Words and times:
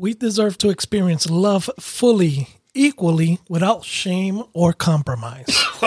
We 0.00 0.14
deserve 0.14 0.56
to 0.58 0.70
experience 0.70 1.28
love 1.28 1.68
fully, 1.78 2.48
equally, 2.72 3.38
without 3.50 3.84
shame 3.84 4.42
or 4.54 4.72
compromise. 4.72 5.44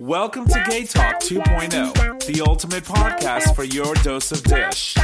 Welcome 0.00 0.48
to 0.48 0.64
Gay 0.68 0.84
Talk 0.84 1.20
2.0, 1.20 2.26
the 2.26 2.42
ultimate 2.44 2.82
podcast 2.82 3.54
for 3.54 3.62
your 3.62 3.94
dose 4.02 4.32
of 4.32 4.42
dish. 4.42 4.96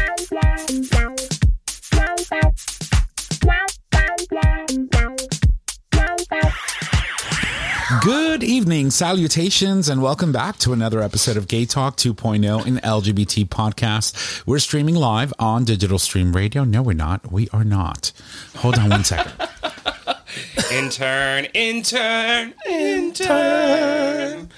Good 7.99 8.45
evening, 8.45 8.91
salutations, 8.93 9.89
and 9.89 10.01
welcome 10.01 10.31
back 10.31 10.59
to 10.59 10.73
another 10.73 11.03
episode 11.03 11.37
of 11.37 11.49
Gay 11.49 11.67
Talk 11.67 11.97
2.0, 11.97 12.65
an 12.65 12.77
LGBT 12.77 13.49
podcast. 13.49 14.47
We're 14.47 14.61
streaming 14.61 14.95
live 14.95 15.33
on 15.41 15.65
Digital 15.65 15.99
Stream 15.99 16.33
Radio. 16.33 16.63
No, 16.63 16.83
we're 16.83 16.93
not. 16.93 17.33
We 17.33 17.49
are 17.53 17.65
not. 17.65 18.13
Hold 18.59 18.79
on 18.79 18.91
one 18.91 19.03
second. 19.03 19.33
Intern, 20.73 21.47
intern, 21.47 22.55
intern. 22.69 24.51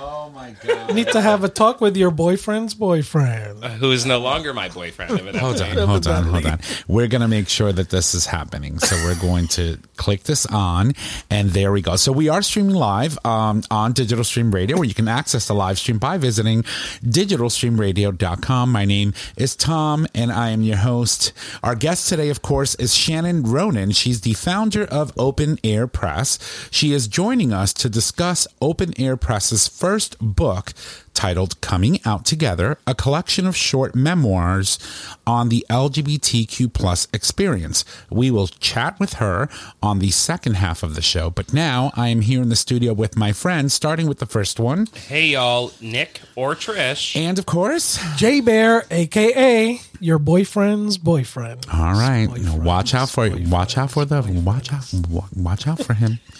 Oh 0.00 0.30
my 0.34 0.54
God. 0.64 0.94
Need 0.94 1.08
to 1.08 1.20
have 1.20 1.42
a 1.44 1.48
talk 1.48 1.80
with 1.80 1.96
your 1.96 2.10
boyfriend's 2.10 2.74
boyfriend. 2.74 3.64
Who 3.64 3.90
is 3.90 4.06
no 4.06 4.18
longer 4.20 4.54
my 4.54 4.68
boyfriend, 4.68 5.10
evidently. 5.18 5.40
Hold 5.40 5.60
on, 5.60 5.76
hold 5.76 6.06
on, 6.06 6.24
hold 6.24 6.46
on. 6.46 6.60
We're 6.86 7.08
going 7.08 7.22
to 7.22 7.28
make 7.28 7.48
sure 7.48 7.72
that 7.72 7.90
this 7.90 8.14
is 8.14 8.26
happening. 8.26 8.78
So 8.78 8.94
we're 9.04 9.18
going 9.18 9.48
to 9.48 9.78
click 9.96 10.22
this 10.24 10.46
on, 10.46 10.92
and 11.30 11.50
there 11.50 11.72
we 11.72 11.82
go. 11.82 11.96
So 11.96 12.12
we 12.12 12.28
are 12.28 12.42
streaming 12.42 12.76
live 12.76 13.18
um, 13.24 13.62
on 13.70 13.92
Digital 13.92 14.24
Stream 14.24 14.52
Radio, 14.52 14.76
where 14.76 14.84
you 14.84 14.94
can 14.94 15.08
access 15.08 15.48
the 15.48 15.54
live 15.54 15.78
stream 15.78 15.98
by 15.98 16.16
visiting 16.18 16.62
digitalstreamradio.com. 17.04 18.70
My 18.70 18.84
name 18.84 19.12
is 19.36 19.56
Tom, 19.56 20.06
and 20.14 20.30
I 20.30 20.50
am 20.50 20.62
your 20.62 20.76
host. 20.76 21.32
Our 21.62 21.74
guest 21.74 22.08
today, 22.08 22.28
of 22.28 22.42
course, 22.42 22.74
is 22.76 22.94
Shannon 22.94 23.42
Ronan. 23.42 23.90
She's 23.90 24.20
the 24.20 24.34
founder 24.34 24.84
of 24.84 25.12
Open 25.18 25.58
Air 25.64 25.86
Press. 25.86 26.38
She 26.70 26.92
is 26.92 27.08
joining 27.08 27.52
us 27.52 27.72
to 27.74 27.88
discuss 27.88 28.46
Open 28.60 28.92
Air 29.00 29.16
Press's 29.16 29.66
first 29.66 29.87
book 29.96 30.72
titled 31.14 31.60
Coming 31.60 31.98
Out 32.04 32.24
Together, 32.24 32.78
a 32.86 32.94
collection 32.94 33.46
of 33.46 33.56
short 33.56 33.94
memoirs 33.94 34.78
on 35.26 35.48
the 35.48 35.66
LGBTQ 35.68 36.72
plus 36.72 37.08
experience. 37.12 37.84
We 38.10 38.30
will 38.30 38.46
chat 38.46 39.00
with 39.00 39.14
her 39.14 39.48
on 39.82 39.98
the 39.98 40.10
second 40.10 40.54
half 40.54 40.82
of 40.84 40.94
the 40.94 41.02
show, 41.02 41.30
but 41.30 41.52
now 41.52 41.90
I 41.94 42.08
am 42.08 42.20
here 42.20 42.40
in 42.40 42.50
the 42.50 42.56
studio 42.56 42.92
with 42.92 43.16
my 43.16 43.32
friends, 43.32 43.74
starting 43.74 44.06
with 44.06 44.18
the 44.18 44.26
first 44.26 44.60
one. 44.60 44.86
Hey, 44.94 45.28
y'all, 45.28 45.72
Nick 45.80 46.20
or 46.36 46.54
Trish. 46.54 47.16
And 47.16 47.38
of 47.38 47.46
course, 47.46 47.98
J 48.16 48.40
Bear, 48.40 48.84
aka 48.90 49.80
your 50.00 50.18
boyfriend's 50.20 50.98
boyfriend. 50.98 51.66
all 51.72 51.94
right, 51.94 52.28
Boyfriend's 52.28 52.52
watch 52.54 52.94
out 52.94 53.10
for 53.10 53.28
watch 53.48 53.76
out 53.76 53.90
for 53.90 54.04
the 54.04 54.22
watch 54.44 54.72
out 54.72 54.86
watch 55.34 55.66
out 55.66 55.82
for 55.82 55.94
him. 55.94 56.20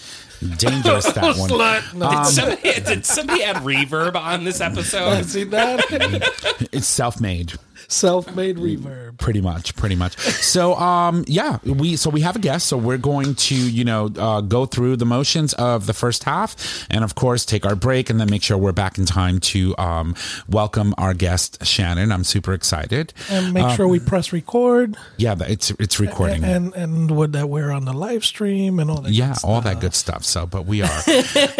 Dangerous 0.56 1.12
that 1.12 1.36
one. 1.36 1.50
Slut. 1.50 1.94
No, 1.94 2.10
Did 2.10 2.18
um, 2.18 2.24
somebody, 2.26 2.80
did 2.80 3.06
somebody 3.06 3.42
add 3.42 3.56
reverb 3.56 4.14
on 4.14 4.44
this 4.44 4.60
episode? 4.60 5.24
see 5.24 5.44
that? 5.44 6.68
It's 6.72 6.86
self-made. 6.86 7.54
Self-made 7.88 8.56
reverb. 8.58 9.18
pretty 9.18 9.40
much 9.40 9.74
pretty 9.74 9.96
much 9.96 10.16
so 10.18 10.74
um 10.76 11.24
yeah 11.26 11.58
we 11.64 11.96
so 11.96 12.10
we 12.10 12.20
have 12.20 12.36
a 12.36 12.38
guest 12.38 12.66
so 12.68 12.76
we're 12.76 12.98
going 12.98 13.34
to 13.34 13.54
you 13.54 13.82
know 13.84 14.10
uh, 14.18 14.40
go 14.42 14.66
through 14.66 14.96
the 14.96 15.06
motions 15.06 15.54
of 15.54 15.86
the 15.86 15.94
first 15.94 16.24
half 16.24 16.54
and 16.90 17.02
of 17.02 17.14
course 17.14 17.44
take 17.46 17.64
our 17.64 17.74
break 17.74 18.10
and 18.10 18.20
then 18.20 18.28
make 18.30 18.42
sure 18.42 18.58
we're 18.58 18.72
back 18.72 18.98
in 18.98 19.06
time 19.06 19.40
to 19.40 19.74
um 19.78 20.14
welcome 20.48 20.94
our 20.98 21.14
guest 21.14 21.64
shannon 21.64 22.12
i'm 22.12 22.24
super 22.24 22.52
excited 22.52 23.12
And 23.30 23.54
make 23.54 23.74
sure 23.74 23.88
we 23.88 24.00
press 24.00 24.32
record 24.32 24.96
yeah 25.16 25.34
but 25.34 25.48
it's 25.50 25.70
it's 25.78 25.98
recording 25.98 26.44
and 26.44 26.74
and 26.74 27.10
would 27.10 27.32
that 27.32 27.48
we're 27.48 27.70
on 27.70 27.84
the 27.86 27.92
live 27.94 28.24
stream 28.24 28.78
and 28.78 28.90
all 28.90 29.00
that. 29.00 29.12
yeah, 29.12 29.28
good 29.28 29.44
all 29.44 29.60
stuff. 29.60 29.64
that 29.64 29.80
good 29.80 29.94
stuff. 29.94 30.24
So, 30.24 30.46
but 30.46 30.66
we 30.66 30.82
are. 30.82 30.88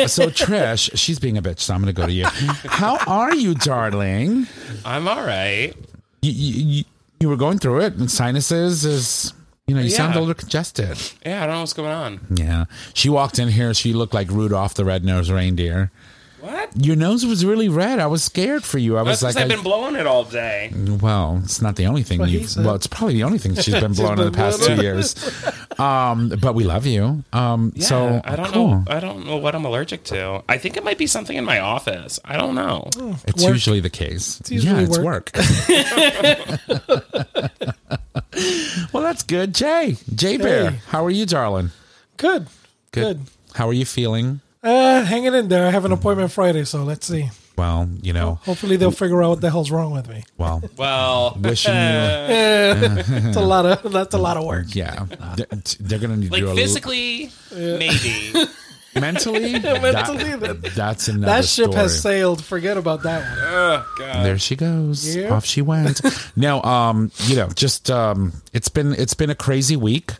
so, 0.07 0.29
Trish, 0.29 0.91
she's 0.97 1.19
being 1.19 1.39
a 1.39 1.43
bitch. 1.43 1.61
So, 1.61 1.75
I'm 1.75 1.83
going 1.83 1.95
to 1.95 1.99
go 2.01 2.07
to 2.07 2.13
you. 2.13 2.25
How 2.27 2.99
are 3.07 3.35
you, 3.35 3.55
darling? 3.55 4.47
I'm 4.85 5.09
all 5.09 5.25
right. 5.25 5.75
You, 6.23 6.33
you, 6.33 6.85
you- 7.21 7.29
were 7.29 7.37
going 7.37 7.59
through 7.59 7.81
it, 7.81 7.95
and 7.95 8.09
sinuses 8.11 8.85
is, 8.85 9.33
you 9.67 9.75
know, 9.75 9.81
you 9.81 9.91
sound 9.91 10.15
a 10.15 10.21
little 10.21 10.35
congested. 10.35 10.97
Yeah, 11.27 11.43
I 11.43 11.47
don't 11.47 11.57
know 11.57 11.61
what's 11.61 11.73
going 11.73 11.91
on. 11.91 12.21
Yeah. 12.35 12.67
She 12.95 13.09
walked 13.09 13.39
in 13.41 13.49
here. 13.49 13.75
She 13.75 13.93
looked 13.93 14.15
like 14.15 14.31
Rudolph 14.31 14.75
the 14.75 14.85
red-nosed 14.85 15.31
reindeer. 15.31 15.91
What? 16.41 16.71
Your 16.77 16.95
nose 16.95 17.27
was 17.27 17.45
really 17.45 17.69
red. 17.69 17.99
I 17.99 18.07
was 18.07 18.23
scared 18.23 18.63
for 18.63 18.79
you. 18.79 18.97
I 18.97 19.03
was 19.03 19.23
like, 19.23 19.37
I've 19.37 19.47
I- 19.47 19.49
been 19.49 19.63
blowing 19.65 19.97
it 19.97 20.07
all 20.07 20.23
day. 20.25 20.73
well, 21.01 21.41
it's 21.43 21.61
not 21.61 21.75
the 21.77 21.87
only 21.87 22.03
thing 22.05 22.21
what 22.21 22.29
he 22.29 22.39
you've. 22.39 22.51
said. 22.51 22.65
Well, 22.65 22.75
it's 22.77 22.87
probably 22.87 23.15
the 23.15 23.25
only 23.25 23.39
thing 23.39 23.55
she's 23.57 23.75
been 23.75 23.93
blowing 23.95 24.19
in 24.21 24.25
the 24.27 24.31
past 24.31 24.63
two 24.63 24.77
years. 24.77 25.17
Um, 25.81 26.29
but 26.41 26.55
we 26.55 26.63
love 26.65 26.87
you. 26.87 27.25
Um, 27.33 27.73
Yeah, 27.75 27.85
so 27.87 28.21
I 28.25 28.37
don't 28.37 28.53
cool. 28.53 28.69
know. 28.69 28.85
I 28.87 29.01
don't 29.01 29.27
know 29.27 29.37
what 29.39 29.55
I'm 29.57 29.65
allergic 29.65 30.05
to. 30.05 30.43
I 30.49 30.59
think 30.59 30.77
it 30.77 30.85
might 30.85 30.99
be 30.99 31.07
something 31.09 31.37
in 31.37 31.45
my 31.45 31.59
office. 31.61 32.21
I 32.25 32.37
don't 32.37 32.55
know. 32.55 32.89
It's 33.27 33.43
Work. 33.43 33.53
usually 33.55 33.81
the 33.81 33.91
case. 33.91 34.41
usually 34.49 34.75
yeah, 34.83 34.87
it's 34.87 34.99
work. 34.99 35.31
work. 35.35 36.29
well, 38.93 39.03
that's 39.03 39.23
good. 39.23 39.55
Jay, 39.55 39.97
Jay 40.15 40.37
Bear, 40.37 40.71
Hey. 40.71 40.81
how 40.89 41.05
are 41.05 41.11
you, 41.11 41.27
darling? 41.27 41.71
Good. 42.17 42.47
Good. 42.93 43.19
Good. 43.19 43.21
How 43.55 43.69
are 43.69 43.73
you 43.73 43.85
feeling? 43.85 44.41
Uh, 44.69 45.03
hanging 45.05 45.35
in 45.35 45.49
there. 45.49 45.67
I 45.67 45.71
have 45.71 45.85
an 45.87 45.93
appointment 45.93 46.31
Friday, 46.31 46.65
so 46.65 46.85
let's 46.85 47.07
see. 47.07 47.31
Well, 47.57 47.89
you 48.03 48.13
know, 48.13 48.35
Hopefully 48.45 48.77
they'll 48.77 48.91
figure 48.93 49.23
out 49.23 49.31
what 49.31 49.41
the 49.41 49.51
hell's 49.51 49.71
wrong 49.71 49.93
with 49.93 50.09
me. 50.09 50.25
well, 50.37 50.63
Well, 50.77 51.37
wishing 51.43 51.73
you. 51.75 51.81
it's 53.29 53.37
a 53.37 53.41
lot 53.41 53.65
of 53.67 53.91
that's 53.93 54.15
a 54.15 54.19
lot 54.19 54.37
of 54.37 54.45
work. 54.45 54.67
Yeah, 54.75 55.07
they're, 55.37 55.47
they're 55.81 55.99
gonna 55.99 56.17
need 56.19 56.27
to 56.27 56.33
like 56.33 56.43
do 56.43 56.51
a 56.51 56.55
physically, 56.55 57.33
maybe. 57.53 58.33
Little, 59.01 59.13
mentally. 59.33 59.53
Mentally, 59.93 60.37
that- 60.37 60.63
that- 60.63 60.75
that's 60.75 61.09
another 61.09 61.27
That 61.27 61.45
ship 61.45 61.67
story. 61.67 61.77
has 61.77 62.01
sailed. 62.03 62.45
Forget 62.45 62.77
about 62.77 63.03
that 63.05 63.21
one. 63.23 63.39
oh 63.45 63.95
God. 63.99 64.25
There 64.27 64.39
she 64.39 64.57
goes. 64.57 65.17
Yeah. 65.17 65.35
Off 65.35 65.45
she 65.45 65.63
went. 65.63 66.01
now, 66.37 66.63
um, 66.63 67.11
you 67.25 67.37
know, 67.37 67.49
just 67.49 67.91
um, 67.91 68.33
it's 68.53 68.69
been 68.69 68.93
it's 68.95 69.15
been 69.15 69.31
a 69.31 69.35
crazy 69.35 69.77
week. 69.77 70.13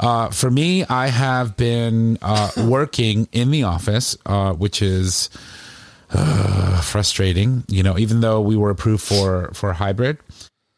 Uh, 0.00 0.30
for 0.30 0.50
me, 0.50 0.84
I 0.84 1.08
have 1.08 1.56
been 1.56 2.18
uh, 2.22 2.50
working 2.66 3.28
in 3.32 3.50
the 3.50 3.62
office, 3.64 4.16
uh, 4.26 4.52
which 4.52 4.82
is 4.82 5.30
uh, 6.10 6.80
frustrating. 6.82 7.64
You 7.68 7.82
know, 7.82 7.98
even 7.98 8.20
though 8.20 8.40
we 8.40 8.56
were 8.56 8.70
approved 8.70 9.02
for 9.02 9.50
for 9.54 9.72
hybrid. 9.72 10.18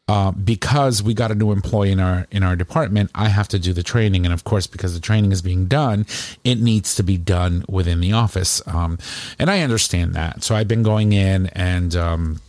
Uh, 0.09 0.31
because 0.31 1.03
we 1.03 1.13
got 1.13 1.29
a 1.29 1.35
new 1.35 1.51
employee 1.51 1.91
in 1.91 1.99
our 1.99 2.25
in 2.31 2.41
our 2.41 2.55
department, 2.55 3.11
I 3.13 3.29
have 3.29 3.47
to 3.49 3.59
do 3.59 3.73
the 3.73 3.83
training, 3.83 4.25
and 4.25 4.33
of 4.33 4.43
course, 4.43 4.65
because 4.65 4.95
the 4.95 4.99
training 4.99 5.31
is 5.31 5.43
being 5.43 5.67
done, 5.67 6.07
it 6.43 6.55
needs 6.55 6.95
to 6.95 7.03
be 7.03 7.15
done 7.15 7.63
within 7.69 8.01
the 8.01 8.13
office. 8.13 8.59
Um, 8.65 8.97
and 9.37 9.51
I 9.51 9.61
understand 9.61 10.15
that. 10.15 10.41
So 10.43 10.55
I've 10.55 10.67
been 10.67 10.81
going 10.81 11.13
in, 11.13 11.45
and 11.53 11.95
um, 11.95 12.41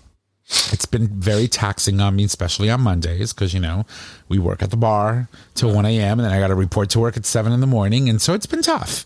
it's 0.73 0.87
been 0.87 1.09
very 1.09 1.49
taxing 1.49 2.01
on 2.01 2.17
me, 2.17 2.25
especially 2.25 2.71
on 2.71 2.81
Mondays, 2.81 3.35
because 3.35 3.53
you 3.53 3.61
know 3.61 3.85
we 4.27 4.39
work 4.39 4.63
at 4.63 4.71
the 4.71 4.79
bar 4.79 5.29
till 5.55 5.75
one 5.75 5.85
a.m. 5.85 6.19
and 6.19 6.27
then 6.27 6.33
I 6.33 6.41
got 6.41 6.49
to 6.49 6.55
report 6.55 6.89
to 6.91 6.99
work 6.99 7.19
at 7.19 7.27
seven 7.27 7.53
in 7.53 7.61
the 7.61 7.67
morning, 7.67 8.09
and 8.09 8.23
so 8.23 8.33
it's 8.33 8.47
been 8.47 8.63
tough. 8.63 9.05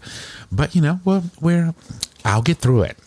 But 0.52 0.76
you 0.76 0.80
know, 0.80 1.00
we're, 1.04 1.24
we're 1.40 1.74
I'll 2.24 2.42
get 2.42 2.58
through 2.58 2.82
it. 2.82 2.98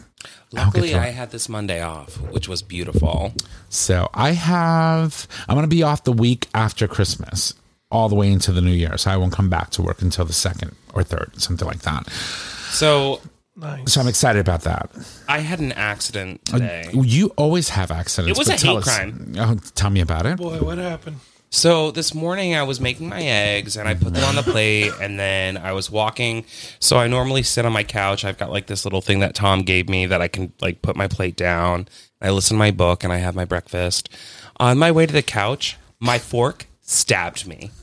I'll 0.56 0.66
get 0.66 0.76
Luckily, 0.76 0.90
through 0.92 1.00
I 1.00 1.08
had 1.08 1.32
this 1.32 1.50
Monday 1.50 1.82
off, 1.82 2.16
which 2.32 2.48
was 2.48 2.62
beautiful. 2.62 3.34
So 3.70 4.10
I 4.14 4.32
have 4.32 5.28
I'm 5.48 5.56
going 5.56 5.64
to 5.70 5.76
be 5.76 5.84
off 5.84 6.04
the 6.04 6.14
week 6.14 6.48
after 6.54 6.88
Christmas, 6.88 7.54
all 7.92 8.08
the 8.08 8.16
way 8.16 8.32
into 8.32 8.52
the 8.52 8.62
New 8.62 8.72
Year. 8.72 8.98
So 8.98 9.12
I 9.12 9.18
won't 9.18 9.34
come 9.34 9.50
back 9.50 9.72
to 9.72 9.82
work 9.82 10.02
until 10.02 10.26
the 10.26 10.34
second 10.34 10.76
or 10.94 11.04
third, 11.04 11.32
something 11.42 11.68
like 11.68 11.80
that. 11.80 12.10
So 12.10 13.22
Nice. 13.60 13.94
So 13.94 14.02
I'm 14.02 14.08
excited 14.08 14.40
about 14.40 14.62
that. 14.62 14.92
I 15.28 15.40
had 15.40 15.60
an 15.60 15.72
accident 15.72 16.42
uh, 16.54 16.60
today. 16.60 16.90
You 16.94 17.34
always 17.38 17.70
have 17.70 17.90
accidents. 17.90 18.38
It 18.38 18.40
was 18.40 18.50
a 18.50 18.58
tell 18.58 18.76
hate 18.76 18.88
us- 18.88 18.96
crime. 18.96 19.34
Oh, 19.38 19.56
tell 19.74 19.90
me 19.90 20.00
about 20.02 20.28
it. 20.28 20.38
Boy, 20.38 20.60
what 20.60 20.78
happened? 20.78 21.18
So 21.50 21.92
this 21.92 22.14
morning 22.14 22.56
I 22.56 22.64
was 22.64 22.80
making 22.82 23.08
my 23.08 23.22
eggs 23.24 23.78
and 23.78 23.88
I 23.88 23.94
put 23.94 24.14
them 24.14 24.24
on 24.26 24.36
the 24.36 24.44
plate 24.44 24.92
and 25.02 25.18
then 25.18 25.58
I 25.58 25.72
was 25.72 25.90
walking. 25.90 26.44
So 26.80 26.98
I 26.98 27.08
normally 27.08 27.42
sit 27.42 27.66
on 27.66 27.72
my 27.72 27.84
couch. 27.84 28.26
I've 28.26 28.38
got 28.38 28.52
like 28.52 28.68
this 28.68 28.84
little 28.86 29.02
thing 29.02 29.20
that 29.20 29.34
Tom 29.34 29.62
gave 29.62 29.88
me 29.88 30.06
that 30.08 30.22
I 30.22 30.28
can 30.28 30.52
like 30.62 30.82
put 30.82 30.96
my 30.98 31.08
plate 31.08 31.38
down. 31.38 31.88
I 32.22 32.32
listen 32.32 32.56
to 32.56 32.60
my 32.60 32.72
book 32.72 33.04
and 33.04 33.14
I 33.14 33.18
have 33.18 33.34
my 33.36 33.46
breakfast. 33.46 34.10
On 34.58 34.78
my 34.78 34.92
way 34.92 35.06
to 35.06 35.14
the 35.14 35.22
couch, 35.22 35.78
my 36.00 36.20
fork 36.20 36.68
stabbed 36.82 37.48
me. 37.48 37.72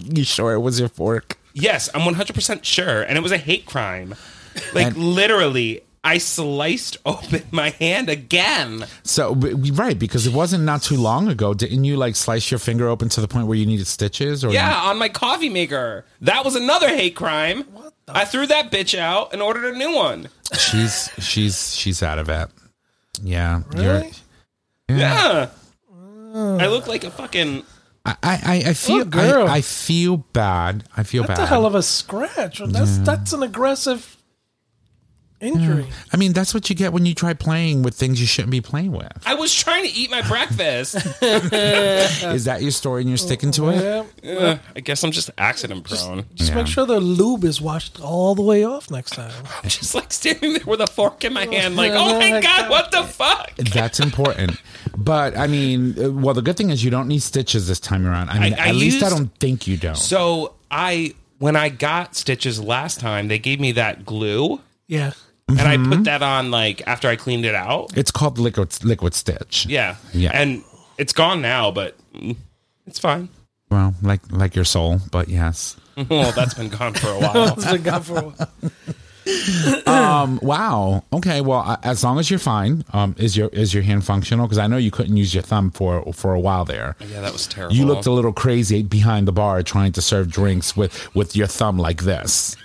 You 0.00 0.24
sure 0.24 0.52
it 0.54 0.60
was 0.60 0.78
your 0.80 0.88
fork? 0.88 1.38
Yes, 1.54 1.88
I'm 1.94 2.00
100% 2.02 2.64
sure. 2.64 3.02
And 3.02 3.16
it 3.16 3.20
was 3.22 3.32
a 3.32 3.38
hate 3.38 3.66
crime. 3.66 4.14
Like 4.74 4.88
And- 4.88 4.96
literally, 4.96 5.82
I 6.08 6.16
sliced 6.16 6.96
open 7.06 7.42
my 7.50 7.70
hand 7.70 8.08
again. 8.08 8.86
So 9.02 9.34
b- 9.34 9.52
b- 9.52 9.70
right 9.72 9.98
because 9.98 10.26
it 10.26 10.32
wasn't 10.32 10.64
not 10.64 10.80
too 10.82 10.96
long 10.96 11.28
ago. 11.28 11.52
Didn't 11.52 11.84
you 11.84 11.96
like 11.96 12.16
slice 12.16 12.50
your 12.50 12.58
finger 12.58 12.88
open 12.88 13.10
to 13.10 13.20
the 13.20 13.28
point 13.28 13.46
where 13.46 13.58
you 13.58 13.66
needed 13.66 13.86
stitches? 13.86 14.42
Or 14.42 14.50
Yeah, 14.50 14.74
on 14.74 14.98
my 14.98 15.10
coffee 15.10 15.50
maker. 15.50 16.06
That 16.22 16.46
was 16.46 16.56
another 16.56 16.88
hate 16.88 17.14
crime. 17.14 17.64
I 18.08 18.24
threw 18.24 18.46
that 18.46 18.72
bitch 18.72 18.98
out 18.98 19.34
and 19.34 19.42
ordered 19.42 19.74
a 19.74 19.76
new 19.76 19.94
one. 19.94 20.30
she's 20.58 21.10
she's 21.18 21.74
she's 21.76 22.02
out 22.02 22.18
of 22.18 22.30
it. 22.30 22.48
Yeah, 23.22 23.62
Really? 23.72 24.12
Yeah. 24.88 25.50
I 26.34 26.66
look 26.68 26.86
like 26.86 27.04
a 27.04 27.10
fucking. 27.10 27.64
I, 28.06 28.16
I, 28.22 28.62
I 28.68 28.72
feel 28.72 29.04
girl. 29.04 29.46
I, 29.46 29.56
I 29.56 29.60
feel 29.60 30.16
bad. 30.16 30.84
I 30.96 31.02
feel 31.02 31.24
That's 31.24 31.28
bad. 31.28 31.36
That's 31.38 31.50
a 31.50 31.54
hell 31.54 31.66
of 31.66 31.74
a 31.74 31.82
scratch. 31.82 32.62
That's 32.64 32.96
that's 32.98 33.34
an 33.34 33.42
aggressive 33.42 34.16
injury. 35.40 35.86
I 36.12 36.16
mean, 36.16 36.32
that's 36.32 36.52
what 36.54 36.68
you 36.68 36.76
get 36.76 36.92
when 36.92 37.06
you 37.06 37.14
try 37.14 37.32
playing 37.34 37.82
with 37.82 37.94
things 37.94 38.20
you 38.20 38.26
shouldn't 38.26 38.50
be 38.50 38.60
playing 38.60 38.92
with. 38.92 39.12
I 39.26 39.34
was 39.34 39.54
trying 39.54 39.84
to 39.84 39.90
eat 39.90 40.10
my 40.10 40.22
breakfast. 40.22 40.94
Is 41.22 42.44
that 42.44 42.58
your 42.62 42.70
story 42.70 43.02
and 43.02 43.10
you're 43.10 43.16
sticking 43.18 43.50
to 43.52 43.68
it? 43.70 44.04
Yeah. 44.22 44.30
Uh, 44.32 44.58
I 44.76 44.80
guess 44.80 45.02
I'm 45.04 45.10
just 45.10 45.30
accident 45.38 45.84
prone. 45.84 46.24
Just 46.34 46.50
Yeah. 46.50 46.56
make 46.56 46.66
sure 46.66 46.86
the 46.86 47.00
lube 47.00 47.44
is 47.44 47.60
washed 47.60 48.00
all 48.00 48.34
the 48.34 48.42
way 48.42 48.64
off 48.64 48.90
next 48.90 49.12
time. 49.12 49.32
I'm 49.62 49.68
just 49.68 49.94
like 49.94 50.12
standing 50.12 50.54
there 50.54 50.64
with 50.66 50.80
a 50.80 50.86
fork 50.86 51.24
in 51.24 51.32
my 51.32 51.46
hand, 51.46 51.76
like, 51.76 51.92
oh 51.94 52.18
my 52.18 52.40
god, 52.40 52.70
what 52.70 52.90
the 52.90 53.02
fuck? 53.04 53.54
That's 53.56 54.00
important. 54.00 54.60
But 54.96 55.36
I 55.36 55.46
mean, 55.46 55.94
uh, 56.02 56.10
well, 56.10 56.34
the 56.34 56.42
good 56.42 56.56
thing 56.56 56.70
is 56.70 56.82
you 56.84 56.90
don't 56.90 57.08
need 57.08 57.22
stitches 57.22 57.68
this 57.68 57.80
time 57.80 58.06
around. 58.06 58.30
I 58.30 58.38
mean, 58.40 58.54
I 58.54 58.68
at 58.68 58.74
least 58.74 59.02
I 59.02 59.10
don't 59.10 59.32
think 59.38 59.66
you 59.66 59.76
don't. 59.76 59.96
So 59.96 60.54
I, 60.70 61.14
when 61.38 61.56
I 61.56 61.68
got 61.68 62.16
stitches 62.16 62.60
last 62.60 63.00
time, 63.00 63.28
they 63.28 63.38
gave 63.38 63.60
me 63.60 63.72
that 63.72 64.04
glue, 64.04 64.60
Yeah. 64.86 65.12
And 65.48 65.60
I 65.60 65.76
Mm-hmm. 65.76 65.92
put 65.92 66.04
that 66.04 66.22
on 66.22 66.50
like 66.50 66.82
after 66.86 67.08
I 67.08 67.16
cleaned 67.16 67.44
it 67.44 67.54
out. 67.54 67.96
it's 67.96 68.10
called 68.10 68.38
liquid 68.38 68.84
liquid 68.84 69.14
stitch. 69.14 69.66
Yeah, 69.66 69.96
Yeah. 70.12 70.30
and 70.34 70.62
it's 70.98 71.12
gone 71.12 71.40
now, 71.42 71.70
but 71.70 71.96
it's 72.86 72.98
fine. 72.98 73.28
Well, 73.70 73.94
like 74.02 74.20
like 74.30 74.54
your 74.56 74.64
soul, 74.64 75.00
but 75.10 75.28
yes. 75.28 75.76
well, 76.08 76.32
that's 76.32 76.54
been 76.54 76.68
gone 76.68 76.94
for 76.94 77.08
a 77.08 77.18
while. 77.18 77.52
It's 77.56 77.70
been 77.70 77.82
gone 77.82 78.02
for 78.02 78.18
a 78.18 78.22
while. 78.22 78.50
Um. 79.86 80.38
Wow. 80.42 81.04
Okay. 81.12 81.42
Well, 81.42 81.58
uh, 81.60 81.76
as 81.82 82.02
long 82.02 82.18
as 82.18 82.30
you're 82.30 82.38
fine, 82.38 82.82
um, 82.94 83.14
is 83.18 83.36
your 83.36 83.48
is 83.48 83.74
your 83.74 83.82
hand 83.82 84.02
functional? 84.04 84.46
Because 84.46 84.56
I 84.56 84.66
know 84.68 84.78
you 84.78 84.90
couldn't 84.90 85.18
use 85.18 85.34
your 85.34 85.42
thumb 85.42 85.70
for 85.70 86.02
for 86.14 86.32
a 86.32 86.40
while 86.40 86.64
there. 86.64 86.96
Yeah, 87.00 87.20
that 87.20 87.32
was 87.34 87.46
terrible. 87.46 87.76
You 87.76 87.84
looked 87.84 88.06
a 88.06 88.10
little 88.10 88.32
crazy 88.32 88.82
behind 88.82 89.28
the 89.28 89.32
bar 89.32 89.62
trying 89.62 89.92
to 89.92 90.00
serve 90.00 90.30
drinks 90.30 90.76
with 90.78 91.14
with 91.14 91.36
your 91.36 91.46
thumb 91.46 91.78
like 91.78 92.04
this. 92.04 92.56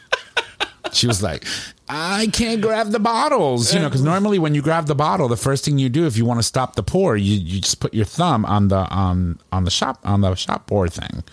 she 0.94 1.06
was 1.06 1.22
like, 1.22 1.46
"I 1.90 2.28
can't 2.34 2.62
grab 2.62 2.92
the 2.92 3.00
bottles," 3.00 3.74
you 3.74 3.80
know, 3.80 3.88
because 3.90 4.02
normally 4.04 4.40
when 4.40 4.56
you 4.56 4.62
grab 4.62 4.88
the 4.88 4.96
bottle, 4.96 5.28
the 5.28 5.38
first 5.38 5.66
thing 5.66 5.78
you 5.78 5.90
do 5.90 6.06
if 6.06 6.18
you 6.18 6.26
want 6.26 6.40
to 6.40 6.44
stop 6.44 6.76
the 6.76 6.84
pour, 6.84 7.16
you 7.18 7.36
you 7.36 7.62
just 7.62 7.80
put 7.80 7.94
your 7.94 8.06
thumb 8.06 8.46
on 8.46 8.70
the 8.70 8.78
on 8.90 9.40
on 9.52 9.64
the 9.66 9.72
shop 9.72 10.00
on 10.04 10.22
the 10.22 10.36
shop 10.36 10.68
pour 10.68 10.88
thing, 10.88 11.24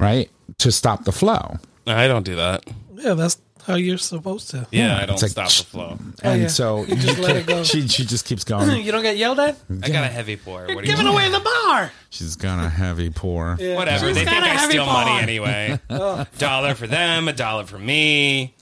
right, 0.00 0.30
to 0.58 0.72
stop 0.72 1.04
the 1.04 1.12
flow. 1.12 1.56
I 1.86 2.06
don't 2.08 2.24
do 2.24 2.36
that. 2.36 2.64
Yeah, 2.96 3.14
that's 3.14 3.38
how 3.66 3.74
you're 3.76 3.98
supposed 3.98 4.50
to. 4.50 4.66
Yeah, 4.72 4.96
I 4.96 5.06
don't 5.06 5.14
It's 5.14 5.22
like- 5.22 5.30
stop 5.30 5.48
the 5.48 5.64
flow. 5.64 5.98
Oh, 6.24 6.30
and 6.30 6.42
yeah. 6.42 6.48
so 6.48 6.84
You 6.84 6.96
just 6.96 7.18
let 7.26 7.36
it 7.36 7.46
go. 7.46 7.62
she 7.64 7.86
she 7.88 8.04
just 8.04 8.24
keeps 8.26 8.44
going. 8.44 8.68
You 8.84 8.92
don't 8.92 9.02
get 9.02 9.16
yelled 9.16 9.38
at? 9.40 9.56
I 9.82 9.88
got 9.90 10.04
a 10.04 10.08
heavy 10.08 10.36
pour. 10.36 10.62
What 10.66 10.68
do 10.68 10.74
you 10.80 10.82
Giving 10.86 11.06
want? 11.06 11.16
away 11.16 11.30
the 11.30 11.40
bar. 11.40 11.90
She's 12.10 12.36
got 12.36 12.64
a 12.64 12.68
heavy 12.68 13.10
pour. 13.10 13.56
Whatever. 13.56 14.06
She's 14.08 14.16
They 14.16 14.24
got 14.24 14.34
think 14.42 14.46
a 14.46 14.48
I 14.48 14.54
heavy 14.54 14.72
steal 14.72 14.86
money 14.86 15.10
pour. 15.10 15.20
anyway. 15.20 15.80
Oh. 15.90 16.26
dollar 16.38 16.74
for 16.74 16.86
them, 16.86 17.28
a 17.28 17.32
dollar 17.32 17.64
for 17.64 17.78
me. 17.78 18.54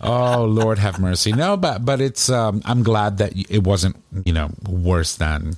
Oh 0.00 0.44
Lord, 0.44 0.78
have 0.78 0.98
mercy. 1.00 1.32
No, 1.32 1.56
but 1.56 1.84
but 1.84 2.00
it's. 2.00 2.28
Um, 2.28 2.62
I'm 2.64 2.82
glad 2.82 3.18
that 3.18 3.32
it 3.50 3.64
wasn't 3.64 3.96
you 4.24 4.32
know 4.32 4.50
worse 4.68 5.16
than 5.16 5.56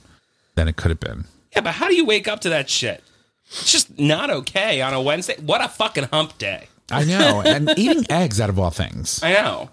than 0.54 0.68
it 0.68 0.76
could 0.76 0.90
have 0.90 1.00
been. 1.00 1.24
Yeah, 1.54 1.62
but 1.62 1.74
how 1.74 1.88
do 1.88 1.94
you 1.94 2.04
wake 2.04 2.28
up 2.28 2.40
to 2.40 2.48
that 2.50 2.70
shit? 2.70 3.02
It's 3.46 3.72
just 3.72 3.98
not 3.98 4.30
okay 4.30 4.80
on 4.80 4.92
a 4.94 5.00
Wednesday. 5.00 5.36
What 5.40 5.64
a 5.64 5.68
fucking 5.68 6.04
hump 6.04 6.38
day. 6.38 6.68
I 6.90 7.04
know, 7.04 7.42
and 7.44 7.72
eating 7.76 8.04
eggs 8.10 8.40
out 8.40 8.48
of 8.48 8.58
all 8.58 8.70
things. 8.70 9.22
I 9.22 9.32
know. 9.32 9.70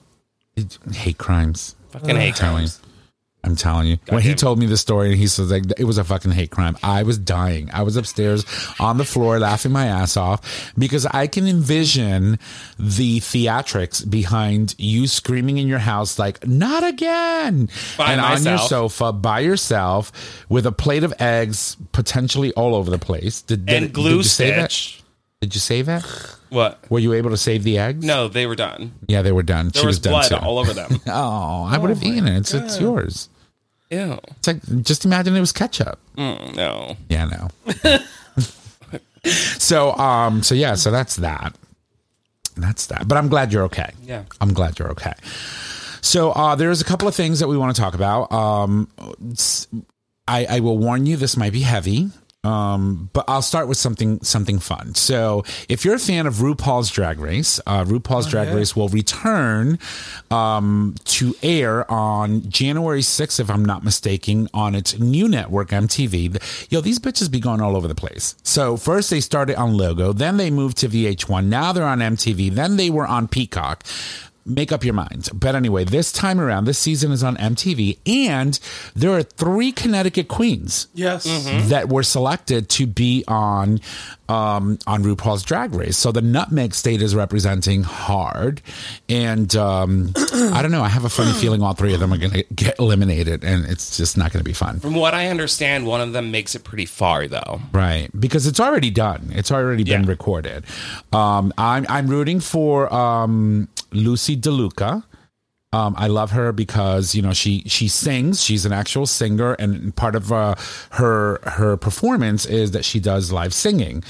hate 0.94 1.18
crimes. 1.18 1.76
Fucking 1.92 2.16
hate 2.16 2.36
crimes. 2.36 2.82
I'm 3.46 3.56
telling 3.56 3.88
you. 3.88 3.98
when 4.10 4.24
he 4.24 4.34
told 4.34 4.58
me 4.58 4.66
the 4.66 4.76
story 4.78 5.10
and 5.10 5.18
he 5.18 5.28
says 5.28 5.52
like 5.52 5.64
it 5.78 5.84
was 5.86 5.98
a 6.00 6.04
fucking 6.04 6.32
hate 6.32 6.50
crime, 6.50 6.76
I 6.82 7.04
was 7.04 7.18
dying. 7.18 7.70
I 7.72 7.84
was 7.84 7.96
upstairs 7.96 8.44
on 8.80 8.98
the 8.98 9.06
floor 9.06 9.38
laughing 9.40 9.72
my 9.72 9.86
ass 9.86 10.18
off 10.18 10.74
because 10.78 11.06
I 11.06 11.28
can 11.28 11.48
envision 11.48 12.40
the 12.80 13.20
theatrics 13.20 14.10
behind 14.10 14.74
you 14.80 15.08
screaming 15.08 15.60
in 15.60 15.68
your 15.68 15.80
house 15.80 16.18
like 16.18 16.46
"not 16.48 16.84
again" 16.84 17.70
By 17.98 18.14
and 18.14 18.22
on 18.22 18.44
your 18.44 18.58
sofa 18.58 19.14
by 19.14 19.42
yourself 19.42 20.12
with 20.50 20.66
a 20.66 20.72
plate 20.72 21.04
of 21.04 21.14
eggs 21.20 21.78
potentially 21.92 22.52
all 22.54 22.74
over 22.74 22.90
the 22.90 22.98
place. 23.00 23.42
Did, 23.42 23.68
did 23.68 23.84
And 23.84 23.94
glue 23.94 24.10
did 24.10 24.18
you 24.18 24.24
save 24.24 24.58
it? 24.58 24.72
stitch. 24.72 25.02
Did 25.42 25.54
you 25.54 25.60
save 25.62 25.88
it? 25.90 26.04
What? 26.50 26.80
Were 26.90 27.00
you 27.00 27.14
able 27.14 27.30
to 27.30 27.38
save 27.38 27.64
the 27.64 27.78
eggs? 27.78 28.04
No, 28.06 28.28
they 28.28 28.48
were 28.48 28.56
done. 28.56 28.94
Yeah, 29.08 29.22
they 29.22 29.32
were 29.32 29.44
done. 29.44 29.70
There 29.70 29.82
she 29.82 29.86
was, 29.86 29.98
was, 29.98 30.00
done 30.00 30.12
blood 30.14 30.30
too. 30.30 30.36
all 30.38 30.58
over 30.58 30.74
them. 30.74 31.00
Oh, 31.08 31.64
I 31.70 31.78
would 31.78 31.90
have 31.90 32.04
oh 32.04 32.08
eaten 32.08 32.28
it. 32.28 32.38
It's, 32.40 32.54
it's 32.54 32.80
yours. 32.80 33.30
Ew. 33.96 34.20
It's 34.38 34.48
like 34.48 34.84
just 34.84 35.06
imagine 35.06 35.36
it 35.36 35.40
was 35.40 35.52
ketchup. 35.52 36.00
Mm, 36.18 36.56
no. 36.56 36.98
Yeah, 37.10 37.26
no. 37.26 38.00
so 39.30 39.94
um 39.94 40.44
so 40.44 40.56
yeah, 40.56 40.76
so 40.76 40.92
that's 40.92 41.16
that. 41.18 41.56
That's 42.58 42.88
that. 42.88 43.08
But 43.08 43.18
I'm 43.18 43.28
glad 43.28 43.52
you're 43.52 43.64
okay. 43.64 43.92
Yeah. 44.04 44.24
I'm 44.42 44.54
glad 44.54 44.80
you're 44.80 44.92
okay. 44.92 45.14
So 46.02 46.32
uh 46.32 46.56
there's 46.56 46.82
a 46.82 46.86
couple 46.86 47.08
of 47.08 47.16
things 47.16 47.40
that 47.40 47.48
we 47.48 47.58
want 47.58 47.76
to 47.76 47.82
talk 47.82 47.94
about. 47.96 48.32
Um 48.32 48.88
I, 50.28 50.46
I 50.50 50.60
will 50.60 50.78
warn 50.78 51.06
you 51.06 51.18
this 51.18 51.38
might 51.38 51.54
be 51.54 51.62
heavy. 51.62 52.10
Um, 52.46 53.10
but 53.12 53.26
I'll 53.28 53.42
start 53.42 53.68
with 53.68 53.78
something 53.78 54.22
something 54.22 54.60
fun. 54.60 54.94
So, 54.94 55.44
if 55.68 55.84
you're 55.84 55.96
a 55.96 56.00
fan 56.00 56.28
of 56.28 56.36
RuPaul's 56.36 56.92
Drag 56.92 57.20
Race, 57.20 57.60
uh, 57.66 57.84
RuPaul's 57.84 58.28
Drag 58.28 58.54
Race 58.54 58.76
will 58.76 58.90
return 58.90 59.80
um, 60.30 60.94
to 61.06 61.36
air 61.42 61.90
on 61.92 62.48
January 62.48 63.02
6th, 63.02 63.40
if 63.40 63.50
I'm 63.50 63.66
not 63.66 63.84
mistaken, 63.84 64.48
on 64.54 64.76
its 64.76 65.00
new 65.00 65.28
network, 65.28 65.70
MTV. 65.70 66.70
Yo, 66.72 66.82
these 66.82 67.00
bitches 67.00 67.32
be 67.32 67.40
going 67.40 67.62
all 67.62 67.76
over 67.76 67.88
the 67.88 67.96
place. 67.96 68.36
So, 68.44 68.78
first 68.78 69.10
they 69.10 69.22
started 69.22 69.56
on 69.56 69.76
Logo, 69.76 70.14
then 70.14 70.38
they 70.38 70.52
moved 70.52 70.78
to 70.78 70.90
VH1, 70.90 71.46
now 71.46 71.74
they're 71.74 71.84
on 71.84 72.00
MTV, 72.00 72.52
then 72.52 72.78
they 72.78 72.92
were 72.92 73.08
on 73.08 73.28
Peacock 73.28 73.84
make 74.46 74.72
up 74.72 74.84
your 74.84 74.94
mind. 74.94 75.30
But 75.34 75.56
anyway, 75.56 75.84
this 75.86 76.12
time 76.12 76.40
around, 76.40 76.66
this 76.66 76.78
season 76.78 77.12
is 77.12 77.24
on 77.24 77.36
MTV, 77.38 77.98
and 78.06 78.60
there 78.96 79.12
are 79.12 79.24
three 79.24 79.72
Connecticut 79.72 80.28
queens 80.28 80.88
Yes. 80.94 81.24
that 81.70 81.90
were 81.90 82.04
selected 82.04 82.70
to 82.70 82.86
be 82.86 83.24
on 83.28 83.80
um, 84.28 84.80
on 84.88 85.04
RuPaul's 85.04 85.44
Drag 85.44 85.74
Race. 85.76 85.98
So 85.98 86.12
the 86.12 86.22
Nutmeg 86.22 86.74
State 86.74 87.02
is 87.04 87.14
representing 87.14 87.84
hard, 87.84 88.62
and 89.08 89.56
um, 89.56 90.14
I 90.16 90.62
don't 90.64 90.72
know. 90.72 90.82
I 90.82 90.90
have 90.90 91.06
a 91.06 91.10
funny 91.10 91.32
feeling 91.34 91.62
all 91.62 91.74
three 91.74 91.94
of 91.94 92.00
them 92.00 92.12
are 92.12 92.18
going 92.18 92.32
to 92.32 92.44
get 92.56 92.80
eliminated, 92.80 93.44
and 93.44 93.66
it's 93.66 93.98
just 93.98 94.18
not 94.18 94.32
going 94.34 94.40
to 94.40 94.44
be 94.48 94.54
fun. 94.54 94.80
From 94.80 94.96
what 94.96 95.14
I 95.14 95.28
understand, 95.28 95.86
one 95.86 96.02
of 96.02 96.14
them 96.14 96.32
makes 96.32 96.56
it 96.56 96.64
pretty 96.64 96.86
far, 96.88 97.28
though. 97.28 97.62
Right, 97.72 98.10
because 98.20 98.48
it's 98.48 98.60
already 98.60 98.90
done. 98.90 99.32
It's 99.34 99.52
already 99.52 99.84
been 99.84 100.04
Yeah. 100.04 100.10
recorded. 100.10 100.64
Um, 101.14 101.54
I'm 101.58 101.86
I'm 101.88 102.08
rooting 102.08 102.40
for 102.40 102.92
um, 102.94 103.68
Loosey 103.96 104.40
LaDuca. 104.40 105.04
Um, 105.74 105.94
I 105.98 106.08
love 106.08 106.32
her 106.32 106.54
because 106.54 107.14
you 107.16 107.22
know 107.22 107.34
she 107.34 107.64
she 107.66 107.90
sings. 107.90 108.42
She's 108.42 108.66
an 108.66 108.72
actual 108.72 109.06
singer, 109.06 109.54
and 109.56 109.94
part 109.94 110.16
of 110.16 110.32
uh, 110.32 110.56
her 110.92 111.40
her 111.44 111.76
performance 111.76 112.46
is 112.46 112.72
that 112.72 112.86
she 112.86 113.02
does 113.02 113.30
live 113.34 113.54
singing. 113.54 114.02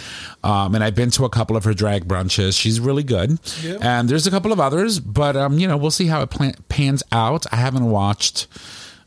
Um, 0.44 0.76
and 0.76 0.84
I've 0.84 0.94
been 0.94 1.10
to 1.12 1.26
a 1.26 1.30
couple 1.30 1.58
of 1.58 1.64
her 1.64 1.74
drag 1.74 2.08
brunches. 2.08 2.60
She's 2.60 2.80
really 2.80 3.02
good. 3.02 3.40
And 3.82 4.08
there's 4.08 4.28
a 4.28 4.32
couple 4.32 4.52
of 4.52 4.60
others, 4.60 5.00
but 5.00 5.36
um, 5.36 5.58
you 5.58 5.68
know 5.68 5.76
we'll 5.76 5.90
see 5.90 6.06
how 6.06 6.22
it 6.22 6.30
plan- 6.30 6.56
pans 6.70 7.02
out. 7.12 7.46
I 7.52 7.56
haven't 7.56 7.90
watched. 7.90 8.46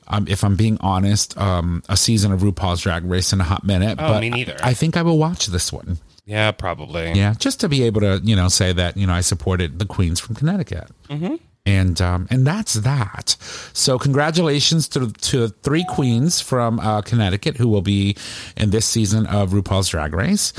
Um, 0.08 0.26
if 0.26 0.42
I'm 0.42 0.56
being 0.56 0.78
honest, 0.80 1.36
um, 1.38 1.82
a 1.88 1.96
season 1.96 2.32
of 2.32 2.40
RuPaul's 2.40 2.80
Drag 2.80 3.04
Race 3.04 3.32
in 3.34 3.40
a 3.42 3.44
hot 3.44 3.62
minute. 3.62 3.98
Oh, 4.00 4.08
but 4.14 4.20
me 4.20 4.30
neither. 4.30 4.56
I 4.62 4.72
think 4.72 4.96
I 4.96 5.02
will 5.02 5.18
watch 5.18 5.46
this 5.46 5.70
one. 5.70 5.98
Yeah, 6.28 6.50
probably. 6.52 7.12
Yeah, 7.12 7.32
just 7.38 7.58
to 7.60 7.70
be 7.70 7.84
able 7.84 8.02
to, 8.02 8.20
you 8.22 8.36
know, 8.36 8.48
say 8.48 8.74
that 8.74 8.98
you 8.98 9.06
know 9.06 9.14
I 9.14 9.22
supported 9.22 9.78
the 9.78 9.86
queens 9.86 10.20
from 10.20 10.34
Connecticut, 10.34 10.90
mm-hmm. 11.08 11.36
and 11.64 11.98
um, 12.02 12.28
and 12.30 12.46
that's 12.46 12.74
that. 12.74 13.30
So 13.72 13.98
congratulations 13.98 14.88
to 14.88 15.10
to 15.10 15.48
three 15.48 15.86
queens 15.88 16.42
from 16.42 16.80
uh, 16.80 17.00
Connecticut 17.00 17.56
who 17.56 17.66
will 17.66 17.80
be 17.80 18.14
in 18.58 18.68
this 18.68 18.84
season 18.84 19.26
of 19.26 19.52
RuPaul's 19.52 19.88
Drag 19.88 20.12
Race, 20.12 20.52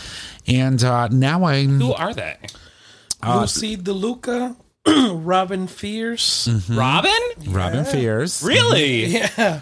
and 0.48 0.84
uh, 0.84 1.08
now 1.10 1.44
I'm 1.44 1.80
Who 1.80 1.94
are 1.94 2.16
they? 2.16 2.38
Loosey 3.22 3.78
LaDuca, 3.78 4.56
Robin 5.24 5.68
Fierce. 5.68 6.48
Robin? 6.68 7.12
Robin 7.48 7.86
Fierce. 7.86 8.42
Really? 8.42 9.06
Yeah. 9.06 9.62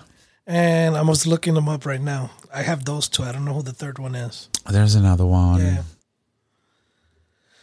And 0.49 0.95
I 0.95 1.01
was 1.01 1.27
looking 1.27 1.55
them 1.55 1.67
up 1.67 1.85
right 1.85 1.99
now. 1.99 2.31
I 2.53 2.61
have 2.61 2.85
those 2.85 3.09
two. 3.09 3.23
I 3.23 3.33
don't 3.33 3.43
know 3.43 3.55
who 3.55 3.61
the 3.61 3.73
third 3.73 3.99
one 3.99 4.15
is. 4.15 4.47
There's 4.71 4.95
another 4.95 5.25
one. 5.25 5.59
Yeah. 5.59 5.83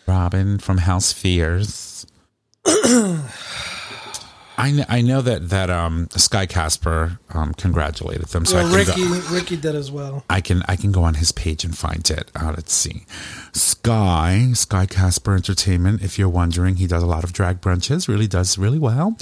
Robin 0.07 0.59
from 0.59 0.79
House 0.79 1.13
Fierce. 1.13 2.07
I 2.67 3.23
I 4.57 4.71
know, 4.71 4.85
I 4.89 5.01
know 5.03 5.21
that 5.21 5.49
that 5.51 5.69
um, 5.69 6.09
Sky 6.13 6.47
Casper 6.47 7.19
um, 7.31 7.55
congratulated 7.55 8.27
them. 8.29 8.45
So 8.47 8.59
I 8.59 8.63
Well, 8.63 8.85
can 8.85 8.97
go- 8.97 9.15
Ricky 9.17 9.35
Ricky 9.35 9.57
did 9.57 9.75
as 9.75 9.91
well. 9.91 10.25
I 10.31 10.41
can 10.41 10.63
I 10.69 10.77
can 10.77 10.93
go 10.93 11.03
on 11.03 11.15
his 11.15 11.33
page 11.33 11.65
and 11.65 11.77
find 11.77 12.09
it. 12.09 12.31
Uh, 12.37 12.53
let's 12.55 12.73
see, 12.73 13.05
Sky 13.53 14.53
Sky 14.55 14.87
Casper 14.87 15.35
Entertainment. 15.35 16.03
If 16.03 16.21
you're 16.21 16.29
wondering, 16.29 16.77
he 16.77 16.87
does 16.87 17.03
a 17.03 17.07
lot 17.07 17.25
of 17.25 17.33
drag 17.33 17.61
brunches. 17.61 18.07
Really 18.07 18.29
does 18.29 18.57
really 18.57 18.79
well. 18.79 19.17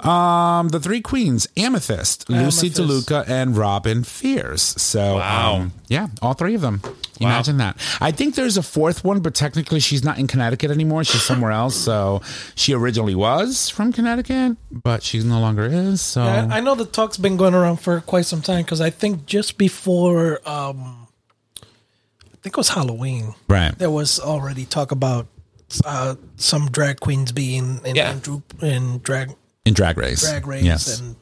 Um, 0.00 0.68
the 0.68 0.80
three 0.80 1.02
queens: 1.02 1.46
Amethyst, 1.58 2.28
Loosey 2.28 2.70
LaDuca, 2.70 3.28
and 3.28 3.58
Robin 3.58 4.02
Fierce. 4.02 4.62
So, 4.62 5.16
Wow. 5.16 5.56
um, 5.56 5.72
yeah, 5.88 6.08
all 6.22 6.32
three 6.34 6.54
of 6.54 6.60
them. 6.60 6.80
Imagine 7.20 7.58
that. 7.58 7.76
I 8.00 8.10
think 8.10 8.34
there's 8.34 8.56
a 8.56 8.62
fourth 8.62 9.04
one, 9.04 9.20
but 9.20 9.34
technically 9.34 9.78
she's 9.80 10.02
not 10.02 10.18
in 10.18 10.26
Connecticut 10.26 10.70
anymore. 10.70 11.04
She's 11.04 11.22
somewhere 11.22 11.52
else. 11.62 11.76
So 11.76 12.22
she 12.56 12.74
originally 12.74 13.14
was 13.14 13.68
from 13.70 13.92
Connecticut, 13.92 14.56
but 14.70 15.02
she 15.02 15.20
no 15.22 15.38
longer 15.40 15.64
is. 15.64 16.00
So 16.00 16.22
I, 16.22 16.56
I 16.56 16.60
know 16.60 16.74
the 16.74 16.84
talk's 16.84 17.16
been 17.16 17.36
going 17.36 17.54
around 17.54 17.76
for 17.76 18.00
quite 18.00 18.26
some 18.26 18.42
time 18.42 18.64
because 18.64 18.80
I 18.80 18.90
think 18.90 19.26
just 19.26 19.58
before, 19.58 20.40
um, 20.48 21.06
I 21.62 22.36
think 22.42 22.54
it 22.54 22.56
was 22.56 22.70
Halloween, 22.70 23.34
right. 23.48 23.78
there 23.78 23.90
was 23.90 24.18
already 24.18 24.64
talk 24.64 24.90
about 24.90 25.28
uh, 25.84 26.16
some 26.36 26.68
drag 26.70 26.98
queens 27.00 27.30
being 27.32 27.80
in, 27.84 27.94
Yeah. 27.94 28.18
in, 28.26 28.42
in 28.60 28.98
drag 28.98 29.34
In 29.64 29.72
Drag 29.74 29.96
Race. 29.96 30.20
drag 30.28 30.46
race. 30.46 30.64
Yes. 30.64 30.98
And 31.00 31.16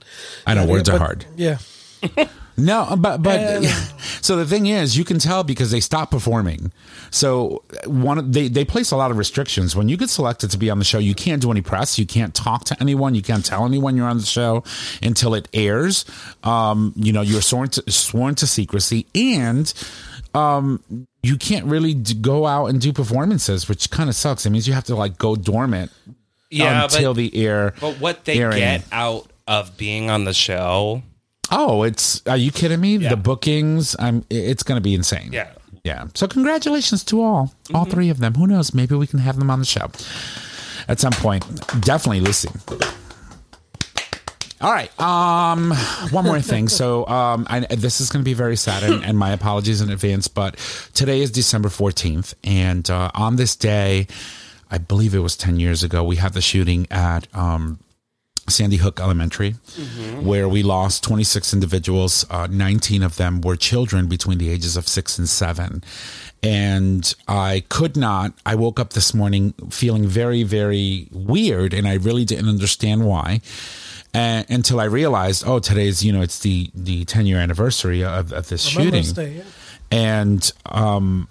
I 0.47 0.55
know 0.55 0.67
words 0.67 0.89
are 0.89 0.93
but- 0.93 0.99
hard. 1.01 1.27
Yeah, 1.37 1.59
No, 2.55 2.95
but 2.99 3.23
but 3.23 3.41
And- 3.41 3.65
so 4.21 4.37
the 4.37 4.45
thing 4.45 4.67
is, 4.67 4.97
you 4.97 5.05
can 5.05 5.19
tell 5.19 5.43
because 5.43 5.71
they 5.71 5.81
stop 5.81 6.11
performing. 6.11 6.71
So 7.11 7.63
one, 7.87 8.31
they 8.31 8.49
they 8.49 8.67
place 8.67 8.91
a 8.91 8.97
lot 8.97 9.11
of 9.11 9.17
restrictions. 9.17 9.75
When 9.75 9.89
you 9.89 9.97
get 9.97 10.11
selected 10.11 10.51
to 10.51 10.59
be 10.59 10.69
on 10.69 10.79
the 10.79 10.85
show, 10.85 10.99
you 10.99 11.15
can't 11.15 11.41
do 11.41 11.51
any 11.51 11.63
press, 11.63 11.99
you 11.99 12.05
can't 12.05 12.35
talk 12.35 12.65
to 12.67 12.77
anyone, 12.79 13.15
you 13.15 13.23
can't 13.23 13.43
tell 13.45 13.65
anyone 13.65 13.97
you're 13.97 14.07
on 14.07 14.19
the 14.19 14.27
show 14.27 14.65
until 15.03 15.33
it 15.35 15.49
airs. 15.55 16.05
Um, 16.45 16.93
you 16.95 17.11
know, 17.11 17.23
you're 17.23 17.41
sworn 17.41 17.71
to 17.71 17.91
sworn 17.91 18.35
to 18.37 18.47
secrecy, 18.47 19.07
and 19.15 19.73
um, 20.35 21.07
you 21.23 21.39
can't 21.39 21.65
really 21.65 21.95
d- 21.95 22.13
go 22.15 22.45
out 22.47 22.67
and 22.67 22.83
do 22.83 22.93
performances, 22.93 23.67
which 23.67 23.91
kind 23.91 24.11
of 24.11 24.15
sucks. 24.15 24.45
It 24.45 24.51
means 24.51 24.69
you 24.69 24.75
have 24.75 24.85
to 24.85 24.95
like 24.95 25.17
go 25.17 25.37
dormant 25.37 25.91
Yeah, 26.51 26.85
until 26.85 27.15
but, 27.15 27.17
the 27.17 27.35
air. 27.47 27.73
but 27.81 27.99
what 27.99 28.27
they 28.27 28.39
airing. 28.41 28.59
get 28.59 28.85
out 28.93 29.27
of 29.47 29.79
being 29.79 30.11
on 30.11 30.25
the 30.25 30.35
show, 30.35 31.03
Oh, 31.53 31.83
it's 31.85 32.27
are 32.27 32.37
you 32.37 32.51
kidding 32.51 32.81
me? 32.81 32.97
Yeah. 32.97 33.11
The 33.11 33.17
bookings, 33.17 33.95
I'm 33.99 34.25
it's 34.31 34.63
going 34.63 34.77
to 34.77 34.83
be 34.83 34.95
insane. 34.95 35.31
yeah. 35.33 35.53
Yeah. 35.85 36.07
So 36.15 36.29
congratulations 36.29 37.03
to 37.07 37.21
all, 37.21 37.53
all 37.75 37.85
three 37.87 38.09
of 38.09 38.19
them. 38.21 38.35
Who 38.35 38.47
knows? 38.47 38.73
Maybe 38.73 38.95
we 38.95 39.09
can 39.09 39.19
have 39.19 39.37
them 39.37 39.51
on 39.51 39.59
the 39.59 39.65
show 39.65 39.91
at 40.87 41.01
some 41.01 41.13
point. 41.13 41.45
Definitely 41.81 42.21
Loosey. 42.21 42.49
All 44.61 44.71
right. 44.73 44.91
Um, 45.01 45.73
one 46.13 46.25
more 46.25 46.41
thing. 46.41 46.69
So, 46.69 47.05
um, 47.09 47.49
I, 47.51 47.61
this 47.61 48.01
is 48.01 48.11
going 48.11 48.23
to 48.23 48.25
be 48.25 48.33
very 48.35 48.55
sad, 48.55 48.85
and, 48.85 49.05
and 49.05 49.19
my 49.19 49.33
apologies 49.33 49.81
in 49.81 49.91
advance. 49.91 50.29
But 50.29 50.57
today 50.95 51.21
is 51.21 51.33
December 51.33 51.69
fourteenth, 51.69 52.35
and 52.45 52.89
uh, 52.89 53.11
on 53.17 53.35
this 53.35 53.57
day, 53.57 54.07
I 54.71 54.79
believe 54.79 55.17
it 55.17 55.19
was 55.19 55.37
ten 55.37 55.59
years 55.59 55.83
ago, 55.83 56.05
we 56.05 56.15
had 56.15 56.33
the 56.35 56.41
shooting 56.41 56.87
at 56.93 57.27
um, 57.35 57.81
Sandy 58.49 58.77
Hook 58.77 59.01
Elementary, 59.01 59.53
where 60.21 60.49
we 60.49 60.63
lost 60.63 61.05
26 61.05 61.53
individuals. 61.55 62.27
Uh, 62.29 62.49
19 62.51 63.03
of 63.03 63.17
them 63.17 63.41
were 63.41 63.57
children 63.57 64.09
between 64.09 64.39
the 64.39 64.51
ages 64.51 64.77
of 64.77 64.89
six 64.89 65.19
and 65.19 65.29
seven. 65.29 65.83
And 66.43 67.15
I 67.29 67.65
could 67.69 67.97
not, 67.97 68.35
I 68.45 68.57
woke 68.57 68.81
up 68.81 68.95
this 68.95 69.15
morning 69.15 69.53
feeling 69.71 70.07
very, 70.07 70.43
very 70.43 71.09
weird, 71.13 71.73
and 71.73 71.87
I 71.87 71.95
really 71.95 72.25
didn't 72.25 72.49
understand 72.49 73.07
why. 73.07 73.41
And, 74.13 74.45
until 74.51 74.81
I 74.81 74.85
realized, 74.85 75.45
oh, 75.47 75.59
today's, 75.61 76.05
you 76.05 76.13
know, 76.13 76.21
it's 76.21 76.41
the, 76.41 76.71
the 76.75 77.05
10 77.05 77.27
year 77.27 77.39
anniversary 77.39 78.05
of, 78.05 78.33
of 78.33 78.49
this 78.49 78.75
Remembrance 78.75 79.09
shooting. 79.09 79.25
Day, 79.25 79.37
yeah. 79.39 79.45
And, 79.91 80.53
um, 80.67 81.29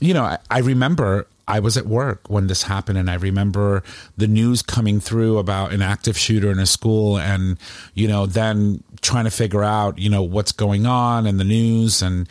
you 0.00 0.14
know, 0.14 0.22
I, 0.22 0.38
I 0.50 0.58
remember 0.60 1.26
I 1.52 1.60
was 1.60 1.76
at 1.76 1.84
work 1.84 2.30
when 2.30 2.46
this 2.46 2.62
happened, 2.62 2.96
and 2.96 3.10
I 3.10 3.16
remember 3.16 3.82
the 4.16 4.26
news 4.26 4.62
coming 4.62 5.00
through 5.00 5.36
about 5.36 5.74
an 5.74 5.82
active 5.82 6.16
shooter 6.16 6.50
in 6.50 6.58
a 6.58 6.64
school, 6.64 7.18
and, 7.18 7.58
you 7.92 8.08
know, 8.08 8.24
then 8.24 8.82
trying 9.02 9.24
to 9.26 9.30
figure 9.30 9.62
out, 9.62 9.98
you 9.98 10.08
know, 10.08 10.22
what's 10.22 10.52
going 10.52 10.86
on 10.86 11.26
in 11.26 11.36
the 11.36 11.44
news. 11.44 12.00
And, 12.00 12.26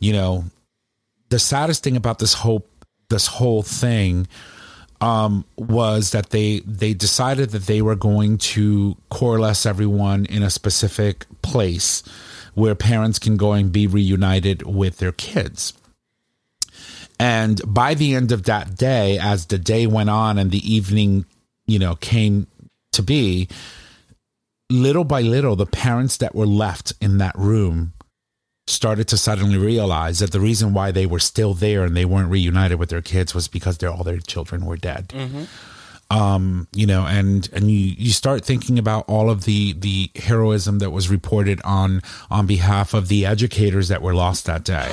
you 0.00 0.12
know, 0.12 0.46
the 1.28 1.38
saddest 1.38 1.84
thing 1.84 1.96
about 1.96 2.18
this 2.18 2.34
whole, 2.34 2.66
this 3.08 3.28
whole 3.28 3.62
thing 3.62 4.26
um, 5.00 5.44
was 5.56 6.10
that 6.10 6.30
they 6.30 6.60
they 6.66 6.92
decided 6.92 7.50
that 7.50 7.66
they 7.66 7.82
were 7.82 7.94
going 7.94 8.38
to 8.38 8.96
coalesce 9.10 9.64
everyone 9.64 10.26
in 10.26 10.42
a 10.42 10.50
specific 10.50 11.24
place 11.42 12.02
where 12.54 12.74
parents 12.74 13.20
can 13.20 13.36
go 13.36 13.52
and 13.52 13.70
be 13.70 13.86
reunited 13.86 14.62
with 14.62 14.98
their 14.98 15.12
kids. 15.12 15.72
And 17.18 17.60
by 17.66 17.94
the 17.94 18.14
end 18.14 18.32
of 18.32 18.44
that 18.44 18.76
day, 18.76 19.18
as 19.18 19.46
the 19.46 19.58
day 19.58 19.86
went 19.86 20.10
on 20.10 20.38
and 20.38 20.50
the 20.50 20.70
evening, 20.70 21.24
you 21.66 21.78
know, 21.78 21.94
came 21.94 22.46
to 22.92 23.02
be, 23.02 23.48
little 24.70 25.04
by 25.04 25.22
little, 25.22 25.56
the 25.56 25.66
parents 25.66 26.18
that 26.18 26.34
were 26.34 26.46
left 26.46 26.92
in 27.00 27.18
that 27.18 27.36
room 27.36 27.92
started 28.66 29.06
to 29.08 29.16
suddenly 29.16 29.56
realize 29.56 30.18
that 30.18 30.32
the 30.32 30.40
reason 30.40 30.74
why 30.74 30.90
they 30.90 31.06
were 31.06 31.20
still 31.20 31.54
there 31.54 31.84
and 31.84 31.96
they 31.96 32.04
weren't 32.04 32.30
reunited 32.30 32.78
with 32.78 32.88
their 32.88 33.00
kids 33.02 33.32
was 33.34 33.46
because 33.48 33.78
their 33.78 33.90
all 33.90 34.02
their 34.02 34.18
children 34.18 34.66
were 34.66 34.76
dead. 34.76 35.12
Um, 36.10 36.68
you 36.72 36.86
know, 36.86 37.04
and 37.06 37.48
and 37.52 37.70
you 37.70 37.78
you 37.78 38.10
start 38.10 38.44
thinking 38.44 38.78
about 38.78 39.04
all 39.08 39.28
of 39.30 39.44
the 39.44 39.72
the 39.72 40.10
heroism 40.16 40.78
that 40.80 40.90
was 40.90 41.08
reported 41.08 41.60
on 41.64 42.00
on 42.30 42.46
behalf 42.46 42.92
of 42.94 43.08
the 43.08 43.24
educators 43.26 43.88
that 43.88 44.02
were 44.02 44.14
lost 44.14 44.46
that 44.46 44.62
day. 44.64 44.92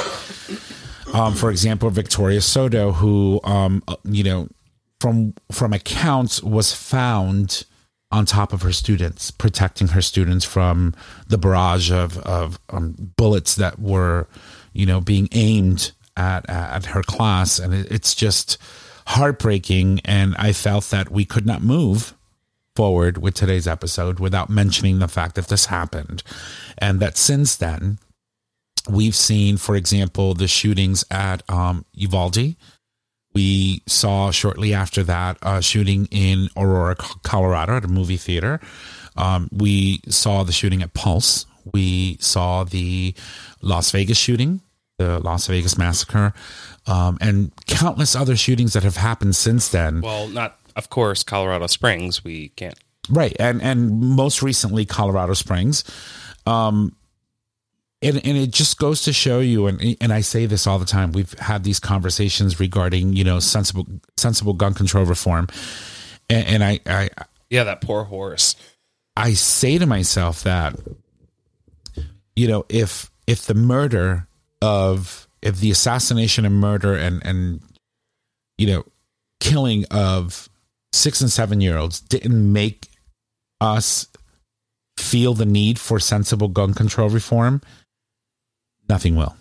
Um, 1.13 1.35
for 1.35 1.51
example, 1.51 1.89
Victoria 1.91 2.41
Soto, 2.41 2.91
who 2.91 3.39
um, 3.43 3.83
uh, 3.87 3.95
you 4.03 4.23
know, 4.23 4.47
from 4.99 5.33
from 5.51 5.73
accounts 5.73 6.41
was 6.41 6.73
found 6.73 7.65
on 8.11 8.25
top 8.25 8.53
of 8.53 8.61
her 8.63 8.73
students, 8.73 9.31
protecting 9.31 9.89
her 9.89 10.01
students 10.01 10.45
from 10.45 10.93
the 11.27 11.37
barrage 11.37 11.91
of 11.91 12.17
of 12.19 12.59
um, 12.69 12.95
bullets 13.15 13.55
that 13.55 13.79
were, 13.79 14.27
you 14.73 14.85
know, 14.85 14.99
being 14.99 15.29
aimed 15.33 15.91
at 16.17 16.49
at 16.49 16.85
her 16.85 17.03
class, 17.03 17.59
and 17.59 17.73
it, 17.73 17.91
it's 17.91 18.15
just 18.15 18.57
heartbreaking. 19.07 19.99
And 20.05 20.35
I 20.37 20.51
felt 20.51 20.85
that 20.85 21.11
we 21.11 21.25
could 21.25 21.45
not 21.45 21.61
move 21.61 22.15
forward 22.75 23.19
with 23.19 23.35
today's 23.35 23.67
episode 23.67 24.19
without 24.19 24.49
mentioning 24.49 24.97
the 24.97 25.07
fact 25.07 25.35
that 25.35 25.47
this 25.47 25.67
happened, 25.67 26.23
and 26.79 26.99
that 26.99 27.17
since 27.17 27.55
then 27.55 27.99
we've 28.89 29.15
seen, 29.15 29.57
for 29.57 29.75
example, 29.75 30.33
the 30.33 30.47
shootings 30.47 31.05
at 31.09 31.47
um, 31.49 31.85
Uvalde. 31.93 32.55
We 33.33 33.81
saw 33.87 34.31
shortly 34.31 34.73
after 34.73 35.03
that 35.03 35.37
a 35.41 35.61
shooting 35.61 36.07
in 36.11 36.49
Aurora, 36.55 36.95
Colorado, 37.23 37.77
at 37.77 37.85
a 37.85 37.87
movie 37.87 38.17
theater. 38.17 38.59
Um, 39.15 39.49
we 39.51 40.01
saw 40.07 40.43
the 40.43 40.51
shooting 40.51 40.83
at 40.83 40.93
Pulse. 40.93 41.45
We 41.73 42.17
saw 42.19 42.63
the 42.63 43.15
Las 43.61 43.91
Vegas 43.91 44.17
shooting, 44.17 44.61
the 44.97 45.19
Las 45.19 45.47
Vegas 45.47 45.77
massacre, 45.77 46.33
um, 46.85 47.17
and 47.21 47.51
countless 47.65 48.15
other 48.15 48.35
shootings 48.35 48.73
that 48.73 48.83
have 48.83 48.97
happened 48.97 49.35
since 49.35 49.69
then. 49.69 50.01
Well, 50.01 50.27
not 50.27 50.59
of 50.75 50.89
course 50.89 51.23
Colorado 51.23 51.67
Springs. 51.67 52.23
We 52.23 52.49
can't. 52.49 52.77
Right, 53.09 53.35
and 53.39 53.61
and 53.61 53.99
most 53.99 54.41
recently 54.41 54.85
Colorado 54.85 55.33
Springs, 55.33 55.83
um, 56.45 56.95
and 58.03 58.25
and 58.25 58.37
it 58.37 58.51
just 58.51 58.77
goes 58.77 59.03
to 59.03 59.13
show 59.13 59.39
you, 59.39 59.67
and 59.67 59.97
and 60.01 60.11
I 60.11 60.21
say 60.21 60.45
this 60.45 60.67
all 60.67 60.77
the 60.77 60.85
time. 60.85 61.11
We've 61.11 61.33
had 61.39 61.63
these 61.63 61.79
conversations 61.79 62.59
regarding 62.59 63.13
you 63.13 63.23
know 63.23 63.39
sensible 63.39 63.87
sensible 64.17 64.53
gun 64.53 64.73
control 64.73 65.05
reform, 65.05 65.47
and, 66.29 66.47
and 66.47 66.63
I 66.63 66.79
I 66.85 67.09
Yeah, 67.49 67.63
that 67.63 67.81
poor 67.81 68.03
horse. 68.03 68.55
I 69.15 69.33
say 69.33 69.77
to 69.77 69.85
myself 69.85 70.43
that 70.43 70.75
you 72.35 72.47
know 72.47 72.65
if 72.67 73.09
if 73.25 73.45
the 73.45 73.53
murder 73.53 74.27
of 74.61 75.27
if 75.41 75.59
the 75.59 75.71
assassination 75.71 76.45
and 76.45 76.55
murder 76.55 76.95
and 76.95 77.25
and 77.25 77.61
you 78.57 78.67
know 78.67 78.85
killing 79.39 79.85
of 79.91 80.49
six 80.91 81.21
and 81.21 81.31
seven 81.31 81.61
year 81.61 81.77
olds 81.77 81.99
didn't 81.99 82.51
make 82.51 82.87
us 83.61 84.07
feel 84.97 85.33
the 85.33 85.45
need 85.45 85.79
for 85.79 85.99
sensible 85.99 86.47
gun 86.47 86.73
control 86.73 87.09
reform 87.09 87.61
nothing 88.89 89.15
will. 89.15 89.35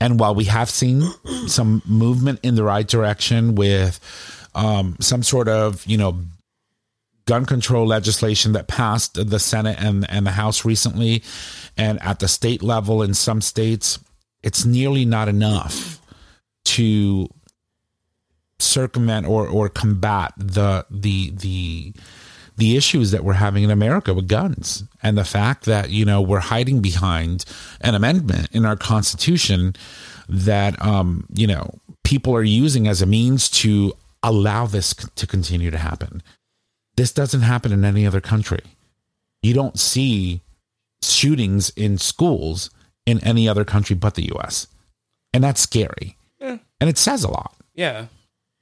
And 0.00 0.18
while 0.18 0.34
we 0.34 0.44
have 0.44 0.70
seen 0.70 1.02
some 1.46 1.82
movement 1.86 2.40
in 2.42 2.54
the 2.54 2.64
right 2.64 2.86
direction 2.86 3.54
with 3.54 4.00
um, 4.54 4.96
some 5.00 5.22
sort 5.22 5.48
of 5.48 5.86
you 5.86 5.96
know 5.96 6.20
gun 7.26 7.44
control 7.44 7.86
legislation 7.86 8.52
that 8.52 8.66
passed 8.66 9.14
the 9.14 9.38
Senate 9.38 9.76
and, 9.78 10.08
and 10.10 10.26
the 10.26 10.32
House 10.32 10.64
recently, 10.64 11.22
and 11.76 12.02
at 12.02 12.18
the 12.18 12.28
state 12.28 12.62
level 12.62 13.02
in 13.02 13.14
some 13.14 13.40
states, 13.40 13.98
it's 14.42 14.64
nearly 14.64 15.04
not 15.04 15.28
enough 15.28 16.00
to 16.64 17.28
circumvent 18.58 19.26
or, 19.26 19.46
or 19.46 19.68
combat 19.68 20.32
the 20.36 20.84
the 20.90 21.30
the 21.30 21.94
the 22.60 22.76
issues 22.76 23.10
that 23.10 23.24
we're 23.24 23.32
having 23.32 23.64
in 23.64 23.70
America 23.70 24.12
with 24.12 24.28
guns 24.28 24.84
and 25.02 25.16
the 25.16 25.24
fact 25.24 25.64
that, 25.64 25.88
you 25.88 26.04
know, 26.04 26.20
we're 26.20 26.40
hiding 26.40 26.82
behind 26.82 27.46
an 27.80 27.94
amendment 27.94 28.48
in 28.52 28.66
our 28.66 28.76
Constitution 28.76 29.74
that, 30.28 30.80
um, 30.84 31.26
you 31.32 31.46
know, 31.46 31.78
people 32.04 32.36
are 32.36 32.42
using 32.42 32.86
as 32.86 33.00
a 33.00 33.06
means 33.06 33.48
to 33.48 33.94
allow 34.22 34.66
this 34.66 34.92
to 34.92 35.26
continue 35.26 35.70
to 35.70 35.78
happen. 35.78 36.22
This 36.96 37.12
doesn't 37.12 37.40
happen 37.40 37.72
in 37.72 37.82
any 37.82 38.06
other 38.06 38.20
country. 38.20 38.60
You 39.42 39.54
don't 39.54 39.78
see 39.78 40.42
shootings 41.02 41.70
in 41.70 41.96
schools 41.96 42.68
in 43.06 43.24
any 43.24 43.48
other 43.48 43.64
country 43.64 43.96
but 43.96 44.16
the 44.16 44.30
US. 44.34 44.66
And 45.32 45.42
that's 45.42 45.62
scary. 45.62 46.18
Yeah. 46.38 46.58
And 46.78 46.90
it 46.90 46.98
says 46.98 47.24
a 47.24 47.30
lot. 47.30 47.54
Yeah. 47.74 48.06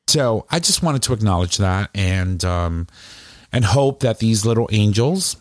So 0.07 0.47
I 0.51 0.61
just 0.61 0.85
wanted 0.85 1.03
to 1.03 1.15
acknowledge 1.15 1.57
that 1.57 1.91
and 1.97 2.45
um, 2.45 2.87
and 3.53 3.65
hope 3.65 4.01
that 4.01 4.19
these 4.19 4.45
little 4.45 4.69
angels 4.73 5.37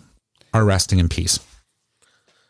are 0.53 0.65
resting 0.65 0.99
in 0.99 1.09
peace. 1.09 1.39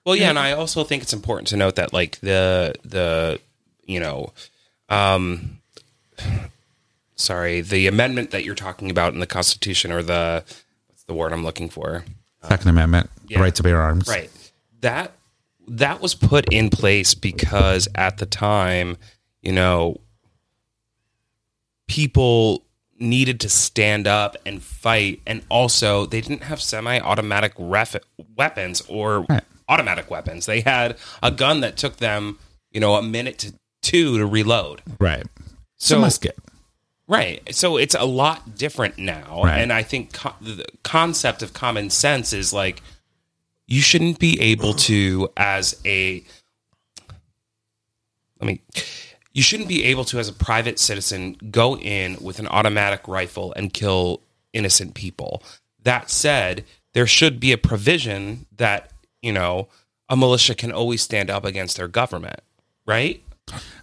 Well, 0.05 0.15
yeah, 0.15 0.29
and 0.29 0.39
I 0.39 0.53
also 0.53 0.83
think 0.83 1.03
it's 1.03 1.13
important 1.13 1.47
to 1.49 1.57
note 1.57 1.75
that 1.75 1.91
like 1.91 2.19
the 2.19 2.73
the 2.85 3.39
you 3.83 3.99
know, 3.99 4.31
um, 4.89 5.59
sorry, 7.15 7.61
the 7.61 7.87
amendment 7.87 8.31
that 8.31 8.45
you're 8.45 8.55
talking 8.55 8.89
about 8.89 9.13
in 9.13 9.19
the 9.19 9.27
Constitution 9.27 9.91
or 9.91 10.01
the 10.01 10.43
what's 10.87 11.03
the 11.03 11.13
word 11.13 11.33
I'm 11.33 11.43
looking 11.43 11.69
for? 11.69 12.05
Second 12.43 12.69
Amendment, 12.69 13.09
the 13.25 13.35
right 13.35 13.53
to 13.55 13.63
bear 13.63 13.81
arms. 13.81 14.07
Right. 14.07 14.29
That 14.81 15.11
that 15.67 16.01
was 16.01 16.15
put 16.15 16.53
in 16.53 16.69
place 16.69 17.13
because 17.13 17.87
at 17.95 18.17
the 18.17 18.25
time, 18.25 18.97
you 19.41 19.51
know, 19.51 19.99
people 21.87 22.63
needed 22.99 23.39
to 23.41 23.49
stand 23.49 24.07
up 24.07 24.35
and 24.45 24.61
fight 24.63 25.21
and 25.27 25.41
also 25.49 26.05
they 26.05 26.21
didn't 26.21 26.43
have 26.43 26.61
semi-automatic 26.61 27.53
ref- 27.57 27.95
weapons 28.35 28.81
or 28.87 29.21
Right. 29.29 29.43
automatic 29.69 30.09
weapons. 30.09 30.45
They 30.45 30.61
had 30.61 30.97
a 31.21 31.29
gun 31.31 31.61
that 31.61 31.77
took 31.77 31.97
them, 31.97 32.39
you 32.71 32.79
know, 32.79 32.95
a 32.95 33.03
minute 33.03 33.37
to 33.39 33.53
two 33.81 34.17
to 34.17 34.25
reload. 34.25 34.81
Right. 34.99 35.25
So 35.77 35.99
musket. 35.99 36.37
Right. 37.07 37.41
So 37.55 37.77
it's 37.77 37.95
a 37.95 38.03
lot 38.05 38.57
different 38.57 38.97
now. 38.97 39.43
Right. 39.43 39.59
And 39.59 39.71
I 39.71 39.83
think 39.83 40.13
co- 40.13 40.35
the 40.41 40.65
concept 40.83 41.41
of 41.43 41.53
common 41.53 41.89
sense 41.89 42.33
is 42.33 42.51
like 42.51 42.81
you 43.67 43.81
shouldn't 43.81 44.17
be 44.19 44.39
able 44.41 44.73
to 44.73 45.29
as 45.37 45.79
a 45.85 46.23
let 48.39 48.47
me 48.47 48.61
you 49.37 49.43
shouldn't 49.43 49.69
be 49.69 49.83
able 49.83 50.03
to 50.03 50.17
as 50.17 50.27
a 50.27 50.33
private 50.33 50.79
citizen 50.79 51.37
go 51.51 51.77
in 51.77 52.17
with 52.19 52.39
an 52.39 52.47
automatic 52.47 53.07
rifle 53.07 53.53
and 53.55 53.71
kill 53.71 54.23
innocent 54.51 54.95
people. 54.95 55.43
That 55.83 56.09
said, 56.09 56.65
there 56.95 57.05
should 57.05 57.39
be 57.39 57.51
a 57.51 57.57
provision 57.57 58.47
that, 58.57 58.91
you 59.21 59.31
know, 59.31 59.67
a 60.09 60.17
militia 60.17 60.55
can 60.55 60.71
always 60.71 61.03
stand 61.03 61.29
up 61.29 61.45
against 61.45 61.77
their 61.77 61.87
government, 61.87 62.39
right? 62.87 63.23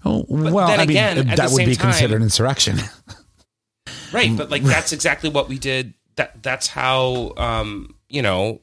Oh, 0.05 0.27
well, 0.29 0.59
I 0.59 0.79
mean, 0.79 0.91
again, 0.91 1.29
at 1.29 1.37
that 1.37 1.53
would 1.53 1.65
be 1.65 1.77
time- 1.77 1.93
considered 1.93 2.21
insurrection. 2.21 2.79
Right, 4.13 4.37
but 4.37 4.49
like 4.49 4.63
that's 4.63 4.93
exactly 4.93 5.29
what 5.29 5.49
we 5.49 5.59
did. 5.59 5.93
That 6.15 6.41
that's 6.41 6.69
how 6.69 7.33
um, 7.37 7.97
you 8.09 8.23
know 8.23 8.61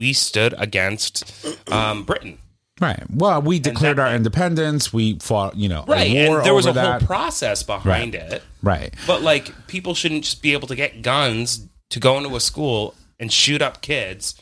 we 0.00 0.12
stood 0.12 0.52
against 0.58 1.46
um, 1.70 2.02
Britain. 2.02 2.38
Right. 2.80 3.02
Well, 3.14 3.42
we 3.42 3.58
declared 3.58 3.98
that- 3.98 4.08
our 4.08 4.14
independence. 4.14 4.92
We 4.92 5.18
fought, 5.18 5.56
you 5.56 5.68
know, 5.68 5.84
Right, 5.86 6.10
a 6.10 6.26
war 6.28 6.38
and 6.38 6.46
there 6.46 6.54
was 6.54 6.66
a 6.66 6.70
over 6.70 6.80
whole 6.80 7.00
process 7.00 7.62
behind 7.62 8.14
it. 8.14 8.42
right. 8.62 8.92
But 9.06 9.22
like 9.22 9.66
people 9.66 9.94
shouldn't 9.94 10.24
just 10.24 10.42
be 10.42 10.52
able 10.52 10.68
to 10.68 10.76
get 10.76 11.02
guns 11.02 11.66
to 11.90 12.00
go 12.00 12.16
into 12.18 12.34
a 12.36 12.40
school 12.40 12.94
and 13.18 13.32
shoot 13.32 13.60
up 13.62 13.80
kids. 13.82 14.34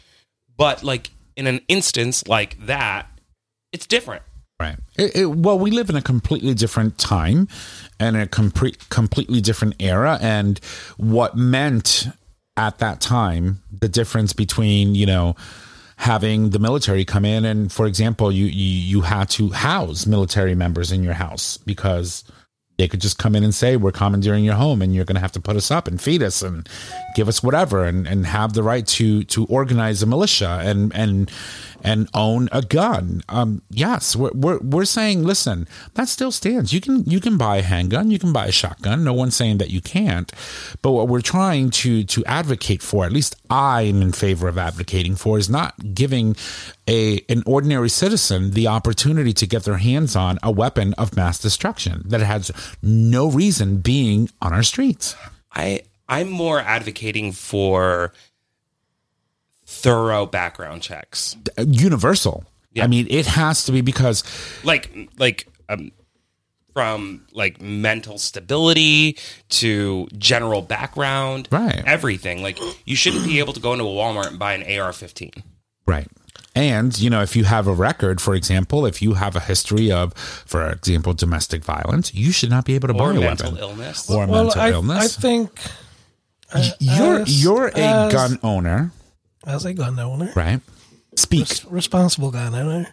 But 0.57 0.83
like 0.83 1.11
in 1.37 1.47
an 1.47 1.61
instance 1.69 2.27
like 2.27 2.59
that, 2.67 3.07
it's 3.73 3.87
different. 3.87 4.23
Right. 4.61 4.77
It, 4.97 5.15
it, 5.15 5.27
well, 5.27 5.57
we 5.57 5.71
live 5.71 5.89
in 5.89 5.95
a 5.95 6.03
completely 6.03 6.53
different 6.53 6.99
time 6.99 7.47
and 8.01 8.17
a 8.17 8.27
complete, 8.27 8.89
completely 8.89 9.41
different 9.41 9.77
era. 9.79 10.19
And 10.21 10.59
what 10.97 11.37
meant 11.37 12.09
at 12.57 12.79
that 12.79 13.01
time, 13.01 13.63
the 13.71 13.89
difference 13.89 14.33
between, 14.33 14.97
you 14.97 15.07
know, 15.07 15.37
having 15.99 16.51
the 16.51 16.61
military 16.61 17.05
come 17.05 17.25
in 17.25 17.45
and, 17.45 17.73
for 17.73 17.85
example, 17.85 18.31
you, 18.31 18.47
you, 18.47 18.53
you 18.53 19.01
had 19.01 19.29
to 19.29 19.51
house 19.51 20.07
military 20.07 20.55
members 20.55 20.93
in 20.93 21.03
your 21.03 21.13
house 21.13 21.59
because 21.59 22.23
they 22.79 22.87
could 22.87 23.01
just 23.01 23.19
come 23.19 23.35
in 23.35 23.43
and 23.43 23.53
say, 23.53 23.77
we're 23.77 23.91
commandeering 23.91 24.45
your 24.45 24.55
home 24.55 24.81
and 24.81 24.95
you're 24.95 25.05
going 25.05 25.17
to 25.17 25.21
have 25.21 25.33
to 25.33 25.41
put 25.41 25.57
us 25.57 25.73
up 25.73 25.89
and 25.89 26.01
feed 26.01 26.23
us 26.23 26.41
and 26.41 26.69
give 27.17 27.29
us 27.29 27.43
whatever 27.43 27.85
and, 27.85 28.07
and 28.07 28.25
have 28.27 28.53
the 28.53 28.63
right 28.63 28.87
to, 28.87 29.25
to 29.25 29.45
organize 29.47 30.01
a 30.01 30.07
militia 30.07 30.61
and, 30.63 30.95
and, 30.95 31.33
and 31.83 32.09
own 32.15 32.49
a 32.53 32.63
gun. 32.63 33.23
Um, 33.29 33.63
yes, 33.71 34.17
we're, 34.17 34.33
we're, 34.33 34.59
we're 34.59 34.85
saying, 34.85 35.25
listen, 35.25 35.69
that 35.95 36.09
still 36.09 36.33
stands. 36.33 36.73
You 36.73 36.81
can, 36.81 37.05
you 37.05 37.21
can 37.21 37.37
buy 37.37 37.59
a 37.59 37.63
handgun, 37.63 38.11
you 38.11 38.19
can 38.19 38.33
buy 38.33 38.47
a 38.47 38.53
shotgun. 38.53 39.05
No 39.05 39.13
one's 39.13 39.37
saying 39.37 39.59
that 39.59 39.71
you 39.71 39.81
can't. 39.81 40.33
But 40.83 40.93
what 40.93 41.09
we're 41.09 41.21
trying 41.21 41.71
to, 41.71 42.05
to 42.05 42.25
advocate 42.25 42.83
for, 42.83 43.05
at 43.05 43.13
least 43.13 43.37
I 43.51 43.83
am 43.83 44.03
in 44.03 44.13
favor 44.13 44.49
of 44.49 44.59
advocating 44.59 45.17
for, 45.17 45.39
is 45.39 45.49
not 45.49 45.95
giving 45.95 46.37
a, 46.87 47.25
an 47.29 47.43
ordinary 47.47 47.89
citizen 47.89 48.53
the 48.53 48.67
opportunity 48.67 49.33
to 49.35 49.47
get 49.47 49.65
their 49.65 49.79
hands 49.79 50.17
on 50.17 50.39
a 50.43 50.51
weapon 50.51 50.95
of 50.95 51.17
mass 51.17 51.39
destruction 51.39 52.03
that 52.07 52.21
has 52.21 52.51
no 52.83 53.31
reason 53.31 53.79
being 53.79 54.29
on 54.41 54.53
our 54.53 54.63
streets. 54.63 55.15
I 55.53 55.83
I'm 56.09 56.31
more 56.31 56.61
advocating 56.61 57.33
for 57.33 58.13
thorough 59.71 60.25
background 60.27 60.81
checks. 60.83 61.37
Universal. 61.59 62.45
I 62.81 62.87
mean, 62.87 63.07
it 63.11 63.27
has 63.27 63.65
to 63.67 63.73
be 63.73 63.81
because 63.83 64.23
like 64.65 64.91
like 65.19 65.47
um 65.69 65.91
from 66.73 67.27
like 67.33 67.61
mental 67.61 68.19
stability 68.19 69.19
to 69.49 70.07
general 70.17 70.63
background 70.63 71.49
Right. 71.51 71.83
everything 71.87 72.41
like 72.41 72.57
you 72.85 72.95
shouldn't 72.95 73.25
be 73.25 73.41
able 73.41 73.53
to 73.55 73.61
go 73.61 73.73
into 73.73 73.85
a 73.85 73.89
walmart 73.89 74.29
and 74.29 74.39
buy 74.39 74.53
an 74.55 74.63
ar-15 74.63 75.43
Right. 75.87 76.07
And, 76.55 76.97
you 77.01 77.11
know, 77.11 77.21
if 77.23 77.35
you 77.35 77.45
have 77.45 77.67
a 77.67 77.73
record, 77.73 78.21
for 78.21 78.35
example, 78.35 78.87
if 78.87 79.01
you 79.03 79.15
have 79.15 79.35
a 79.37 79.41
history 79.41 79.91
of, 79.91 80.13
for 80.15 80.69
example, 80.71 81.15
domestic 81.15 81.65
violence, 81.65 82.15
you 82.15 82.31
should 82.31 82.51
not 82.51 82.65
be 82.65 82.75
able 82.75 82.89
to 82.89 82.95
buy 82.95 83.11
a 83.11 83.15
mental 83.21 83.53
weapon. 83.53 83.59
illness 83.69 84.09
Or 84.11 84.27
Well, 84.27 84.45
mental 84.45 84.61
I, 84.61 84.71
illness. 84.71 85.19
I 85.19 85.21
think 85.21 85.61
you're 86.79 87.21
as- 87.21 87.43
you're 87.43 87.69
a 87.69 87.79
as- 87.79 88.13
gun 88.13 88.39
owner, 88.43 88.93
as 89.47 89.65
a 89.65 89.75
gun 89.75 89.99
owner, 89.99 90.33
right? 90.35 90.61
Speak. 91.17 91.49
res- 91.49 91.65
responsible 91.67 92.31
gun 92.31 92.55
owner, 92.55 92.87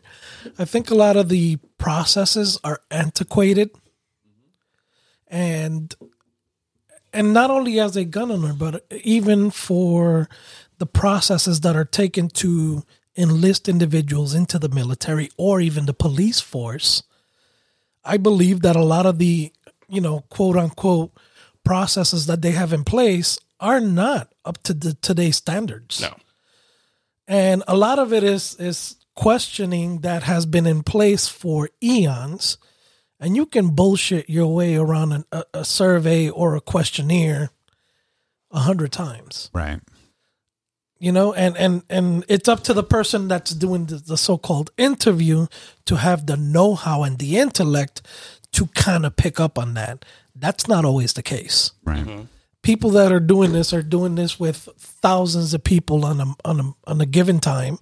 eh? 0.46 0.52
I 0.60 0.66
think 0.66 0.90
a 0.90 0.96
lot 0.96 1.18
of 1.18 1.30
the 1.30 1.58
processes 1.78 2.60
are 2.64 2.82
antiquated, 2.92 3.72
and 5.28 5.94
and 7.14 7.34
not 7.34 7.50
only 7.50 7.80
as 7.80 7.96
a 7.96 8.06
gun 8.06 8.32
owner, 8.32 8.54
but 8.54 8.86
even 8.92 9.50
for 9.50 10.28
the 10.78 10.86
processes 10.86 11.62
that 11.62 11.76
are 11.76 11.86
taken 11.86 12.28
to 12.28 12.84
enlist 13.18 13.70
individuals 13.70 14.34
into 14.34 14.60
the 14.60 14.70
military 14.70 15.30
or 15.38 15.62
even 15.62 15.86
the 15.86 15.94
police 15.94 16.42
force. 16.42 17.04
I 18.04 18.18
believe 18.18 18.62
that 18.62 18.76
a 18.76 18.84
lot 18.84 19.06
of 19.06 19.18
the, 19.18 19.52
you 19.88 20.02
know, 20.02 20.26
quote 20.30 20.58
unquote 20.58 21.12
processes 21.64 22.26
that 22.26 22.42
they 22.42 22.52
have 22.52 22.74
in 22.74 22.84
place 22.84 23.40
are 23.60 23.80
not 23.80 24.34
up 24.44 24.62
to 24.64 24.74
the 24.74 24.94
today's 24.96 25.38
standards. 25.38 26.02
no 26.02 26.14
And 27.28 27.64
a 27.68 27.76
lot 27.76 28.00
of 28.00 28.14
it 28.14 28.24
is 28.24 28.56
is 28.60 28.96
questioning 29.16 30.02
that 30.02 30.24
has 30.24 30.46
been 30.46 30.66
in 30.68 30.84
place 30.84 31.28
for 31.28 31.70
eons. 31.82 32.58
And 33.20 33.36
you 33.36 33.46
can 33.46 33.70
bullshit 33.70 34.30
your 34.30 34.54
way 34.54 34.76
around 34.76 35.14
an, 35.14 35.24
a, 35.32 35.44
a 35.54 35.66
survey 35.66 36.30
or 36.30 36.56
a 36.56 36.62
questionnaire 36.62 37.50
a 38.52 38.60
hundred 38.60 38.92
times 38.92 39.50
Right. 39.54 39.82
you 41.00 41.12
know 41.12 41.34
and 41.34 41.58
and 41.58 41.84
and 41.90 42.24
it's 42.30 42.48
up 42.48 42.64
to 42.64 42.74
the 42.74 42.84
person 42.84 43.28
that's 43.28 43.52
doing 43.52 43.88
the, 43.88 43.96
the 43.96 44.16
so-called 44.18 44.70
interview 44.78 45.48
to 45.86 45.96
have 45.98 46.26
the 46.26 46.38
know-how 46.38 47.04
and 47.04 47.18
the 47.20 47.38
intellect 47.38 48.02
to 48.52 48.68
kind 48.68 49.06
of 49.06 49.16
pick 49.18 49.40
up 49.40 49.58
on 49.58 49.74
that 49.74 50.06
that's 50.36 50.68
not 50.68 50.86
always 50.86 51.14
the 51.14 51.24
case 51.24 51.72
Right. 51.84 52.06
Mm-hmm. 52.06 52.24
People 52.66 52.90
that 52.98 53.12
are 53.12 53.20
doing 53.34 53.52
this 53.54 53.72
are 53.74 53.84
doing 53.84 54.16
this 54.16 54.40
with 54.40 54.58
thousands 55.06 55.54
of 55.54 55.62
people 55.64 56.04
on 56.04 56.20
a 56.20 56.28
on 56.44 56.60
a, 56.60 56.68
on 56.92 57.00
a 57.00 57.06
given 57.06 57.40
time 57.40 57.78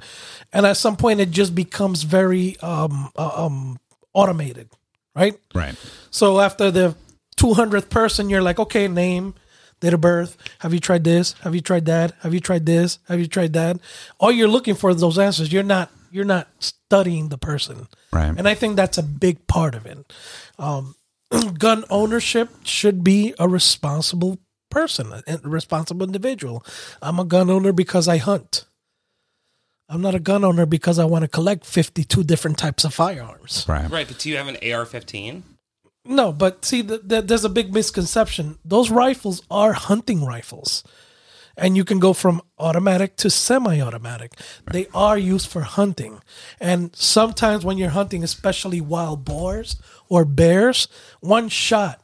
and 0.52 0.66
at 0.66 0.78
some 0.78 0.96
point 0.96 1.20
it 1.20 1.32
just 1.32 1.56
becomes 1.56 2.04
very 2.04 2.60
um 2.60 3.10
uh, 3.16 3.46
um 3.46 3.80
automated 4.14 4.68
right 5.16 5.36
Right. 5.56 5.76
so 6.12 6.40
after 6.40 6.70
the 6.70 6.96
200th 7.36 7.90
person, 7.90 8.30
you're 8.30 8.44
like, 8.44 8.60
okay, 8.60 8.88
name, 8.88 9.34
date 9.80 9.94
of 9.94 10.02
birth. 10.02 10.38
Have 10.60 10.72
you 10.74 10.80
tried 10.80 11.04
this? 11.04 11.34
Have 11.42 11.56
you 11.56 11.62
tried 11.62 11.86
that? 11.86 12.14
Have 12.22 12.34
you 12.34 12.40
tried 12.40 12.66
this? 12.66 13.00
Have 13.10 13.20
you 13.20 13.28
tried 13.28 13.54
that? 13.54 13.78
All 14.20 14.32
you're 14.32 14.48
looking 14.48 14.76
for 14.76 14.92
is 14.92 15.02
those 15.02 15.18
answers. 15.18 15.52
You're 15.52 15.64
not 15.64 15.90
you're 16.12 16.26
not 16.26 16.48
studying 16.60 17.30
the 17.30 17.40
person. 17.40 17.88
Right. 18.14 18.34
And 18.38 18.48
I 18.48 18.54
think 18.54 18.76
that's 18.76 19.00
a 19.00 19.04
big 19.04 19.48
part 19.48 19.74
of 19.74 19.88
it. 19.88 19.98
Um, 20.60 20.96
gun 21.58 21.84
ownership 21.90 22.50
should 22.64 23.04
be 23.04 23.34
a 23.40 23.50
responsible 23.50 24.38
person, 24.74 25.14
a 25.14 25.38
responsible 25.44 26.06
individual. 26.06 26.66
I'm 27.02 27.20
a 27.20 27.26
gun 27.26 27.50
owner 27.50 27.72
because 27.72 28.08
I 28.08 28.18
hunt. 28.18 28.66
I'm 29.88 30.02
not 30.02 30.16
a 30.16 30.20
gun 30.20 30.44
owner 30.44 30.66
because 30.66 30.98
I 30.98 31.06
want 31.06 31.22
to 31.24 31.28
collect 31.28 31.66
52 31.66 32.24
different 32.24 32.58
types 32.58 32.84
of 32.84 32.94
firearms. 32.94 33.66
Right. 33.68 33.90
Right, 33.90 34.08
but 34.08 34.18
do 34.18 34.30
you 34.30 34.38
have 34.38 34.48
an 34.48 34.56
AR-15? 34.56 35.44
No, 36.06 36.34
but 36.34 36.66
see, 36.66 36.82
the, 36.82 36.98
the, 36.98 37.22
there's 37.22 37.46
a 37.46 37.50
big 37.50 37.74
misconception. 37.74 38.58
Those 38.66 38.90
rifles 38.90 39.42
are 39.50 39.74
hunting 39.74 40.26
rifles, 40.26 40.84
and 41.56 41.78
you 41.78 41.86
can 41.86 42.00
go 42.00 42.12
from 42.14 42.42
automatic 42.58 43.16
to 43.18 43.30
semi-automatic. 43.30 44.34
They 44.72 44.88
are 44.94 45.18
used 45.18 45.48
for 45.48 45.62
hunting, 45.62 46.20
and 46.60 46.94
sometimes 46.96 47.64
when 47.64 47.78
you're 47.78 47.90
hunting, 47.90 48.24
especially 48.24 48.82
wild 48.82 49.24
boars 49.24 49.78
or 50.10 50.26
bears, 50.26 50.88
one 51.22 51.48
shot 51.48 52.02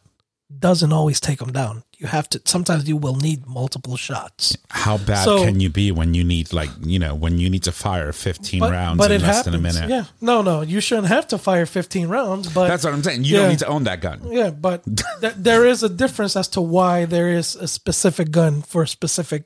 doesn't 0.58 0.93
always 0.93 1.19
take 1.19 1.39
them 1.39 1.51
down. 1.51 1.84
You 1.99 2.07
have 2.07 2.29
to. 2.29 2.41
Sometimes 2.45 2.88
you 2.88 2.95
will 2.95 3.15
need 3.17 3.45
multiple 3.45 3.97
shots. 3.97 4.55
How 4.69 4.97
bad 4.97 5.25
So- 5.25 5.43
can 5.43 5.59
you 5.59 5.69
be 5.69 5.91
when 5.91 6.13
you 6.13 6.23
need 6.23 6.53
like 6.53 6.69
you 6.81 6.97
know 6.97 7.13
when 7.13 7.38
you 7.39 7.49
need 7.49 7.63
to 7.63 7.73
fire 7.73 8.13
15 8.13 8.62
rounds 8.63 9.05
in 9.05 9.21
less 9.21 9.43
than 9.43 9.53
a 9.53 9.57
minute? 9.59 9.89
Yeah, 9.89 10.05
no, 10.21 10.41
no, 10.41 10.62
you 10.62 10.79
shouldn't 10.79 11.09
have 11.09 11.27
to 11.27 11.38
fire 11.38 11.65
15 11.65 12.07
rounds, 12.07 12.47
but 12.53 12.69
That's 12.69 12.85
what 12.85 12.93
I'm 12.93 13.03
saying. 13.03 13.25
You 13.25 13.33
Yeah. 13.35 13.39
don't 13.41 13.49
need 13.49 13.59
to 13.59 13.67
own 13.67 13.83
that 13.83 13.99
gun. 13.99 14.21
Yeah, 14.31 14.49
but 14.51 14.83
th- 15.21 15.33
there 15.35 15.65
is 15.67 15.83
a 15.83 15.89
difference 15.89 16.38
as 16.38 16.47
to 16.55 16.62
why 16.62 17.03
there 17.03 17.27
is 17.27 17.57
a 17.57 17.67
specific 17.67 18.31
gun 18.31 18.62
for 18.62 18.85
specific 18.85 19.43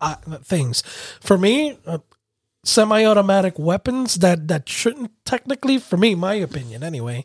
uh, 0.00 0.16
things. 0.42 0.82
For 1.20 1.38
me, 1.38 1.78
uh, 1.86 1.98
semi-automatic 2.64 3.56
weapons 3.58 4.16
that 4.16 4.48
that 4.48 4.68
shouldn't 4.68 5.12
technically, 5.24 5.78
for 5.78 5.96
me, 5.96 6.14
my 6.16 6.34
opinion 6.34 6.82
anyway, 6.82 7.24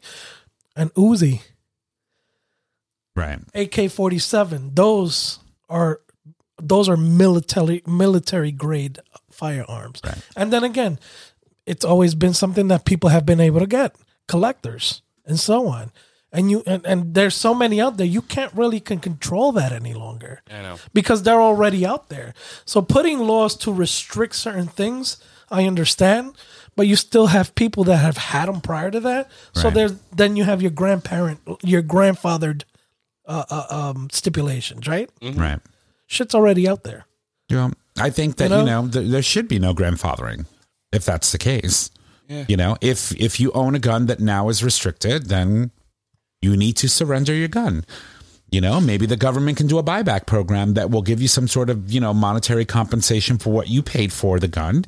an 0.75 0.89
Uzi, 0.95 1.41
Right. 3.15 3.39
AK-47, 3.53 4.75
those 4.75 5.39
are 5.69 5.99
those 6.61 6.87
are 6.89 6.97
military 6.97 7.81
military 7.85 8.51
grade 8.51 8.99
firearms. 9.31 10.01
Right. 10.03 10.17
And 10.35 10.51
then 10.53 10.63
again, 10.63 10.99
it's 11.65 11.85
always 11.85 12.15
been 12.15 12.33
something 12.33 12.67
that 12.69 12.85
people 12.85 13.09
have 13.09 13.25
been 13.25 13.39
able 13.39 13.59
to 13.59 13.67
get, 13.67 13.95
collectors 14.27 15.01
and 15.25 15.39
so 15.39 15.67
on. 15.67 15.91
And 16.31 16.49
you 16.49 16.63
and, 16.65 16.83
and 16.85 17.13
there's 17.13 17.35
so 17.35 17.53
many 17.53 17.79
out 17.79 17.97
there, 17.97 18.07
you 18.07 18.21
can't 18.21 18.51
really 18.53 18.79
can 18.79 18.99
control 18.99 19.51
that 19.53 19.71
any 19.71 19.93
longer. 19.93 20.41
I 20.49 20.61
know. 20.63 20.77
Because 20.93 21.21
they're 21.23 21.41
already 21.41 21.85
out 21.85 22.09
there. 22.09 22.33
So 22.65 22.81
putting 22.81 23.19
laws 23.19 23.55
to 23.57 23.71
restrict 23.71 24.35
certain 24.35 24.67
things, 24.67 25.17
I 25.51 25.65
understand, 25.67 26.33
but 26.75 26.87
you 26.87 26.95
still 26.95 27.27
have 27.27 27.53
people 27.53 27.83
that 27.83 27.97
have 27.97 28.17
had 28.17 28.47
them 28.47 28.61
prior 28.61 28.89
to 28.89 28.99
that. 29.01 29.29
So 29.53 29.65
Right. 29.65 29.73
there's 29.75 29.93
then 30.15 30.35
you 30.35 30.43
have 30.45 30.61
your 30.63 30.71
grandparent, 30.71 31.39
your 31.61 31.83
grandfathered 31.83 32.63
uh, 33.25 33.43
uh, 33.49 33.65
um, 33.69 34.09
stipulations, 34.11 34.87
right? 34.87 35.09
Right. 35.21 35.59
Shit's 36.07 36.35
already 36.35 36.67
out 36.67 36.83
there. 36.83 37.05
Yeah, 37.49 37.69
I 37.97 38.09
think 38.09 38.37
that 38.37 38.49
You 38.51 38.57
you 38.59 38.63
know? 38.65 38.81
know, 38.83 38.91
th- 38.91 39.09
there 39.11 39.21
should 39.21 39.47
be 39.47 39.59
no 39.59 39.73
grandfathering 39.73 40.45
if 40.91 41.05
that's 41.05 41.31
the 41.31 41.37
case. 41.37 41.89
You 42.47 42.57
know, 42.57 42.77
if 42.81 43.11
if 43.21 43.39
you 43.39 43.51
own 43.51 43.75
a 43.75 43.79
gun 43.79 44.07
that 44.07 44.19
now 44.19 44.49
is 44.49 44.63
restricted, 44.63 45.27
then 45.27 45.69
you 46.41 46.57
need 46.57 46.75
to 46.77 46.89
surrender 46.89 47.31
your 47.33 47.47
gun. 47.47 47.85
You 48.49 48.59
know, 48.61 48.79
maybe 48.81 49.05
the 49.05 49.17
government 49.17 49.57
can 49.57 49.67
do 49.67 49.77
a 49.77 49.83
buyback 49.83 50.25
program 50.25 50.73
that 50.73 50.89
will 50.89 51.01
give 51.03 51.21
you 51.21 51.27
some 51.27 51.47
sort 51.47 51.69
of, 51.69 51.91
you 51.91 51.99
know, 51.99 52.13
monetary 52.13 52.65
compensation 52.65 53.37
for 53.37 53.51
what 53.53 53.67
you 53.67 53.83
paid 53.83 54.11
for 54.11 54.39
the 54.39 54.47
gun 54.47 54.85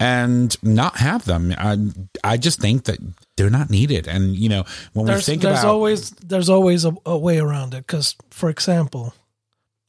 and 0.00 0.54
not 0.62 0.96
have 0.96 1.24
them. 1.24 1.54
I, 1.56 1.76
I 2.24 2.36
just 2.36 2.60
think 2.60 2.84
that 2.84 2.98
they're 3.42 3.50
not 3.50 3.70
needed. 3.70 4.06
And, 4.06 4.36
you 4.36 4.48
know, 4.48 4.64
when 4.92 5.06
we 5.06 5.10
There's, 5.12 5.26
think 5.26 5.42
there's 5.42 5.58
about 5.58 5.72
always 5.74 6.10
there's 6.10 6.48
always 6.48 6.84
a, 6.84 6.94
a 7.04 7.18
way 7.18 7.38
around 7.38 7.74
it. 7.74 7.84
Because, 7.84 8.14
for 8.30 8.48
example, 8.48 9.14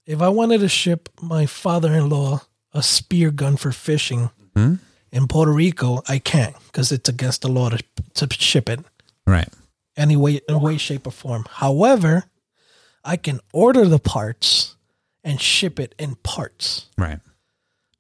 if 0.08 0.22
I 0.22 0.30
wanted 0.30 0.62
to 0.62 0.68
ship 0.70 1.08
my 1.22 1.46
father-in-law 1.46 2.42
a 2.74 2.82
spear 2.82 3.30
gun 3.30 3.56
for 3.58 3.72
fishing 3.72 4.32
Hmm? 4.56 4.76
in 5.12 5.28
Puerto 5.28 5.52
Rico, 5.52 6.02
I 6.08 6.18
can't 6.18 6.56
because 6.66 6.92
it's 6.92 7.10
against 7.10 7.42
the 7.44 7.48
law 7.48 7.70
to, 7.70 7.84
to 8.16 8.28
ship 8.34 8.70
it 8.70 8.80
right, 9.28 9.50
any 9.96 10.16
way, 10.16 10.42
in 10.50 10.60
way, 10.60 10.78
shape, 10.78 11.06
or 11.08 11.12
form. 11.12 11.46
However, 11.50 12.26
I 13.04 13.18
can 13.18 13.40
order 13.52 13.86
the 13.86 14.00
parts 14.00 14.76
and 15.24 15.40
ship 15.40 15.80
it 15.80 15.94
in 16.00 16.16
parts 16.24 16.88
right. 16.98 17.20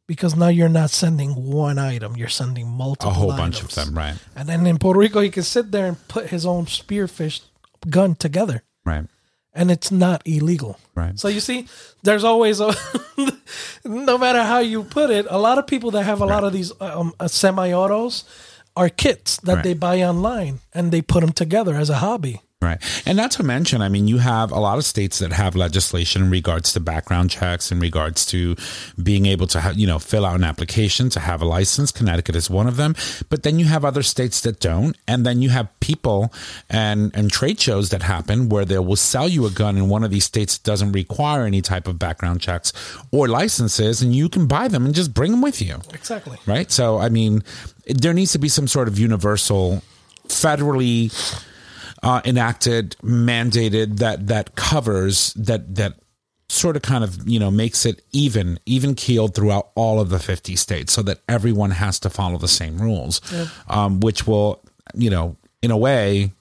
Because 0.07 0.35
now 0.35 0.47
you're 0.49 0.69
not 0.69 0.89
sending 0.89 1.31
one 1.51 1.77
item; 1.79 2.15
you're 2.17 2.29
sending 2.29 2.67
multiple. 2.67 3.11
A 3.11 3.13
whole 3.13 3.29
bunch 3.31 3.61
of 3.63 3.73
them. 3.73 3.97
Right, 3.97 4.15
And 4.35 4.47
then 4.49 4.65
in 4.67 4.77
Puerto 4.77 4.99
Rico, 4.99 5.19
he 5.21 5.29
can 5.29 5.43
sit 5.43 5.71
there 5.71 5.87
and 5.87 6.07
put 6.07 6.27
his 6.29 6.45
own 6.45 6.65
spearfish 6.65 7.41
gun 7.89 8.15
together, 8.15 8.63
right, 8.85 9.05
and 9.53 9.69
it's 9.71 9.91
not 9.91 10.21
illegal. 10.25 10.79
right. 10.95 11.19
So 11.19 11.27
you 11.27 11.39
see, 11.39 11.67
there's 12.03 12.23
always 12.23 12.59
a, 12.59 12.73
no 13.85 14.17
matter 14.17 14.43
how 14.43 14.59
you 14.59 14.83
put 14.83 15.09
it, 15.09 15.25
a 15.29 15.37
lot 15.37 15.57
of 15.57 15.67
people 15.67 15.91
that 15.91 16.03
have 16.03 16.21
a 16.21 16.25
lot 16.25 16.43
of 16.43 16.53
these 16.53 16.71
um, 16.81 17.13
uh, 17.19 17.27
semi-autos 17.27 18.23
are 18.75 18.89
kits 18.89 19.37
that 19.41 19.55
Right. 19.55 19.63
they 19.63 19.73
buy 19.73 20.01
online 20.01 20.59
and 20.73 20.91
they 20.91 21.01
put 21.01 21.21
them 21.21 21.31
together 21.31 21.75
as 21.75 21.89
a 21.89 21.97
hobby. 21.97 22.41
Right. 22.63 22.79
And 23.05 23.17
not 23.17 23.31
to 23.31 23.43
mention, 23.43 23.81
I 23.81 23.89
mean, 23.89 24.07
you 24.07 24.19
have 24.19 24.51
a 24.51 24.59
lot 24.59 24.77
of 24.77 24.85
states 24.85 25.19
that 25.19 25.33
have 25.33 25.55
legislation 25.55 26.23
in 26.23 26.29
regards 26.29 26.71
to 26.73 26.79
background 26.79 27.29
checks, 27.29 27.71
in 27.71 27.79
regards 27.81 28.25
to 28.27 28.55
being 29.01 29.25
able 29.25 29.47
to, 29.47 29.59
have, 29.59 29.77
you 29.77 29.85
know, 29.85 29.99
fill 29.99 30.25
out 30.25 30.35
an 30.35 30.43
application 30.45 31.09
to 31.09 31.19
have 31.19 31.41
a 31.41 31.45
license. 31.45 31.91
Connecticut 31.91 32.35
is 32.37 32.49
one 32.49 32.67
of 32.67 32.77
them. 32.77 32.95
But 33.29 33.43
then 33.43 33.59
you 33.59 33.65
have 33.65 33.83
other 33.83 34.01
states 34.03 34.39
that 34.41 34.61
don't. 34.61 34.95
And 35.07 35.25
then 35.25 35.41
you 35.41 35.49
have 35.49 35.67
people 35.81 36.31
and, 36.69 37.11
and 37.13 37.29
trade 37.29 37.59
shows 37.59 37.89
that 37.89 38.01
happen 38.03 38.47
where 38.47 38.63
they 38.63 38.79
will 38.79 38.95
sell 38.95 39.27
you 39.27 39.45
a 39.45 39.51
gun 39.51 39.75
in 39.77 39.89
one 39.89 40.03
of 40.05 40.11
these 40.11 40.23
states 40.23 40.57
that 40.57 40.63
doesn't 40.63 40.93
require 40.93 41.45
any 41.45 41.61
type 41.61 41.87
of 41.87 41.99
background 41.99 42.39
checks 42.39 42.71
or 43.11 43.27
licenses. 43.27 44.01
And 44.01 44.15
you 44.15 44.29
can 44.29 44.47
buy 44.47 44.69
them 44.69 44.85
and 44.85 44.95
just 44.95 45.13
bring 45.13 45.31
them 45.31 45.41
with 45.41 45.61
you 45.61 45.81
Exactly. 45.93 46.37
right? 46.45 46.71
So, 46.71 46.97
I 46.97 47.09
mean, 47.09 47.43
there 47.87 48.13
needs 48.13 48.31
to 48.31 48.39
be 48.39 48.47
some 48.47 48.67
sort 48.67 48.87
of 48.87 48.97
universal, 48.97 49.81
federally 50.27 51.11
uh, 52.03 52.21
enacted, 52.25 52.95
mandated 53.01 53.97
that 53.97 54.27
that 54.27 54.55
covers 54.55 55.33
that 55.33 55.75
that 55.75 55.93
sort 56.49 56.75
of 56.75 56.81
kind 56.81 57.03
of 57.03 57.27
you 57.27 57.39
know 57.39 57.49
makes 57.49 57.85
it 57.85 58.03
even 58.11 58.59
even 58.65 58.93
keeled 58.93 59.33
throughout 59.33 59.69
all 59.75 59.99
of 59.99 60.09
the 60.09 60.19
50 60.19 60.55
states 60.55 60.93
so 60.93 61.01
that 61.01 61.19
everyone 61.27 61.71
has 61.71 61.99
to 61.99 62.09
follow 62.11 62.37
the 62.37 62.47
same 62.47 62.77
rules 62.77 63.21
um, 63.69 64.01
which 64.01 64.27
will 64.27 64.61
you 64.93 65.09
know 65.09 65.35
in 65.61 65.71
a 65.71 65.77
way 65.77 66.31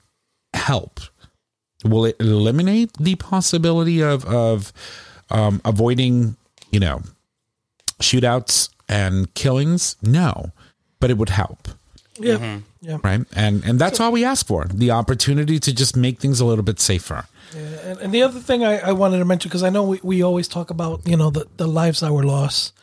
help. 0.53 0.99
Will 1.83 2.05
it 2.05 2.15
eliminate 2.19 2.91
the 2.99 3.15
possibility 3.15 4.01
of 4.01 4.23
of 4.25 4.71
um, 5.31 5.61
avoiding 5.65 6.37
you 6.71 6.79
know 6.79 7.01
shootouts 7.99 8.69
and 8.87 9.33
killings? 9.33 9.95
No 10.01 10.51
but 11.03 11.11
it 11.11 11.17
would 11.17 11.27
help. 11.27 11.67
Yeah. 12.17 12.59
Yeah. 12.85 12.97
right 13.09 13.23
and 13.33 13.63
and 13.63 13.79
that's 13.79 13.99
all 14.01 14.11
we 14.11 14.25
ask 14.25 14.45
for 14.45 14.65
the 14.65 14.91
opportunity 14.91 15.57
to 15.59 15.71
just 15.73 15.95
make 15.95 16.19
things 16.19 16.41
a 16.41 16.45
little 16.45 16.65
bit 16.65 16.79
safer 16.79 17.23
And, 17.55 17.99
and 18.03 18.11
the 18.13 18.23
other 18.23 18.39
thing 18.39 18.63
I, 18.63 18.89
I 18.89 18.91
wanted 18.91 19.19
to 19.19 19.25
mention, 19.25 19.49
because 19.49 19.63
I 19.63 19.69
know 19.69 19.83
we, 19.83 19.99
we 20.03 20.23
always 20.23 20.47
talk 20.47 20.69
about, 20.71 21.07
you 21.07 21.15
know, 21.15 21.29
the, 21.29 21.45
the 21.57 21.67
lives 21.67 21.99
that 21.99 22.11
were 22.11 22.23
lost. 22.25 22.73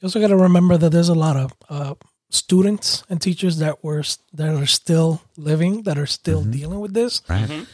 You 0.00 0.06
also 0.06 0.20
got 0.20 0.28
to 0.28 0.36
remember 0.36 0.76
that 0.78 0.90
there's 0.90 1.10
a 1.10 1.14
lot 1.26 1.36
of 1.36 1.52
uh, 1.68 1.94
students 2.30 3.04
and 3.08 3.20
teachers 3.20 3.58
that 3.58 3.84
were 3.84 4.02
that 4.32 4.54
are 4.62 4.66
still 4.66 5.20
living, 5.36 5.82
that 5.82 5.98
are 5.98 6.06
still 6.06 6.42
dealing 6.42 6.80
with 6.80 6.94
this. 6.94 7.22
right 7.28 7.66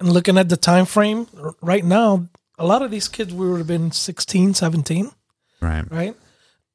And 0.00 0.12
looking 0.12 0.38
at 0.38 0.48
the 0.48 0.56
time 0.56 0.86
frame 0.86 1.26
right 1.60 1.84
now, 1.84 2.28
a 2.58 2.66
lot 2.66 2.82
of 2.82 2.90
these 2.90 3.08
kids 3.08 3.34
would 3.34 3.58
have 3.58 3.66
been 3.66 3.90
16, 3.92 4.54
17, 4.54 5.10
right 5.60 5.84
right? 5.90 6.14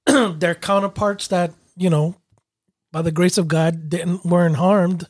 Their 0.39 0.55
counterparts 0.55 1.27
that, 1.29 1.51
you 1.75 1.89
know, 1.89 2.15
by 2.91 3.01
the 3.01 3.11
grace 3.11 3.37
of 3.37 3.47
God 3.47 3.89
didn't 3.89 4.25
weren't 4.25 4.55
harmed. 4.57 5.07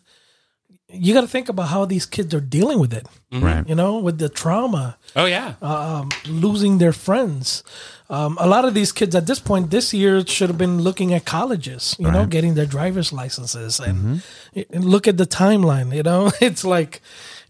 You 0.93 1.13
got 1.13 1.21
to 1.21 1.27
think 1.27 1.47
about 1.47 1.69
how 1.69 1.85
these 1.85 2.05
kids 2.05 2.33
are 2.33 2.41
dealing 2.41 2.77
with 2.77 2.93
it, 2.93 3.07
right 3.31 3.65
you 3.67 3.75
know, 3.75 3.99
with 3.99 4.17
the 4.17 4.27
trauma 4.27 4.97
Oh 5.15 5.23
yeah. 5.25 5.53
um, 5.61 6.09
losing 6.27 6.79
their 6.79 6.91
friends. 6.91 7.63
Um, 8.09 8.37
a 8.41 8.45
lot 8.45 8.65
of 8.65 8.73
these 8.73 8.91
kids 8.91 9.15
at 9.15 9.25
this 9.25 9.39
point 9.39 9.71
this 9.71 9.93
year 9.93 10.25
should 10.27 10.49
have 10.49 10.57
been 10.57 10.81
looking 10.81 11.13
at 11.13 11.23
colleges, 11.23 11.95
you 11.97 12.11
know, 12.11 12.25
getting 12.25 12.55
their 12.55 12.65
driver's 12.65 13.13
licenses 13.13 13.79
and, 13.79 14.21
and 14.53 14.83
look 14.83 15.07
at 15.07 15.15
the 15.15 15.25
timeline. 15.25 15.95
You 15.95 16.03
know, 16.03 16.29
it's 16.41 16.65
like 16.65 16.99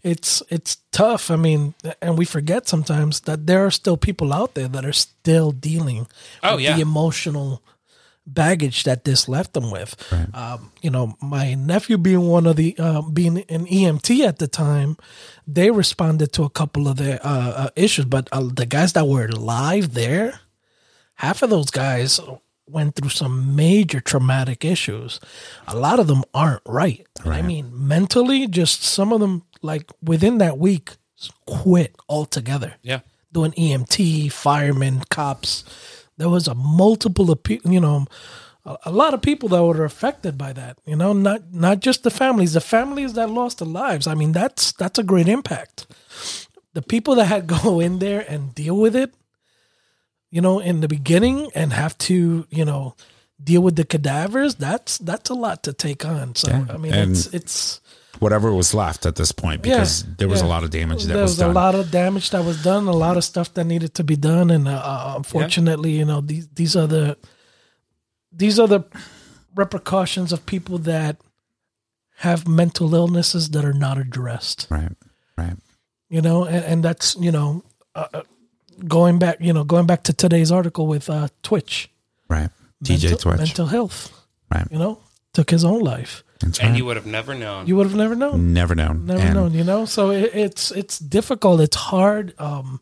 it's 0.04 0.40
it's 0.48 0.76
tough. 0.92 1.28
I 1.28 1.34
mean, 1.36 1.74
and 2.00 2.16
we 2.16 2.24
forget 2.24 2.68
sometimes 2.68 3.22
that 3.22 3.48
there 3.48 3.66
are 3.66 3.72
still 3.72 3.96
people 3.96 4.32
out 4.32 4.54
there 4.54 4.68
that 4.68 4.84
are 4.84 4.92
still 4.92 5.50
dealing 5.50 6.06
Oh, 6.44 6.54
with 6.54 6.64
yeah. 6.64 6.76
the 6.76 6.82
emotional 6.82 7.60
baggage 8.26 8.84
that 8.84 9.04
this 9.04 9.28
left 9.28 9.52
them 9.52 9.70
with. 9.70 9.96
Um, 10.34 10.72
you 10.80 10.90
know, 10.90 11.16
my 11.20 11.54
nephew 11.54 11.98
being 11.98 12.28
one 12.28 12.46
of 12.46 12.56
the 12.56 12.74
uh, 12.78 13.02
being 13.02 13.38
an 13.48 13.66
EMT 13.66 14.26
at 14.26 14.38
the 14.38 14.48
time, 14.48 14.96
they 15.46 15.70
responded 15.70 16.32
to 16.34 16.44
a 16.44 16.50
couple 16.50 16.88
of 16.88 16.96
the 16.96 17.24
uh, 17.26 17.28
uh, 17.56 17.68
issues, 17.76 18.04
but 18.04 18.28
uh, 18.32 18.48
the 18.54 18.66
guys 18.66 18.92
that 18.94 19.06
were 19.08 19.28
live 19.28 19.94
there, 19.94 20.40
half 21.14 21.42
of 21.42 21.50
those 21.50 21.70
guys 21.70 22.20
went 22.68 22.94
through 22.94 23.10
some 23.10 23.54
major 23.56 24.00
traumatic 24.00 24.64
issues. 24.64 25.20
A 25.66 25.76
lot 25.76 25.98
of 25.98 26.06
them 26.06 26.22
aren't 26.32 26.62
right. 26.66 27.06
And 27.24 27.34
I 27.34 27.42
mean, 27.42 27.70
mentally, 27.74 28.46
just 28.46 28.82
some 28.82 29.12
of 29.12 29.20
them, 29.20 29.42
like 29.62 29.90
within 30.02 30.38
that 30.38 30.58
week, 30.58 30.92
quit 31.46 31.94
altogether 32.08 32.74
Yeah. 32.82 33.00
doing 33.32 33.52
EMT, 33.52 34.28
firemen, 34.30 35.02
cops. 35.10 35.64
There 36.22 36.30
was 36.30 36.46
a 36.46 36.54
multiple 36.54 37.32
of 37.32 37.42
people, 37.42 37.72
you 37.72 37.80
know, 37.80 38.06
a, 38.64 38.76
a 38.86 38.92
lot 38.92 39.12
of 39.12 39.20
people 39.22 39.48
that 39.48 39.62
were 39.64 39.84
affected 39.84 40.38
by 40.38 40.52
that. 40.52 40.78
You 40.86 40.94
know, 40.94 41.12
not 41.12 41.52
not 41.52 41.80
just 41.80 42.04
the 42.04 42.10
families, 42.10 42.52
the 42.52 42.60
families 42.60 43.14
that 43.14 43.28
lost 43.28 43.58
their 43.58 43.66
lives. 43.84 44.06
I 44.06 44.14
mean, 44.14 44.30
that's 44.32 44.70
that's 44.72 45.00
a 45.00 45.02
great 45.02 45.26
impact. 45.28 45.86
The 46.74 46.82
people 46.82 47.16
that 47.16 47.26
had 47.26 47.46
go 47.62 47.80
in 47.80 47.98
there 47.98 48.24
and 48.32 48.54
deal 48.54 48.76
with 48.78 48.94
it, 48.94 49.10
you 50.30 50.40
know, 50.40 50.60
in 50.60 50.80
the 50.80 50.88
beginning 50.88 51.50
and 51.54 51.72
have 51.72 51.98
to, 52.06 52.46
you 52.50 52.64
know, 52.64 52.94
deal 53.42 53.62
with 53.62 53.74
the 53.74 53.84
cadavers. 53.84 54.54
That's 54.54 54.98
that's 54.98 55.30
a 55.30 55.34
lot 55.34 55.64
to 55.64 55.72
take 55.72 56.04
on. 56.04 56.36
So 56.36 56.48
Yeah, 56.50 56.66
I 56.70 56.76
mean, 56.78 56.94
and- 56.94 57.10
it's 57.10 57.26
it's 57.34 57.80
Whatever 58.22 58.52
was 58.52 58.72
left 58.72 59.04
at 59.04 59.16
this 59.16 59.32
point, 59.32 59.62
because 59.62 60.04
there 60.16 60.28
was 60.28 60.40
yeah. 60.40 60.46
a 60.46 60.48
lot 60.48 60.62
of 60.64 60.70
damage 60.70 61.02
that 61.02 61.12
there 61.12 61.22
was, 61.22 61.32
was, 61.32 61.38
done. 61.38 61.50
a 61.50 61.52
lot 61.52 61.74
of 61.74 61.90
damage 61.90 62.30
that 62.30 62.44
was 62.44 62.62
done, 62.62 62.86
a 62.86 62.92
lot 62.92 63.16
of 63.16 63.24
stuff 63.24 63.52
that 63.54 63.64
needed 63.64 63.94
to 63.94 64.04
be 64.04 64.16
done, 64.16 64.50
and 64.50 64.68
uh, 64.68 64.72
uh, 64.72 65.14
unfortunately, 65.16 65.92
you 65.92 66.04
know, 66.04 66.20
these 66.20 66.48
these 66.48 66.76
are 66.76 66.86
the 66.86 67.16
these 68.30 68.58
are 68.58 68.68
the 68.68 68.84
repercussions 69.54 70.32
of 70.32 70.46
people 70.46 70.78
that 70.78 71.16
have 72.18 72.46
mental 72.46 72.94
illnesses 72.94 73.50
that 73.50 73.64
are 73.64 73.72
not 73.72 73.98
addressed. 73.98 74.66
right, 74.70 74.92
right. 75.36 75.56
You 76.08 76.22
know, 76.22 76.44
and, 76.44 76.64
and 76.64 76.84
that's 76.84 77.16
you 77.16 77.32
know, 77.32 77.64
uh, 77.94 78.06
uh, 78.14 78.22
going 78.86 79.18
back, 79.18 79.38
you 79.40 79.52
know, 79.52 79.64
going 79.64 79.86
back 79.86 80.04
to 80.04 80.12
today's 80.12 80.52
article 80.52 80.86
with 80.86 81.10
uh, 81.10 81.28
Twitch, 81.42 81.90
Right. 82.32 82.50
DJ 82.82 83.10
mental, 83.10 83.18
Twitch. 83.18 83.38
mental 83.38 83.66
health. 83.66 84.26
Right. 84.52 84.66
You 84.70 84.78
know, 84.78 85.00
took 85.34 85.50
his 85.50 85.64
own 85.64 85.80
life. 85.80 86.24
That's 86.42 86.58
And 86.58 86.70
right. 86.70 86.76
you 86.78 86.84
would 86.86 86.96
have 86.96 87.06
never 87.06 87.34
known. 87.34 87.66
You 87.66 87.76
would 87.76 87.86
have 87.86 87.96
never 87.96 88.14
known. 88.14 88.52
Never 88.52 88.74
known. 88.74 89.06
never 89.06 89.20
And 89.20 89.34
known 89.34 89.52
you 89.54 89.64
know 89.64 89.84
so 89.86 90.10
it, 90.10 90.30
it's 90.34 90.70
it's 90.72 90.98
difficult 90.98 91.60
it's 91.60 91.76
hard 91.76 92.34
um 92.38 92.80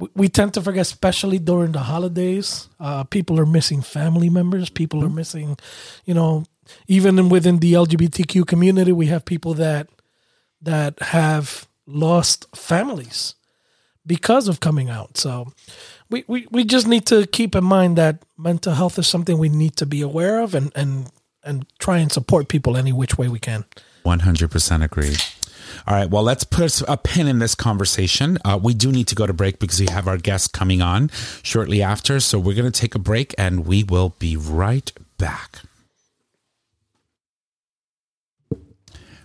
we, 0.00 0.08
we 0.14 0.28
tend 0.28 0.54
to 0.54 0.62
forget 0.62 0.82
especially 0.82 1.38
during 1.38 1.72
the 1.72 1.80
holidays 1.92 2.68
uh 2.80 3.04
people 3.04 3.38
are 3.38 3.46
missing 3.46 3.82
family 3.82 4.30
members 4.30 4.70
people 4.70 5.04
are 5.04 5.10
missing 5.10 5.56
you 6.04 6.14
know 6.14 6.44
even 6.88 7.28
within 7.28 7.58
the 7.58 7.72
lgbtq 7.74 8.46
community 8.46 8.92
we 8.92 9.06
have 9.06 9.24
people 9.24 9.54
that 9.54 9.88
that 10.62 10.94
have 11.02 11.66
lost 11.86 12.46
families 12.56 13.34
because 14.06 14.48
of 14.48 14.60
coming 14.60 14.88
out 14.90 15.16
so 15.18 15.52
we, 16.10 16.24
we, 16.28 16.46
we 16.50 16.64
just 16.64 16.86
need 16.86 17.06
to 17.06 17.26
keep 17.26 17.54
in 17.54 17.64
mind 17.64 17.96
that 17.98 18.22
mental 18.38 18.74
health 18.74 18.98
is 18.98 19.06
something 19.06 19.38
we 19.38 19.48
need 19.48 19.76
to 19.76 19.86
be 19.86 20.00
aware 20.02 20.40
of 20.40 20.54
and 20.54 20.72
and 20.74 21.10
and 21.44 21.66
try 21.78 21.98
and 21.98 22.12
support 22.12 22.48
people 22.48 22.76
any 22.76 22.92
which 22.92 23.18
way 23.18 23.28
we 23.28 23.38
can 23.38 23.64
100% 24.04 24.84
agreed. 24.84 25.18
All 25.86 25.94
right. 25.94 26.08
Well, 26.10 26.22
let's 26.22 26.44
put 26.44 26.82
a 26.86 26.96
pin 26.96 27.26
in 27.26 27.38
this 27.38 27.54
conversation. 27.54 28.38
Uh, 28.44 28.58
we 28.62 28.74
do 28.74 28.92
need 28.92 29.08
to 29.08 29.14
go 29.14 29.26
to 29.26 29.32
break 29.32 29.58
because 29.58 29.80
we 29.80 29.86
have 29.90 30.06
our 30.06 30.18
guest 30.18 30.52
coming 30.52 30.82
on 30.82 31.10
shortly 31.42 31.82
after. 31.82 32.20
So 32.20 32.38
we're 32.38 32.54
going 32.54 32.70
to 32.70 32.80
take 32.80 32.94
a 32.94 32.98
break 32.98 33.34
and 33.38 33.66
we 33.66 33.82
will 33.82 34.10
be 34.18 34.36
right 34.36 34.92
back. 35.18 35.62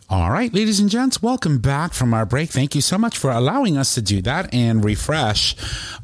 All 0.09 0.31
right, 0.31 0.53
ladies 0.53 0.79
and 0.79 0.89
gents, 0.89 1.21
welcome 1.21 1.57
back 1.57 1.91
from 1.91 2.13
our 2.13 2.25
break. 2.25 2.49
Thank 2.49 2.73
you 2.75 2.79
so 2.79 2.97
much 2.97 3.17
for 3.17 3.29
allowing 3.29 3.77
us 3.77 3.93
to 3.95 4.01
do 4.01 4.21
that 4.21 4.53
and 4.53 4.81
refresh 4.81 5.53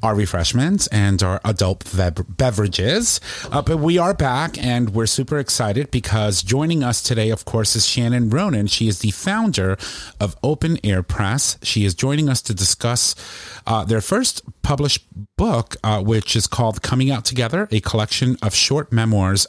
our 0.04 0.14
refreshments 0.14 0.88
and 0.88 1.24
our 1.24 1.40
adult 1.46 1.90
bev- 1.96 2.26
beverages. 2.28 3.22
Uh, 3.50 3.62
but 3.62 3.78
we 3.78 3.98
are 3.98 4.14
back 4.14 4.62
and 4.62 4.90
we're 4.90 5.06
super 5.06 5.40
excited 5.40 5.90
because 5.90 6.44
joining 6.44 6.84
us 6.84 7.02
today, 7.02 7.30
of 7.30 7.46
course, 7.46 7.78
is 7.78 7.88
Shannon 7.88 8.30
Ronan. 8.30 8.68
She 8.68 8.90
is 8.90 9.00
the 9.00 9.12
founder 9.12 9.78
of 10.20 10.36
Open 10.44 10.80
Air 10.84 11.02
Press. 11.02 11.58
She 11.64 11.86
is 11.86 11.96
joining 11.96 12.28
us 12.28 12.42
to 12.42 12.54
discuss 12.54 13.16
uh, 13.66 13.84
their 13.86 14.02
first 14.02 14.42
published 14.62 15.06
book, 15.36 15.76
uh, 15.84 16.02
which 16.02 16.36
is 16.36 16.48
called 16.48 16.82
Coming 16.82 17.12
Out 17.12 17.26
Together, 17.26 17.68
a 17.72 17.80
collection 17.82 18.38
of 18.42 18.54
short 18.54 18.92
memoirs 18.92 19.48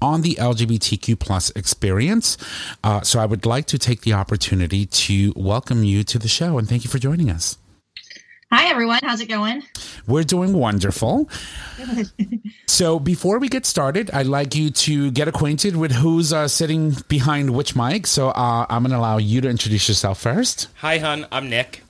on 0.00 0.22
the 0.22 0.34
LGBTQ 0.34 1.18
plus 1.18 1.50
experience. 1.50 2.36
Uh, 2.82 3.00
so 3.02 3.20
I 3.20 3.26
would 3.26 3.46
like 3.46 3.66
to 3.66 3.78
take 3.78 4.02
the 4.02 4.12
opportunity 4.12 4.86
to 4.86 5.32
welcome 5.36 5.84
you 5.84 6.04
to 6.04 6.18
the 6.18 6.28
show 6.28 6.58
and 6.58 6.68
thank 6.68 6.84
you 6.84 6.90
for 6.90 6.98
joining 6.98 7.30
us. 7.30 7.58
Hi, 8.52 8.68
everyone. 8.68 9.00
How's 9.02 9.20
it 9.20 9.28
going? 9.28 9.64
We're 10.06 10.22
doing 10.22 10.52
wonderful. 10.52 11.28
so 12.68 13.00
before 13.00 13.40
we 13.40 13.48
get 13.48 13.66
started, 13.66 14.10
I'd 14.12 14.26
like 14.26 14.54
you 14.54 14.70
to 14.70 15.10
get 15.10 15.26
acquainted 15.26 15.74
with 15.74 15.90
who's 15.90 16.32
uh, 16.32 16.46
sitting 16.46 16.94
behind 17.08 17.50
which 17.50 17.74
mic. 17.74 18.06
So 18.06 18.28
uh, 18.28 18.66
I'm 18.68 18.82
going 18.82 18.92
to 18.92 18.98
allow 18.98 19.18
you 19.18 19.40
to 19.40 19.48
introduce 19.48 19.88
yourself 19.88 20.20
first. 20.20 20.68
Hi, 20.76 20.98
hun. 20.98 21.26
I'm 21.32 21.50
Nick. 21.50 21.83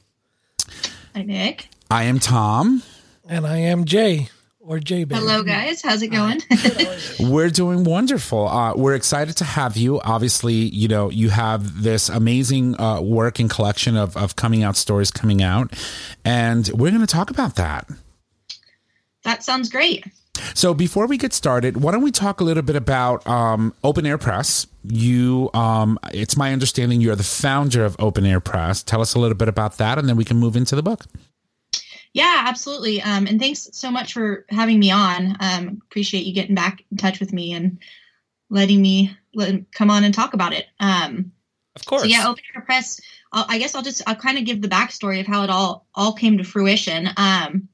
Hi, 1.15 1.23
Nick. 1.23 1.69
I 1.91 2.05
am 2.05 2.19
Tom. 2.19 2.83
And 3.29 3.47
I 3.47 3.59
am 3.59 3.85
Jay 3.85 4.29
or 4.59 4.81
Jay 4.81 5.05
Baby. 5.05 5.21
Hello, 5.21 5.43
guys. 5.43 5.81
How's 5.81 6.03
it 6.03 6.09
going? 6.09 6.41
We're 7.33 7.51
doing 7.51 7.85
wonderful. 7.85 8.49
Uh, 8.49 8.75
we're 8.75 8.95
excited 8.95 9.37
to 9.39 9.45
have 9.45 9.77
you. 9.77 10.01
Obviously, 10.01 10.55
you 10.55 10.89
know, 10.89 11.11
you 11.11 11.31
have 11.31 11.83
this 11.83 12.09
amazing 12.09 12.79
uh, 12.81 13.01
work 13.01 13.39
and 13.39 13.49
collection 13.49 13.97
of, 13.97 14.17
of 14.17 14.37
coming 14.37 14.63
out 14.63 14.77
stories 14.77 15.11
coming 15.11 15.43
out, 15.43 15.73
and 16.25 16.69
we're 16.75 16.91
going 16.91 17.01
to 17.01 17.07
talk 17.07 17.31
about 17.31 17.55
that. 17.57 17.89
that 19.23 19.43
sounds 19.43 19.71
great. 19.71 20.05
So 20.55 20.75
before 20.75 21.07
we 21.07 21.17
get 21.17 21.33
started, 21.33 21.79
why 21.79 21.93
don't 21.93 22.03
we 22.03 22.11
talk 22.11 22.41
a 22.41 22.45
little 22.45 22.63
bit 22.63 22.77
about 22.77 23.27
um, 23.27 23.75
Open 23.83 24.05
Air 24.07 24.19
Press? 24.19 24.67
You, 24.83 25.51
um, 25.55 25.99
it's 26.13 26.37
my 26.37 26.53
understanding 26.53 27.01
you're 27.01 27.17
the 27.17 27.23
founder 27.23 27.85
of 27.85 27.97
Open 27.99 28.27
Air 28.27 28.41
Press. 28.41 28.83
Tell 28.83 29.01
us 29.01 29.15
a 29.15 29.19
little 29.19 29.37
bit 29.37 29.49
about 29.49 29.79
that, 29.79 29.99
and 29.99 30.09
then 30.09 30.17
we 30.17 30.25
can 30.25 30.37
move 30.37 30.57
into 30.57 30.77
the 30.77 30.83
book. 30.83 31.07
Yeah, 32.13 32.45
absolutely. 32.47 33.03
Um, 33.03 33.27
and 33.27 33.41
thanks 33.41 33.69
so 33.73 33.91
much 33.91 34.13
for 34.13 34.45
having 34.49 34.79
me 34.79 34.91
on. 34.91 35.37
Um, 35.41 35.83
appreciate 35.87 36.25
you 36.25 36.33
getting 36.33 36.55
back 36.55 36.85
in 36.91 36.97
touch 36.97 37.19
with 37.19 37.33
me 37.33 37.53
and 37.53 37.79
letting 38.51 38.81
me 38.81 39.17
let, 39.35 39.73
come 39.73 39.91
on 39.91 40.05
and 40.05 40.15
talk 40.15 40.35
about 40.35 40.53
it. 40.53 40.67
Um, 40.79 41.33
Of 41.75 41.85
course. 41.87 42.03
So 42.03 42.09
yeah, 42.09 42.29
Open 42.29 42.45
Air 42.55 42.63
Press. 42.63 43.01
I'll, 43.33 43.47
I 43.49 43.59
guess 43.59 43.75
I'll 43.75 43.83
just 43.83 44.03
I'll 44.07 44.15
kind 44.15 44.39
of 44.39 44.45
give 44.45 44.63
the 44.63 44.69
backstory 44.69 45.21
of 45.21 45.27
how 45.27 45.43
it 45.43 45.51
all 45.51 45.87
all 45.95 46.13
came 46.13 46.39
to 46.39 46.45
fruition. 46.45 47.09
Um, 47.17 47.69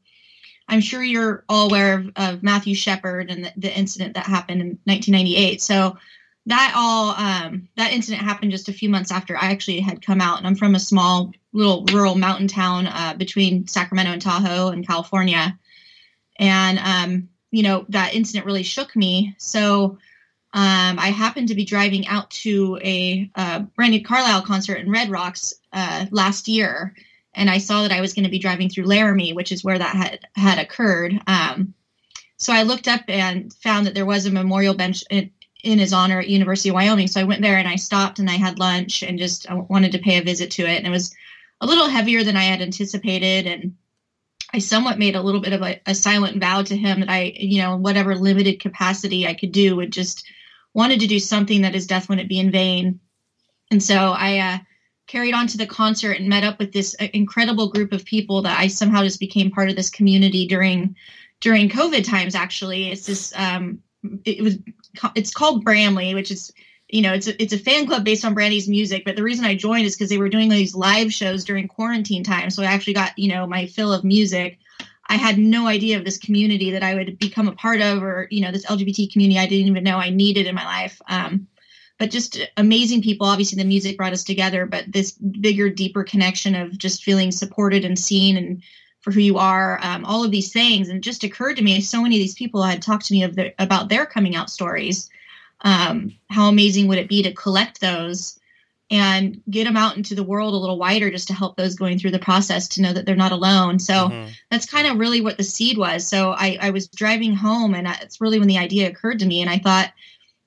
I'm 0.71 0.81
sure 0.81 1.03
you're 1.03 1.45
all 1.49 1.69
aware 1.69 1.99
of, 1.99 2.11
of 2.17 2.43
Matthew 2.43 2.75
Shepard 2.75 3.31
and 3.31 3.45
the, 3.45 3.53
the 3.57 3.79
incident 3.79 4.15
that 4.15 4.27
happened 4.27 4.61
in 4.61 4.69
1998. 4.85 5.61
So 5.61 5.99
that 6.47 6.73
all 6.75 7.11
um, 7.11 7.69
that 7.77 7.93
incident 7.93 8.23
happened 8.23 8.51
just 8.51 8.69
a 8.69 8.73
few 8.73 8.89
months 8.89 9.13
after 9.13 9.37
I 9.37 9.51
actually 9.51 9.81
had 9.81 10.05
come 10.05 10.21
out, 10.21 10.39
and 10.39 10.47
I'm 10.47 10.55
from 10.55 10.75
a 10.75 10.81
small 10.81 11.33
little 11.53 11.85
rural 11.93 12.17
mountain 12.17 12.49
town 12.49 12.87
uh, 12.87 13.15
between 13.17 13.67
Sacramento 13.67 14.13
and 14.13 14.23
Tahoe 14.23 14.71
in 14.71 14.85
California, 14.85 15.59
and 16.39 16.79
um, 16.79 17.29
you 17.51 17.63
know 17.63 17.85
that 17.91 18.15
incident 18.15 18.47
really 18.47 18.63
shook 18.63 18.97
me. 18.97 19.35
So 19.39 19.99
um, 20.53 20.99
I 20.99 21.13
happened 21.15 21.49
to 21.49 21.55
be 21.55 21.65
driving 21.65 22.07
out 22.07 22.31
to 22.31 22.79
a 22.83 23.31
uh, 23.35 23.61
Brandi 23.79 24.05
Carlile 24.05 24.43
concert 24.43 24.77
in 24.77 24.91
Red 24.91 25.11
Rocks 25.11 25.55
uh, 25.73 26.07
last 26.11 26.49
year, 26.49 26.95
and 27.35 27.51
I 27.51 27.59
saw 27.59 27.83
that 27.83 27.93
I 27.93 28.01
was 28.01 28.15
going 28.15 28.25
to 28.25 28.31
be 28.31 28.39
driving 28.39 28.69
through 28.69 28.87
Laramie, 28.87 29.33
which 29.33 29.53
is 29.53 29.65
where 29.65 29.79
that 29.79 29.97
had 29.97 30.21
had 30.35 30.59
occurred. 30.59 31.21
Um, 31.27 31.75
so 32.37 32.53
I 32.53 32.63
looked 32.63 32.89
up 32.89 33.03
and 33.09 33.53
found 33.55 33.87
that 33.87 33.95
there 33.95 34.07
was 34.07 34.27
a 34.27 34.31
memorial 34.31 34.75
bench 34.75 35.05
in, 35.11 35.31
in 35.63 35.79
his 35.79 35.93
honor 35.93 36.21
at 36.21 36.29
University 36.29 36.71
of 36.71 36.75
Wyoming. 36.75 37.07
So 37.07 37.21
I 37.21 37.25
went 37.25 37.43
there 37.43 37.59
and 37.59 37.69
I 37.69 37.77
stopped 37.77 38.19
and 38.19 38.31
I 38.31 38.35
had 38.35 38.59
lunch 38.59 39.03
and 39.03 39.19
just 39.19 39.51
I 39.51 39.55
wanted 39.55 39.93
to 39.93 39.99
pay 39.99 40.19
a 40.19 40.23
visit 40.23 40.51
to 40.53 40.63
it. 40.63 40.79
And 40.79 40.87
it 40.87 40.91
was 40.91 41.15
a 41.61 41.67
little 41.67 41.89
heavier 41.89 42.25
than 42.25 42.37
I 42.37 42.45
had 42.45 42.63
anticipated, 42.63 43.47
and 43.47 43.77
I 44.53 44.59
somewhat 44.59 44.99
made 44.99 45.15
a 45.15 45.23
little 45.23 45.41
bit 45.41 45.53
of 45.53 45.63
a, 45.63 45.81
a 45.87 45.95
silent 45.95 46.41
vow 46.41 46.63
to 46.63 46.77
him 46.77 47.01
that 47.01 47.11
I, 47.11 47.35
you 47.37 47.61
know, 47.61 47.77
whatever 47.77 48.17
limited 48.17 48.61
capacity 48.61 49.27
I 49.27 49.35
could 49.35 49.53
do, 49.53 49.77
would 49.77 49.93
just 49.93 50.27
wanted 50.73 51.01
to 51.01 51.07
do 51.07 51.19
something 51.19 51.63
that 51.63 51.75
his 51.75 51.87
death 51.87 52.09
wouldn't 52.09 52.29
be 52.29 52.41
in 52.41 52.51
vain. 52.51 53.01
And 53.71 53.83
so 53.83 54.13
I 54.13 54.39
uh, 54.39 54.59
carried 55.11 55.35
on 55.35 55.49
to 55.49 55.59
the 55.59 55.67
concert 55.67 56.13
and 56.13 56.29
met 56.29 56.45
up 56.45 56.59
with 56.61 56.73
this 56.73 56.95
uh, 57.01 57.09
incredible 57.13 57.69
group 57.69 57.93
of 57.93 58.05
people 58.05 58.43
that 58.43 58.59
I 58.59 58.69
somehow 58.69 59.03
just 59.03 59.19
became 59.19 59.51
part 59.51 59.69
of 59.69 59.75
this 59.75 59.91
community 59.91 60.47
during 60.47 60.95
during 61.41 61.69
COVID 61.69 62.05
times. 62.05 62.37
Actually, 62.37 62.91
it's 62.91 63.07
this 63.07 63.33
um, 63.37 63.81
it 64.25 64.43
was 64.43 64.59
it's 65.17 65.35
called 65.35 65.65
Bramley, 65.65 66.15
which 66.15 66.31
is 66.31 66.53
you 66.89 67.03
know 67.03 67.13
it's 67.13 67.27
a, 67.27 67.43
it's 67.43 67.53
a 67.53 67.59
fan 67.59 67.87
club 67.87 68.05
based 68.05 68.25
on 68.25 68.35
Brandi's 68.35 68.69
music. 68.69 69.05
But 69.05 69.17
the 69.17 69.25
reason 69.25 69.45
I 69.45 69.57
joined 69.57 69.85
is 69.85 69.97
because 69.97 70.11
they 70.11 70.19
were 70.19 70.29
doing 70.29 70.49
these 70.49 70.77
live 70.77 71.13
shows 71.13 71.45
during 71.45 71.67
quarantine 71.67 72.23
time, 72.23 72.51
so 72.51 72.63
I 72.63 72.67
actually 72.67 72.95
got 72.95 73.19
you 73.19 73.33
know 73.33 73.49
my 73.49 73.67
fill 73.67 73.93
of 73.93 74.05
music. 74.05 74.59
I 75.09 75.17
had 75.17 75.39
no 75.39 75.67
idea 75.67 75.99
of 75.99 76.05
this 76.05 76.19
community 76.19 76.71
that 76.71 76.85
I 76.85 76.95
would 76.95 77.19
become 77.19 77.49
a 77.49 77.53
part 77.53 77.81
of, 77.81 78.01
or 78.01 78.29
you 78.31 78.43
know, 78.43 78.53
this 78.53 78.67
LGBT 78.67 79.13
community 79.13 79.41
I 79.41 79.49
didn't 79.49 79.67
even 79.67 79.83
know 79.83 79.97
I 79.97 80.11
needed 80.11 80.47
in 80.47 80.55
my 80.55 80.65
life. 80.65 81.03
Um, 81.09 81.49
but 82.01 82.11
just 82.11 82.41
amazing 82.57 83.03
people. 83.03 83.27
Obviously, 83.27 83.63
the 83.63 83.69
music 83.69 83.99
brought 83.99 84.15
us 84.15 84.25
together, 84.25 84.65
but 84.65 84.91
this 84.91 85.13
bigger, 85.13 85.69
deeper 85.69 86.03
connection 86.03 86.55
of 86.55 86.79
just 86.79 87.05
feeling 87.05 87.31
supported 87.31 87.85
and 87.85 87.99
seen 87.99 88.39
and 88.39 88.63
for 89.03 89.13
who 89.13 89.21
you 89.21 89.37
are, 89.37 89.79
um, 89.83 90.07
all 90.07 90.25
of 90.25 90.31
these 90.31 90.51
things. 90.51 90.89
And 90.89 90.97
it 90.97 91.03
just 91.03 91.25
occurred 91.25 91.57
to 91.59 91.63
me, 91.63 91.81
so 91.83 92.03
many 92.03 92.17
of 92.17 92.21
these 92.21 92.35
people 92.35 92.63
had 92.63 92.81
talked 92.81 93.05
to 93.07 93.13
me 93.13 93.23
of 93.23 93.37
the, 93.37 93.53
about 93.63 93.91
their 93.91 94.07
coming 94.07 94.35
out 94.35 94.49
stories. 94.49 95.11
Um, 95.61 96.15
how 96.31 96.49
amazing 96.49 96.89
would 96.89 96.99
it 96.99 97.09
be 97.09 97.23
to 97.23 97.35
collect 97.35 97.81
those? 97.81 98.39
and 98.93 99.41
get 99.49 99.65
them 99.65 99.77
out 99.77 99.97
into 99.97 100.17
the 100.17 100.25
world 100.25 100.53
a 100.53 100.57
little 100.57 100.77
wider 100.77 101.13
just 101.13 101.29
to 101.29 101.33
help 101.33 101.57
those 101.57 101.77
going 101.77 101.97
through 101.97 102.11
the 102.11 102.19
process 102.19 102.67
to 102.67 102.83
know 102.83 102.93
that 102.93 103.07
they're 103.07 103.15
not 103.15 103.31
alone. 103.31 103.79
So 103.79 104.09
Mhm. 104.09 104.31
that's 104.51 104.67
kind 104.67 104.89
of 104.89 104.99
really 104.99 105.21
what 105.21 105.37
the 105.37 105.45
seed 105.45 105.79
was. 105.79 106.05
So 106.05 106.33
I, 106.33 106.59
I 106.61 106.71
was 106.71 106.89
driving 106.89 107.33
home, 107.37 107.75
and 107.77 107.87
it's 108.03 108.21
really 108.21 108.41
when 108.41 108.49
the 108.49 108.59
idea 108.59 108.89
occurred 108.89 109.21
to 109.21 109.27
me, 109.27 109.43
and 109.43 109.49
I 109.49 109.59
thought, 109.59 109.93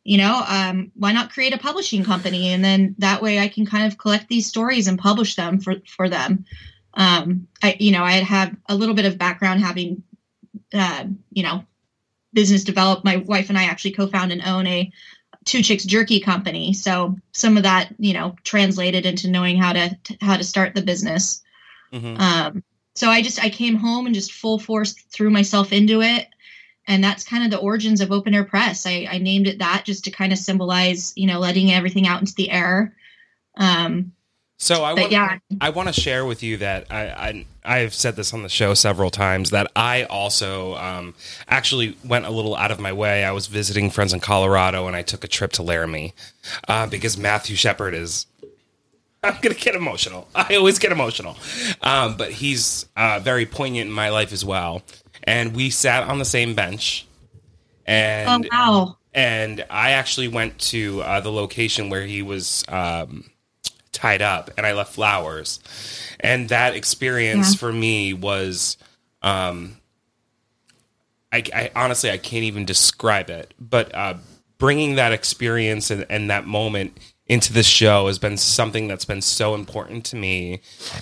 you 0.04 0.18
know, 0.18 0.44
um, 0.48 0.92
why 0.96 1.12
not 1.12 1.32
create 1.32 1.54
a 1.54 1.58
publishing 1.58 2.04
company, 2.04 2.50
and 2.50 2.63
then 2.63 2.96
that 3.00 3.22
way 3.22 3.39
I 3.39 3.48
can 3.48 3.66
kind 3.66 3.86
of 3.86 3.98
collect 3.98 4.28
these 4.28 4.48
stories 4.48 4.88
and 4.88 5.00
publish 5.00 5.36
them 5.36 5.60
for 5.60 5.76
for 5.88 6.10
them. 6.10 6.46
Um, 6.94 7.48
I, 7.62 7.78
you 7.80 7.92
know, 7.92 8.04
I 8.04 8.13
had 8.13 8.24
had 8.24 8.58
a 8.70 8.76
little 8.76 8.96
bit 8.96 9.06
of 9.06 9.18
background 9.18 9.62
having, 9.62 10.04
uh, 10.74 11.06
you 11.32 11.44
know, 11.44 11.66
business 12.34 12.63
develop. 12.63 13.04
My 13.04 13.18
wife 13.18 13.50
and 13.50 13.58
I 13.58 13.63
actually 13.63 13.94
co-found 13.94 14.32
and 14.32 14.42
own 14.44 14.68
a 14.68 14.92
two 15.46 15.62
chicks 15.62 15.84
jerky 15.84 16.22
company 16.22 16.72
so 16.72 17.18
some 17.34 17.58
of 17.58 17.63
that 17.63 17.94
you 18.00 18.13
know 18.13 18.34
translated 18.46 19.06
into 19.06 19.30
knowing 19.30 19.58
how 19.58 19.74
to 19.74 19.98
how 20.22 20.38
to 20.38 20.44
start 20.44 20.74
the 20.74 20.82
business 20.82 21.44
Mhm. 21.92 22.18
um, 22.18 22.63
so 22.96 23.10
I 23.10 23.22
just 23.22 23.44
I 23.44 23.50
came 23.50 23.76
home 23.76 24.06
and 24.06 24.16
just 24.16 24.34
full 24.34 24.60
force 24.60 24.94
threw 24.94 25.30
myself 25.30 25.74
into 25.74 26.02
it, 26.02 26.28
and 26.88 27.04
that's 27.04 27.24
kind 27.24 27.43
of 27.43 27.52
the 27.52 27.60
origins 27.60 28.02
of 28.02 28.12
Open 28.12 28.34
Air 28.34 28.43
Press. 28.43 28.86
I, 28.86 29.08
I 29.10 29.17
named 29.17 29.48
it 29.48 29.60
that 29.60 29.84
just 29.86 30.04
to 30.06 30.12
kind 30.12 30.34
of 30.34 30.39
symbolize, 30.39 31.13
you 31.15 31.28
know, 31.28 31.39
letting 31.39 31.72
everything 31.72 32.08
out 32.08 32.19
into 32.19 32.36
the 32.36 32.50
air. 32.52 32.93
Um, 33.58 34.12
So 34.58 34.84
I 34.84 34.93
want, 34.93 35.12
yeah, 35.12 35.39
I 35.62 35.69
want 35.72 35.93
to 35.93 36.00
share 36.00 36.26
with 36.26 36.43
you 36.43 36.58
that 36.58 36.88
I, 36.89 37.04
I 37.08 37.46
I've 37.65 37.93
said 37.93 38.15
this 38.15 38.34
on 38.34 38.43
the 38.43 38.50
show 38.50 38.74
several 38.74 39.10
times 39.10 39.50
that 39.52 39.72
I 39.76 40.04
also 40.04 40.76
um, 40.76 41.15
actually 41.48 41.98
went 42.04 42.26
a 42.26 42.30
little 42.30 42.56
out 42.56 42.72
of 42.72 42.80
my 42.80 42.91
way. 42.91 43.24
I 43.24 43.32
was 43.32 43.48
visiting 43.48 43.89
friends 43.89 44.13
in 44.13 44.19
Colorado 44.19 44.88
and 44.88 44.96
I 44.96 45.02
took 45.02 45.24
a 45.24 45.28
trip 45.28 45.52
to 45.54 45.63
Laramie 45.63 46.13
uh, 46.67 46.88
because 46.88 47.17
Matthew 47.17 47.56
Shepard 47.56 47.93
is. 47.93 48.26
I'm 49.24 49.38
gonna 49.41 49.56
get 49.56 49.76
emotional. 49.76 50.28
I 50.36 50.56
always 50.56 50.80
get 50.80 50.91
emotional, 50.91 51.38
um, 51.82 52.17
but 52.17 52.32
he's 52.32 52.88
uh, 52.98 53.19
very 53.24 53.46
poignant 53.46 53.88
in 53.88 53.93
my 53.93 54.10
life 54.10 54.34
as 54.34 54.43
well. 54.43 54.84
And 55.24 55.56
we 55.56 55.70
sat 55.70 56.04
on 56.04 56.20
the 56.20 56.26
same 56.26 56.54
bench, 56.54 57.06
and 57.86 58.48
oh 58.52 58.58
wow, 58.58 58.98
and 59.14 59.66
I 59.70 59.92
actually 59.92 60.28
went 60.28 60.60
to 60.60 61.02
uh, 61.02 61.20
the 61.22 61.32
location 61.32 61.90
where 61.90 62.06
he 62.06 62.22
was 62.22 62.64
um, 62.68 63.30
tied 63.92 64.22
up, 64.22 64.52
and 64.58 64.66
I 64.66 64.74
left 64.74 64.94
flowers, 64.94 65.60
and 66.20 66.50
that 66.50 66.76
experience 66.76 67.54
Yeah. 67.54 67.60
for 67.60 67.72
me 67.72 68.14
was, 68.14 68.76
um, 69.22 69.78
I, 71.32 71.44
I 71.54 71.72
honestly 71.76 72.12
I 72.12 72.18
can't 72.18 72.44
even 72.44 72.66
describe 72.66 73.30
it, 73.30 73.54
but 73.60 73.94
uh, 73.96 74.16
bringing 74.58 74.96
that 74.96 75.14
experience 75.14 75.90
and, 75.90 76.06
and 76.10 76.30
that 76.30 76.46
moment 76.46 76.98
into 77.28 77.54
this 77.54 77.66
show 77.66 78.08
has 78.08 78.20
been 78.20 78.36
something 78.36 78.90
that's 78.90 79.06
been 79.06 79.22
so 79.22 79.56
important 79.56 80.04
to 80.08 80.18
me, 80.18 80.60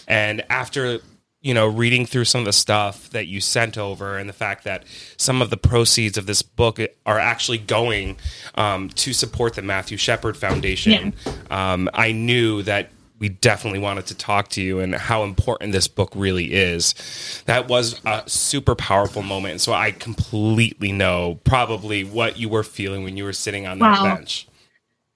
and 0.07 0.45
after 0.49 0.99
you 1.41 1.53
know, 1.55 1.67
reading 1.67 2.05
through 2.05 2.25
some 2.25 2.39
of 2.39 2.45
the 2.45 2.53
stuff 2.53 3.09
that 3.09 3.25
you 3.27 3.41
sent 3.41 3.77
over 3.77 4.17
and 4.17 4.29
the 4.29 4.33
fact 4.33 4.63
that 4.63 4.83
some 5.17 5.41
of 5.41 5.49
the 5.49 5.57
proceeds 5.57 6.17
of 6.17 6.27
this 6.27 6.41
book 6.43 6.79
are 7.05 7.19
actually 7.19 7.57
going 7.57 8.17
um, 8.55 8.89
to 8.89 9.11
support 9.11 9.55
the 9.55 9.61
Matthew 9.63 9.97
Shepard 9.97 10.37
Foundation, 10.37 11.13
um, 11.49 11.89
I 11.93 12.11
knew 12.11 12.61
that 12.63 12.91
we 13.17 13.29
definitely 13.29 13.79
wanted 13.79 14.07
to 14.07 14.15
talk 14.15 14.49
to 14.49 14.61
you 14.61 14.79
and 14.79 14.95
how 14.95 15.23
important 15.23 15.71
this 15.73 15.87
book 15.87 16.11
really 16.15 16.53
is. 16.53 17.43
That 17.45 17.67
was 17.67 18.01
a 18.05 18.23
super 18.27 18.73
powerful 18.73 19.21
moment. 19.21 19.61
So 19.61 19.73
I 19.73 19.91
completely 19.91 20.91
know 20.91 21.39
probably 21.43 22.03
what 22.03 22.37
you 22.39 22.49
were 22.49 22.63
feeling 22.63 23.03
when 23.03 23.17
you 23.17 23.23
were 23.23 23.33
sitting 23.33 23.67
on 23.67 23.77
that 23.79 24.03
Wow. 24.03 24.15
bench. 24.15 24.47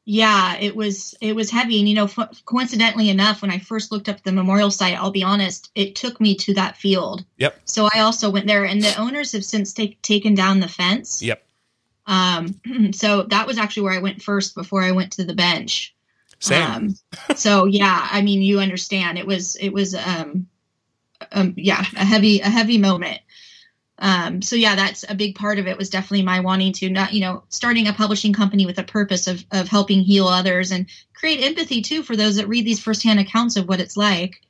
Yeah, 0.07 0.55
it 0.57 0.75
was 0.75 1.15
it 1.19 1.35
was 1.35 1.49
heavy, 1.49 1.79
and 1.79 1.89
you 1.89 1.95
know, 1.95 2.03
f- 2.03 2.43
coincidentally 2.45 3.09
enough, 3.09 3.41
when 3.41 3.49
I 3.49 3.57
first 3.57 3.91
looked 3.91 4.07
up 4.07 4.21
the 4.21 4.31
memorial 4.31 4.69
site, 4.69 4.95
I'll 4.95 5.09
be 5.09 5.23
honest, 5.23 5.71
it 5.73 5.95
took 5.95 6.21
me 6.21 6.35
to 6.35 6.53
that 6.53 6.77
field. 6.77 7.25
Yep. 7.37 7.59
So 7.65 7.89
I 7.91 8.01
also 8.01 8.29
went 8.29 8.45
there, 8.45 8.65
and 8.65 8.83
the 8.83 8.95
owners 8.99 9.31
have 9.31 9.43
since 9.43 9.73
take, 9.73 9.99
taken 10.03 10.35
down 10.35 10.59
the 10.59 10.67
fence. 10.67 11.23
Yep. 11.23 11.43
Um, 12.05 12.61
so 12.91 13.23
that 13.23 13.47
was 13.47 13.57
actually 13.57 13.83
where 13.83 13.93
I 13.93 14.01
went 14.01 14.21
first 14.21 14.53
before 14.53 14.83
I 14.83 14.91
went 14.91 15.11
to 15.13 15.25
the 15.25 15.33
bench. 15.33 15.95
Same. 16.37 16.61
Um, 16.61 16.95
so 17.35 17.65
yeah, 17.65 18.07
I 18.11 18.21
mean, 18.21 18.43
you 18.43 18.59
understand 18.59 19.17
it 19.17 19.25
was 19.25 19.55
it 19.55 19.69
was 19.69 19.95
um, 19.95 20.47
um 21.31 21.55
yeah 21.57 21.83
a 21.95 22.05
heavy 22.05 22.41
a 22.41 22.49
heavy 22.49 22.77
moment. 22.77 23.21
Um, 23.97 24.41
so 24.41 24.55
yeah, 24.55 24.75
that's 24.75 25.05
a 25.07 25.15
big 25.15 25.35
part 25.35 25.57
of 25.57 25.67
it 25.67 25.77
was 25.77 25.89
definitely 25.89 26.23
my 26.23 26.41
wanting 26.41 26.73
to 26.73 26.89
not 26.89 27.13
you 27.13 27.21
know 27.21 27.43
starting 27.49 27.87
a 27.87 27.93
publishing 27.93 28.33
company 28.33 28.65
with 28.65 28.77
a 28.77 28.83
purpose 28.83 29.27
of 29.27 29.45
of 29.51 29.67
helping 29.67 30.01
heal 30.01 30.27
others 30.27 30.71
and 30.71 30.87
create 31.13 31.43
empathy 31.43 31.81
too 31.81 32.03
for 32.03 32.15
those 32.15 32.35
that 32.35 32.47
read 32.47 32.65
these 32.65 32.79
firsthand 32.79 33.19
accounts 33.19 33.55
of 33.55 33.67
what 33.67 33.79
it's 33.79 33.95
like. 33.95 34.41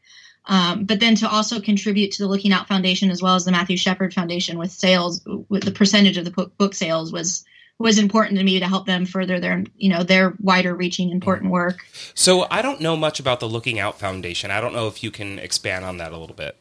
Um, 0.48 0.86
but 0.86 1.00
then 1.00 1.16
to 1.16 1.30
also 1.30 1.60
contribute 1.60 2.12
to 2.14 2.24
the 2.24 2.28
Looking 2.28 2.54
Out 2.54 2.68
Foundation 2.68 3.10
as 3.10 3.22
well 3.22 3.36
as 3.36 3.46
the 3.46 3.52
Matthew 3.52 3.78
Shepard 3.78 4.14
Foundation 4.14 4.60
with 4.60 4.72
sales, 4.72 5.22
with 5.50 5.64
the 5.64 5.72
percentage 5.72 6.18
of 6.18 6.26
the 6.26 6.48
book, 6.58 6.74
sales 6.74 7.12
was 7.12 7.46
was 7.78 8.00
important 8.00 8.38
to 8.38 8.44
me 8.44 8.60
to 8.60 8.68
help 8.68 8.86
them 8.86 9.06
further 9.06 9.40
their 9.40 9.64
you 9.76 9.90
know 9.90 10.04
their 10.04 10.34
wider 10.40 10.74
reaching 10.74 11.12
important 11.12 11.52
work. 11.52 11.80
So 12.14 12.48
I 12.50 12.62
don't 12.62 12.80
know 12.80 12.96
much 12.96 13.20
about 13.20 13.40
the 13.40 13.50
Looking 13.50 13.80
Out 13.80 14.00
Foundation. 14.00 14.52
I 14.52 14.62
don't 14.62 14.74
know 14.74 14.88
if 14.88 15.04
you 15.04 15.12
can 15.12 15.40
expand 15.40 15.84
on 15.84 15.98
that 15.98 16.14
a 16.14 16.18
little 16.18 16.36
bit. 16.36 16.58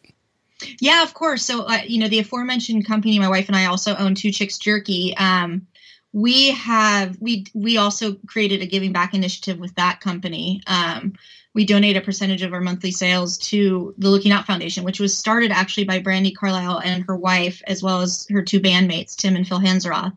Yeah, 0.81 1.03
of 1.03 1.15
course. 1.15 1.45
So, 1.45 1.63
uh, 1.63 1.81
you 1.87 1.99
know, 1.99 2.09
the 2.09 2.19
aforementioned 2.21 2.87
company, 2.87 3.19
my 3.19 3.29
wife 3.29 3.49
and 3.49 3.57
I 3.57 3.67
also 3.67 3.95
own 3.97 4.15
Two 4.15 4.31
Chicks 4.31 4.59
Jerky. 4.59 5.15
Um, 5.17 5.67
we 6.13 6.53
have 6.53 7.17
we 7.21 7.45
we 7.55 7.77
also 7.77 8.15
created 8.27 8.63
a 8.63 8.67
giving 8.67 8.93
back 8.93 9.15
initiative 9.15 9.59
with 9.59 9.75
that 9.75 10.01
company. 10.01 10.63
Um, 10.67 11.15
we 11.55 11.65
donate 11.65 11.97
a 11.97 12.01
percentage 12.01 12.43
of 12.43 12.53
our 12.53 12.61
monthly 12.61 12.91
sales 12.91 13.39
to 13.39 13.95
the 13.99 14.11
Looking 14.11 14.33
Out 14.33 14.47
Foundation, 14.47 14.85
which 14.85 15.01
was 15.01 15.17
started 15.17 15.53
actually 15.53 15.85
by 15.85 16.01
Brandi 16.01 16.35
Carlile 16.35 16.81
and 16.81 17.05
her 17.07 17.17
wife, 17.17 17.63
as 17.67 17.83
well 17.83 18.01
as 18.01 18.27
her 18.31 18.43
two 18.43 18.61
bandmates, 18.61 19.17
Tim 19.17 19.37
and 19.37 19.47
Phil 19.47 19.61
Hanseroth. 19.61 20.17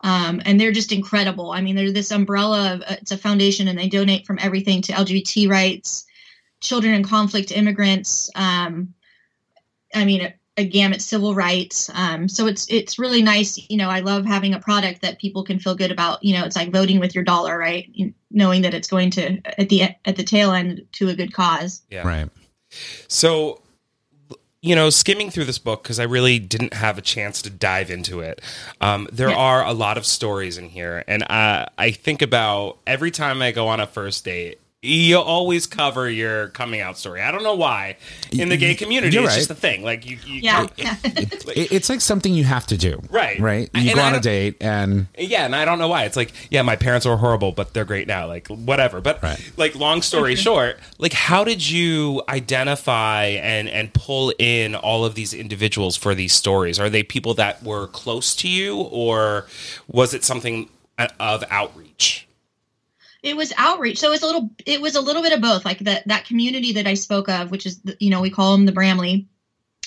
Um, 0.00 0.40
and 0.44 0.60
they're 0.60 0.72
just 0.72 0.92
incredible. 0.92 1.50
I 1.50 1.60
mean, 1.60 1.74
they're 1.74 1.90
this 1.90 2.10
umbrella 2.10 2.74
of 2.74 2.82
it's 2.88 3.12
a 3.12 3.18
foundation, 3.18 3.68
and 3.68 3.78
they 3.78 3.88
donate 3.88 4.26
from 4.26 4.38
everything 4.40 4.82
to 4.82 4.92
LGBT 4.92 5.50
rights, 5.50 6.04
children 6.60 6.94
in 6.94 7.02
conflict, 7.02 7.50
immigrants. 7.50 8.30
Um, 8.34 8.94
I 9.94 10.04
mean, 10.04 10.22
a, 10.22 10.34
a 10.56 10.64
gamut 10.66 11.00
civil 11.00 11.34
rights. 11.34 11.90
Um, 11.94 12.28
so 12.28 12.46
it's 12.46 12.66
it's 12.68 12.98
really 12.98 13.22
nice. 13.22 13.58
You 13.70 13.76
know, 13.76 13.88
I 13.88 14.00
love 14.00 14.24
having 14.26 14.54
a 14.54 14.60
product 14.60 15.02
that 15.02 15.20
people 15.20 15.44
can 15.44 15.58
feel 15.58 15.74
good 15.74 15.92
about. 15.92 16.22
You 16.24 16.34
know, 16.36 16.44
it's 16.44 16.56
like 16.56 16.70
voting 16.72 16.98
with 17.00 17.14
your 17.14 17.24
dollar, 17.24 17.56
right? 17.58 17.88
You- 17.92 18.14
knowing 18.30 18.60
that 18.62 18.74
it's 18.74 18.88
going 18.88 19.10
to 19.10 19.40
at 19.58 19.70
the 19.70 19.84
at 20.04 20.16
the 20.16 20.22
tail 20.22 20.52
end 20.52 20.86
to 20.92 21.08
a 21.08 21.14
good 21.14 21.32
cause. 21.32 21.80
Yeah. 21.90 22.06
Right. 22.06 22.28
So, 23.08 23.62
you 24.60 24.74
know, 24.74 24.90
skimming 24.90 25.30
through 25.30 25.46
this 25.46 25.58
book 25.58 25.82
because 25.82 25.98
I 25.98 26.02
really 26.04 26.38
didn't 26.38 26.74
have 26.74 26.98
a 26.98 27.00
chance 27.00 27.40
to 27.42 27.50
dive 27.50 27.90
into 27.90 28.20
it. 28.20 28.42
Um, 28.80 29.08
there 29.10 29.30
Yeah. 29.30 29.36
are 29.36 29.64
a 29.64 29.72
lot 29.72 29.96
of 29.96 30.04
stories 30.04 30.58
in 30.58 30.68
here, 30.68 31.04
and 31.08 31.22
I, 31.30 31.68
I 31.78 31.90
think 31.92 32.20
about 32.20 32.78
every 32.86 33.10
time 33.10 33.40
I 33.40 33.52
go 33.52 33.68
on 33.68 33.80
a 33.80 33.86
first 33.86 34.24
date. 34.26 34.58
You 34.80 35.18
always 35.18 35.66
cover 35.66 36.08
your 36.08 36.48
coming 36.50 36.80
out 36.80 36.96
story. 36.96 37.20
I 37.20 37.32
don't 37.32 37.42
know 37.42 37.56
why. 37.56 37.96
In 38.30 38.48
the 38.48 38.56
gay 38.56 38.76
community, 38.76 39.12
You're 39.12 39.24
it's 39.24 39.32
right. 39.32 39.38
just 39.38 39.50
a 39.50 39.54
thing. 39.56 39.82
Like 39.82 40.06
you, 40.06 40.18
you 40.24 40.40
Yeah, 40.42 40.68
It, 40.78 41.72
it's 41.72 41.88
like 41.88 42.00
something 42.00 42.32
you 42.32 42.44
have 42.44 42.64
to 42.68 42.76
do. 42.76 43.02
Right. 43.10 43.40
Right. 43.40 43.68
And 43.74 43.82
You 43.82 43.96
go 43.96 44.02
I 44.02 44.06
on 44.06 44.14
a 44.14 44.20
date 44.20 44.56
and 44.60 45.08
Yeah, 45.18 45.44
and 45.46 45.56
I 45.56 45.64
don't 45.64 45.80
know 45.80 45.88
why. 45.88 46.04
It's 46.04 46.14
like, 46.16 46.32
yeah, 46.48 46.62
my 46.62 46.76
parents 46.76 47.06
were 47.06 47.16
horrible, 47.16 47.50
but 47.50 47.74
they're 47.74 47.84
great 47.84 48.06
now. 48.06 48.28
Like, 48.28 48.46
whatever. 48.46 49.00
But 49.00 49.20
Right. 49.20 49.52
like, 49.56 49.74
long 49.74 50.00
story 50.00 50.36
short, 50.46 50.78
like, 50.98 51.12
how 51.12 51.42
did 51.42 51.68
you 51.68 52.22
identify 52.28 53.24
and 53.24 53.68
and 53.68 53.92
pull 53.92 54.32
in 54.38 54.76
all 54.76 55.04
of 55.04 55.16
these 55.16 55.34
individuals 55.34 55.96
for 55.96 56.14
these 56.14 56.32
stories? 56.32 56.78
Are 56.78 56.88
they 56.88 57.02
people 57.02 57.34
that 57.34 57.64
were 57.64 57.88
close 57.88 58.36
to 58.36 58.48
you, 58.48 58.76
or 58.76 59.48
was 59.88 60.14
it 60.14 60.22
something 60.22 60.70
uh, 60.98 61.08
of 61.18 61.42
outreach? 61.50 62.27
It 63.22 63.36
was 63.36 63.52
outreach. 63.56 63.98
So 63.98 64.08
it 64.08 64.10
was 64.10 64.22
a 64.22 64.26
little 64.26 64.50
it 64.64 64.80
was 64.80 64.94
a 64.94 65.00
little 65.00 65.22
bit 65.22 65.32
of 65.32 65.40
both. 65.40 65.64
Like 65.64 65.80
that 65.80 66.06
that 66.06 66.26
community 66.26 66.72
that 66.74 66.86
I 66.86 66.94
spoke 66.94 67.28
of, 67.28 67.50
which 67.50 67.66
is 67.66 67.80
the, 67.80 67.96
you 67.98 68.10
know 68.10 68.20
we 68.20 68.30
call 68.30 68.52
them 68.52 68.66
the 68.66 68.72
Bramily. 68.72 69.26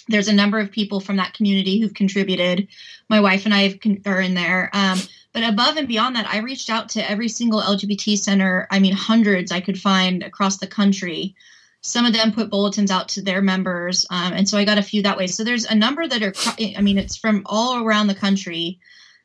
There's 0.08 0.28
a 0.28 0.34
number 0.34 0.60
of 0.60 0.72
people 0.72 1.00
from 1.00 1.18
that 1.18 1.34
community 1.34 1.80
who've 1.80 1.94
contributed. 1.94 2.68
My 3.08 3.22
wife 3.22 3.46
and 3.46 3.54
I 3.54 3.74
con- 3.74 4.02
are 4.06 4.20
in 4.20 4.34
there. 4.34 4.70
Um, 4.74 5.00
but 5.34 5.44
above 5.44 5.78
and 5.78 5.88
beyond 5.88 6.16
that, 6.16 6.28
I 6.28 6.40
reached 6.40 6.70
out 6.70 6.90
to 6.90 7.10
every 7.10 7.30
single 7.30 7.62
LGBT 7.62 8.18
center. 8.18 8.68
I 8.70 8.80
mean, 8.80 8.94
hundreds 8.94 9.52
I 9.52 9.62
could 9.62 9.80
find 9.80 10.24
across 10.24 10.58
the 10.58 10.68
country. 10.68 11.36
Some 11.82 12.06
of 12.06 12.14
them 12.14 12.34
put 12.34 12.50
bulletins 12.50 12.92
out 12.92 13.10
to 13.10 13.22
their 13.22 13.42
members, 13.42 14.06
um, 14.12 14.34
and 14.34 14.48
so 14.48 14.58
I 14.58 14.66
got 14.66 14.78
a 14.78 14.84
few 14.84 15.02
that 15.04 15.18
way. 15.18 15.28
So 15.28 15.44
there's 15.44 15.66
a 15.66 15.74
number 15.74 16.08
that 16.08 16.22
are. 16.22 16.34
I 16.78 16.82
mean, 16.82 16.98
it's 16.98 17.16
from 17.16 17.44
all 17.46 17.84
around 17.84 18.08
the 18.08 18.16
country 18.16 18.80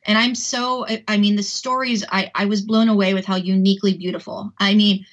and 0.07 0.17
i'm 0.17 0.33
so 0.33 0.85
i 1.07 1.17
mean 1.17 1.35
the 1.35 1.43
stories 1.43 2.03
i 2.11 2.31
i 2.33 2.45
was 2.45 2.61
blown 2.61 2.89
away 2.89 3.13
with 3.13 3.25
how 3.25 3.35
uniquely 3.35 3.93
beautiful 3.93 4.51
i 4.59 4.73
mean 4.73 5.05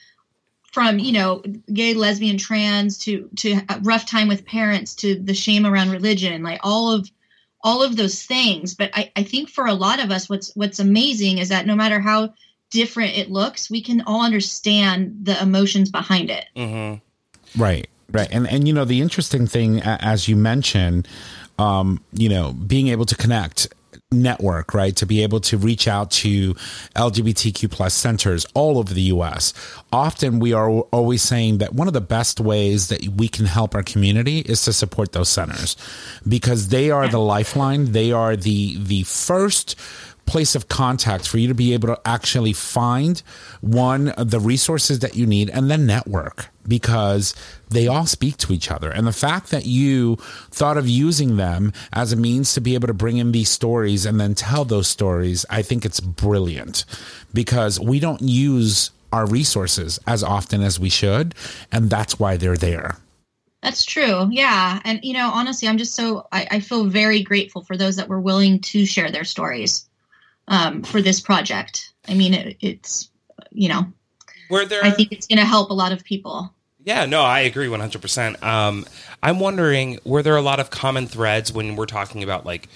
from 0.73 0.99
you 0.99 1.13
know 1.13 1.43
gay 1.73 1.95
lesbian 1.95 2.39
trans 2.39 2.97
to 2.99 3.29
to 3.37 3.61
a 3.69 3.79
rough 3.83 4.07
time 4.07 4.29
with 4.29 4.47
parents 4.47 4.95
to 4.95 5.17
the 5.17 5.35
shame 5.35 5.67
around 5.67 5.91
religion 5.91 6.43
like 6.43 6.61
all 6.63 6.91
of 6.91 7.11
all 7.63 7.83
of 7.83 7.97
those 7.97 8.23
things 8.23 8.75
but 8.75 8.91
i 8.95 9.11
i 9.17 9.23
think 9.23 9.49
for 9.49 9.67
a 9.67 9.75
lot 9.75 10.03
of 10.03 10.11
us 10.11 10.29
what's 10.29 10.55
what's 10.55 10.79
amazing 10.79 11.39
is 11.39 11.51
that 11.51 11.67
no 11.67 11.75
matter 11.75 12.01
how 12.01 12.33
different 12.75 13.17
it 13.17 13.31
looks, 13.31 13.71
we 13.71 13.81
can 13.81 14.03
all 14.03 14.23
understand 14.23 15.17
the 15.23 15.41
emotions 15.41 15.91
behind 15.91 16.29
it. 16.29 16.45
Mm-hmm. 16.57 17.63
Right, 17.63 17.87
right, 18.11 18.29
and 18.31 18.49
and 18.49 18.67
you 18.67 18.75
know 18.75 18.85
the 18.85 19.01
interesting 19.01 19.47
thing, 19.47 19.81
as 19.81 20.29
you 20.29 20.35
mentioned, 20.35 21.07
um, 21.59 22.03
you 22.13 22.29
know, 22.29 22.53
being 22.53 22.89
able 22.89 23.07
to 23.07 23.15
connect 23.15 23.69
network, 24.23 24.75
right? 24.75 24.95
To 24.97 25.07
be 25.07 25.23
able 25.23 25.41
to 25.41 25.59
reach 25.59 25.89
out 25.89 26.11
to 26.13 26.55
LGBTQ 26.97 27.71
plus 27.71 27.95
centers 27.95 28.47
all 28.55 28.79
over 28.79 28.93
the 28.93 29.03
US. 29.03 29.53
Often 29.93 30.41
we 30.41 30.53
are 30.53 30.69
always 30.69 31.23
saying 31.23 31.59
that 31.59 31.75
one 31.75 31.89
of 31.89 31.95
the 31.95 32.01
best 32.01 32.41
ways 32.41 32.89
that 32.89 33.07
we 33.09 33.29
can 33.29 33.47
help 33.47 33.75
our 33.75 33.83
community 33.83 34.41
is 34.41 34.63
to 34.65 34.73
support 34.73 35.13
those 35.13 35.29
centers 35.29 35.77
because 36.27 36.69
they 36.69 36.91
are 36.91 37.09
the 37.09 37.19
lifeline. 37.19 37.93
They 37.93 38.13
are 38.13 38.37
the 38.37 38.79
the 38.79 39.03
first 39.05 39.77
place 40.27 40.55
of 40.55 40.69
contact 40.69 41.29
for 41.29 41.39
you 41.39 41.49
to 41.49 41.55
be 41.55 41.75
able 41.75 41.89
to 41.89 42.01
actually 42.07 42.53
find 42.53 43.23
one 43.61 44.13
the 44.17 44.41
resources 44.41 45.01
that 45.01 45.17
you 45.17 45.27
need 45.27 45.51
and 45.51 45.71
then 45.71 45.87
network 45.87 46.49
because 46.67 47.35
they 47.69 47.87
all 47.87 48.07
speak 48.07 48.37
to 48.37 48.53
each 48.53 48.71
other 48.71 48.91
and 48.91 49.07
the 49.07 49.13
fact 49.13 49.51
that 49.51 49.67
you 49.67 50.17
thought 50.51 50.77
of 50.77 50.89
using 50.89 51.37
them 51.37 51.73
as 51.93 52.13
a 52.13 52.17
means 52.17 52.55
to 52.55 52.61
be 52.61 52.75
able 52.75 52.87
to 52.87 52.95
bring 52.95 53.19
in 53.19 53.33
these 53.33 53.51
stories 53.51 54.07
and 54.07 54.21
then 54.21 54.35
tell 54.35 54.65
those 54.65 54.89
stories 54.89 55.45
i 55.51 55.63
think 55.63 55.85
it's 55.85 56.01
brilliant 56.01 56.85
because 57.33 57.79
we 57.81 57.99
don't 57.99 58.23
use 58.23 58.91
our 59.13 59.27
resources 59.27 59.99
as 60.07 60.23
often 60.23 60.63
as 60.63 60.79
we 60.79 60.89
should 60.89 61.35
and 61.73 61.91
that's 61.91 62.19
why 62.19 62.37
they're 62.37 62.57
there 62.57 62.97
that's 63.63 63.83
true. 63.83 64.29
Yeah. 64.31 64.79
And, 64.85 65.01
you 65.03 65.15
know, 65.15 65.31
honestly, 65.33 65.67
I'm 65.67 65.79
just 65.79 65.95
so, 65.95 66.29
I, 66.33 66.47
I, 66.51 66.61
feel 66.61 66.85
very 66.85 67.23
grateful 67.23 67.65
for 67.65 67.79
those 67.79 67.97
that 67.97 68.11
were 68.11 68.21
willing 68.21 68.61
to 68.61 68.85
share 68.85 69.11
their 69.11 69.25
stories 69.25 69.89
um, 70.49 70.83
for 70.83 71.01
this 71.01 71.19
project. 71.19 71.95
I 72.07 72.13
mean, 72.13 72.35
it, 72.35 72.59
it's 72.61 73.09
you 73.55 73.69
know, 73.69 73.87
were 74.55 74.65
there? 74.65 74.85
I 74.85 74.91
think 74.91 75.13
it's 75.13 75.27
going 75.27 75.39
to 75.39 75.45
help 75.45 75.71
a 75.71 75.75
lot 75.75 75.93
of 75.93 76.05
people. 76.05 76.55
Yeah, 76.85 77.07
no, 77.07 77.23
I 77.23 77.41
agree 77.41 77.67
100%. 77.67 78.43
Um, 78.43 78.85
I'm 79.23 79.41
wondering, 79.41 79.99
were 80.05 80.23
there 80.23 80.37
a 80.37 80.43
lot 80.43 80.61
of 80.61 80.71
common 80.71 81.07
threads 81.07 81.53
when 81.53 81.77
we're 81.77 81.87
talking 81.87 82.23
about 82.23 82.45
like, 82.45 82.69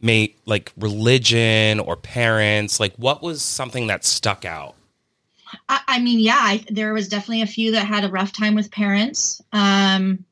may, 0.00 0.34
like 0.44 0.72
religion 0.76 1.80
or 1.80 1.96
parents? 1.96 2.78
Like, 2.78 2.94
what 2.96 3.22
was 3.22 3.42
something 3.42 3.86
that 3.86 4.04
stuck 4.04 4.44
out? 4.44 4.74
I, 5.68 5.80
I 5.86 6.00
mean, 6.00 6.20
yeah, 6.20 6.38
I, 6.38 6.64
there 6.68 6.92
was 6.92 7.08
definitely 7.08 7.42
a 7.42 7.46
few 7.46 7.72
that 7.72 7.86
had 7.86 8.04
a 8.04 8.10
rough 8.10 8.32
time 8.32 8.54
with 8.54 8.70
parents. 8.70 9.42
Um, 9.52 10.24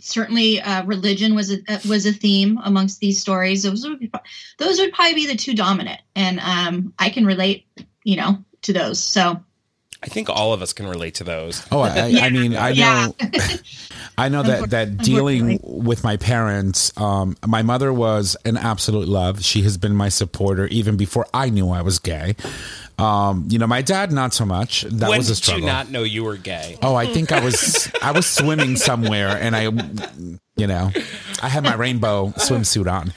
certainly 0.00 0.60
uh, 0.60 0.84
religion 0.84 1.34
was 1.34 1.52
a 1.52 1.58
uh, 1.68 1.78
was 1.88 2.06
a 2.06 2.12
theme 2.12 2.58
amongst 2.64 3.00
these 3.00 3.20
stories. 3.20 3.62
Those 3.62 3.86
would 3.86 4.00
be, 4.00 4.10
those 4.58 4.78
would 4.78 4.92
probably 4.92 5.14
be 5.14 5.26
the 5.26 5.36
two 5.36 5.54
dominant, 5.54 6.00
and 6.14 6.40
um, 6.40 6.94
I 6.98 7.10
can 7.10 7.26
relate, 7.26 7.66
you 8.04 8.16
know, 8.16 8.44
to 8.62 8.72
those. 8.72 8.98
So 8.98 9.42
I 10.02 10.06
think 10.06 10.30
all 10.30 10.52
of 10.52 10.62
us 10.62 10.72
can 10.72 10.86
relate 10.86 11.16
to 11.16 11.24
those. 11.24 11.66
Oh, 11.72 11.80
I, 11.80 12.06
yeah. 12.06 12.24
I 12.24 12.30
mean, 12.30 12.54
I 12.56 12.68
know, 12.74 13.14
yeah. 13.18 13.56
I 14.16 14.28
know 14.28 14.42
that 14.42 14.70
that 14.70 14.98
dealing 14.98 15.58
with 15.62 16.04
my 16.04 16.16
parents. 16.16 16.92
Um, 16.96 17.36
my 17.46 17.62
mother 17.62 17.92
was 17.92 18.36
an 18.44 18.56
absolute 18.56 19.08
love. 19.08 19.42
She 19.42 19.62
has 19.62 19.76
been 19.76 19.94
my 19.96 20.08
supporter 20.08 20.66
even 20.68 20.96
before 20.96 21.26
I 21.34 21.50
knew 21.50 21.70
I 21.70 21.82
was 21.82 21.98
gay. 21.98 22.36
Um, 22.98 23.46
you 23.48 23.58
know, 23.58 23.66
my 23.66 23.80
dad 23.82 24.10
not 24.10 24.34
so 24.34 24.44
much. 24.44 24.82
That 24.82 25.08
when 25.08 25.18
was 25.18 25.30
a 25.30 25.36
struggle. 25.36 25.60
Did 25.60 25.66
you 25.66 25.72
not 25.72 25.90
know 25.90 26.02
you 26.02 26.24
were 26.24 26.36
gay? 26.36 26.76
Oh, 26.82 26.96
I 26.96 27.06
think 27.06 27.30
I 27.30 27.44
was. 27.44 27.90
I 28.02 28.10
was 28.10 28.26
swimming 28.26 28.76
somewhere, 28.76 29.28
and 29.28 29.54
I, 29.54 29.62
you 30.56 30.66
know, 30.66 30.90
I 31.40 31.48
had 31.48 31.62
my 31.62 31.74
rainbow 31.74 32.28
swimsuit 32.36 32.90
on. 32.90 33.12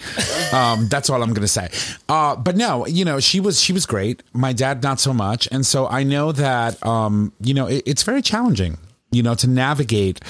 Um, 0.54 0.88
that's 0.88 1.10
all 1.10 1.22
I'm 1.22 1.30
going 1.30 1.41
to 1.41 1.47
say. 1.47 1.70
Uh, 2.10 2.36
but 2.36 2.56
no, 2.56 2.86
you 2.88 3.06
know, 3.06 3.20
she 3.20 3.39
was 3.39 3.62
she 3.62 3.74
was 3.74 3.86
great. 3.86 4.24
My 4.34 4.54
dad 4.54 4.84
not 4.84 4.99
so 4.99 5.14
much, 5.14 5.47
and 5.52 5.66
so 5.66 5.88
I 5.88 6.04
know 6.04 6.32
that 6.32 6.84
um, 6.86 7.34
you 7.39 7.54
know 7.54 7.68
it, 7.68 7.84
it's 7.86 8.04
very 8.04 8.22
challenging 8.22 8.78
you 9.12 9.22
know, 9.22 9.36
to 9.36 9.47
navigate 9.47 10.22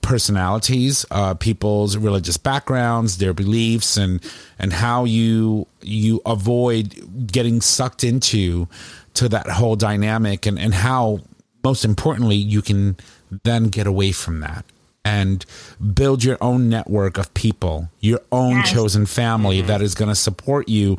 personalities, 0.00 1.04
uh, 1.10 1.34
people's 1.34 1.96
religious 1.96 2.38
backgrounds, 2.38 3.18
their 3.18 3.34
beliefs, 3.34 3.96
and 3.96 4.20
and 4.58 4.72
how 4.72 5.04
you 5.04 5.66
you 5.82 6.22
avoid 6.24 7.28
getting 7.30 7.60
sucked 7.60 8.02
into 8.02 8.66
to 9.14 9.28
that 9.28 9.46
whole 9.46 9.76
dynamic, 9.76 10.46
and 10.46 10.58
and 10.58 10.72
how 10.72 11.20
most 11.62 11.84
importantly 11.84 12.36
you 12.36 12.62
can 12.62 12.96
then 13.44 13.64
get 13.64 13.86
away 13.86 14.10
from 14.10 14.40
that 14.40 14.64
and 15.04 15.44
build 15.94 16.22
your 16.22 16.38
own 16.40 16.68
network 16.68 17.18
of 17.18 17.32
people, 17.34 17.88
your 18.00 18.20
own 18.32 18.52
yes. 18.52 18.72
chosen 18.72 19.06
family 19.06 19.58
mm-hmm. 19.58 19.68
that 19.68 19.82
is 19.82 19.94
going 19.94 20.08
to 20.08 20.14
support 20.14 20.68
you 20.68 20.96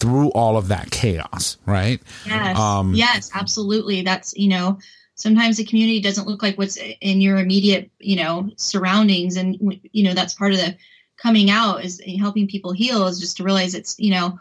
through 0.00 0.28
all 0.30 0.56
of 0.56 0.68
that 0.68 0.90
chaos, 0.90 1.56
right? 1.66 2.00
Yes. 2.26 2.58
Um, 2.58 2.94
yes, 2.94 3.30
absolutely. 3.34 4.02
That's, 4.02 4.36
you 4.36 4.48
know, 4.48 4.78
sometimes 5.18 5.56
the 5.56 5.64
community 5.64 6.00
doesn't 6.00 6.28
look 6.28 6.42
like 6.42 6.56
what's 6.56 6.78
in 7.00 7.20
your 7.20 7.38
immediate 7.38 7.90
you 7.98 8.16
know 8.16 8.48
surroundings 8.56 9.36
and 9.36 9.56
you 9.92 10.04
know 10.04 10.14
that's 10.14 10.34
part 10.34 10.52
of 10.52 10.58
the 10.58 10.76
coming 11.16 11.50
out 11.50 11.84
is 11.84 12.00
helping 12.18 12.46
people 12.46 12.72
heal 12.72 13.06
is 13.06 13.20
just 13.20 13.36
to 13.36 13.44
realize 13.44 13.74
it's 13.74 13.96
you 13.98 14.12
know 14.12 14.38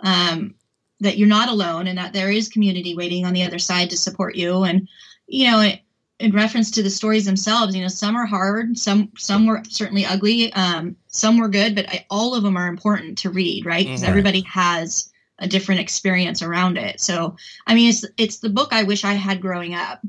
um, 0.00 0.54
that 1.00 1.18
you're 1.18 1.28
not 1.28 1.48
alone 1.48 1.86
and 1.86 1.98
that 1.98 2.12
there 2.12 2.30
is 2.30 2.48
community 2.48 2.96
waiting 2.96 3.24
on 3.24 3.34
the 3.34 3.44
other 3.44 3.58
side 3.58 3.90
to 3.90 3.96
support 3.96 4.34
you 4.34 4.64
and 4.64 4.88
you 5.26 5.50
know 5.50 5.60
it, 5.60 5.80
in 6.20 6.32
reference 6.32 6.70
to 6.70 6.82
the 6.82 6.90
stories 6.90 7.24
themselves 7.24 7.74
you 7.74 7.82
know 7.82 7.88
some 7.88 8.16
are 8.16 8.26
hard 8.26 8.78
some 8.78 9.10
some 9.16 9.46
were 9.46 9.62
certainly 9.68 10.06
ugly 10.06 10.52
um, 10.52 10.96
some 11.08 11.38
were 11.38 11.48
good 11.48 11.74
but 11.74 11.88
I, 11.88 12.06
all 12.08 12.34
of 12.34 12.42
them 12.42 12.56
are 12.56 12.68
important 12.68 13.18
to 13.18 13.30
read 13.30 13.66
right 13.66 13.84
because 13.84 14.00
mm-hmm. 14.00 14.10
everybody 14.10 14.40
has 14.42 15.10
a 15.38 15.48
different 15.48 15.80
experience 15.80 16.42
around 16.42 16.78
it. 16.78 17.00
So, 17.00 17.36
I 17.66 17.74
mean, 17.74 17.90
it's 17.90 18.04
it's 18.16 18.38
the 18.38 18.50
book 18.50 18.72
I 18.72 18.84
wish 18.84 19.04
I 19.04 19.14
had 19.14 19.40
growing 19.40 19.74
up. 19.74 20.00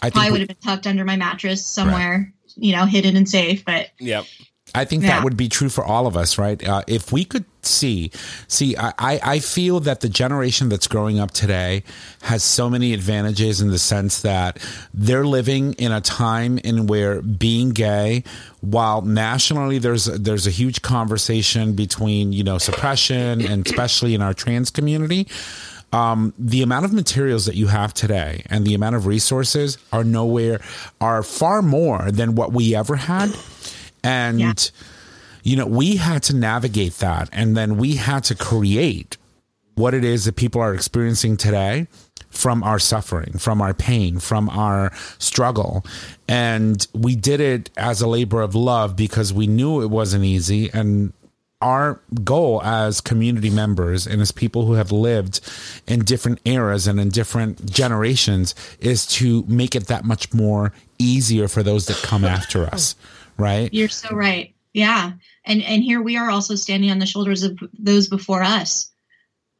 I 0.00 0.10
probably 0.10 0.32
would 0.32 0.40
have 0.40 0.48
been 0.48 0.56
tucked 0.56 0.86
under 0.86 1.04
my 1.04 1.16
mattress 1.16 1.64
somewhere, 1.64 2.32
right. 2.34 2.52
you 2.56 2.74
know, 2.74 2.86
hidden 2.86 3.16
and 3.16 3.28
safe. 3.28 3.64
But 3.64 3.90
yep. 3.98 4.24
I 4.74 4.84
think 4.84 5.02
yeah. 5.02 5.10
that 5.10 5.24
would 5.24 5.36
be 5.36 5.48
true 5.48 5.68
for 5.68 5.84
all 5.84 6.06
of 6.06 6.16
us, 6.16 6.38
right? 6.38 6.62
Uh, 6.66 6.82
if 6.86 7.12
we 7.12 7.24
could 7.24 7.44
see, 7.62 8.10
see, 8.48 8.74
I, 8.76 9.20
I 9.22 9.38
feel 9.38 9.80
that 9.80 10.00
the 10.00 10.08
generation 10.08 10.68
that's 10.70 10.86
growing 10.86 11.20
up 11.20 11.30
today 11.30 11.84
has 12.22 12.42
so 12.42 12.70
many 12.70 12.94
advantages 12.94 13.60
in 13.60 13.68
the 13.68 13.78
sense 13.78 14.22
that 14.22 14.58
they're 14.94 15.26
living 15.26 15.74
in 15.74 15.92
a 15.92 16.00
time 16.00 16.58
in 16.58 16.86
where 16.86 17.20
being 17.20 17.70
gay, 17.70 18.24
while 18.60 19.02
nationally 19.02 19.78
there's 19.78 20.06
there's 20.06 20.46
a 20.46 20.50
huge 20.50 20.80
conversation 20.82 21.74
between 21.74 22.32
you 22.32 22.42
know 22.42 22.58
suppression 22.58 23.42
and 23.42 23.66
especially 23.66 24.14
in 24.14 24.22
our 24.22 24.32
trans 24.34 24.70
community. 24.70 25.28
Um, 25.92 26.32
the 26.38 26.62
amount 26.62 26.86
of 26.86 26.94
materials 26.94 27.44
that 27.44 27.54
you 27.54 27.66
have 27.66 27.92
today 27.92 28.44
and 28.48 28.66
the 28.66 28.72
amount 28.72 28.96
of 28.96 29.04
resources 29.06 29.76
are 29.92 30.04
nowhere 30.04 30.62
are 31.02 31.22
far 31.22 31.60
more 31.60 32.10
than 32.10 32.34
what 32.34 32.54
we 32.54 32.74
ever 32.74 32.96
had 32.96 33.30
and, 34.02 34.40
yeah. 34.40 34.52
you 35.42 35.56
know, 35.56 35.66
we 35.66 35.96
had 35.96 36.22
to 36.24 36.36
navigate 36.36 36.94
that. 36.94 37.28
And 37.32 37.56
then 37.56 37.76
we 37.76 37.96
had 37.96 38.24
to 38.24 38.34
create 38.34 39.16
what 39.74 39.94
it 39.94 40.04
is 40.04 40.24
that 40.24 40.36
people 40.36 40.60
are 40.60 40.74
experiencing 40.74 41.36
today 41.36 41.86
from 42.30 42.62
our 42.62 42.78
suffering, 42.78 43.38
from 43.38 43.60
our 43.60 43.74
pain, 43.74 44.18
from 44.18 44.48
our 44.48 44.92
struggle. 45.18 45.84
And 46.28 46.86
we 46.94 47.14
did 47.14 47.40
it 47.40 47.70
as 47.76 48.00
a 48.00 48.08
labor 48.08 48.40
of 48.40 48.54
love 48.54 48.96
because 48.96 49.32
we 49.32 49.46
knew 49.46 49.82
it 49.82 49.90
wasn't 49.90 50.24
easy. 50.24 50.70
And 50.72 51.12
our 51.60 52.00
goal 52.24 52.60
as 52.62 53.00
community 53.00 53.50
members 53.50 54.06
and 54.06 54.20
as 54.20 54.32
people 54.32 54.66
who 54.66 54.72
have 54.72 54.90
lived 54.90 55.40
in 55.86 56.00
different 56.00 56.40
eras 56.44 56.86
and 56.86 56.98
in 56.98 57.08
different 57.08 57.70
generations 57.70 58.54
is 58.80 59.06
to 59.06 59.44
make 59.46 59.76
it 59.76 59.86
that 59.86 60.04
much 60.04 60.34
more 60.34 60.72
easier 60.98 61.46
for 61.48 61.62
those 61.62 61.86
that 61.86 61.96
come 61.98 62.24
after 62.24 62.66
us 62.66 62.96
oh. 62.98 63.21
Right? 63.42 63.72
You're 63.72 63.88
so 63.88 64.14
right. 64.14 64.54
Yeah. 64.72 65.12
And 65.44 65.62
and 65.62 65.82
here 65.82 66.00
we 66.00 66.16
are 66.16 66.30
also 66.30 66.54
standing 66.54 66.90
on 66.90 66.98
the 66.98 67.06
shoulders 67.06 67.42
of 67.42 67.58
those 67.78 68.08
before 68.08 68.42
us 68.42 68.90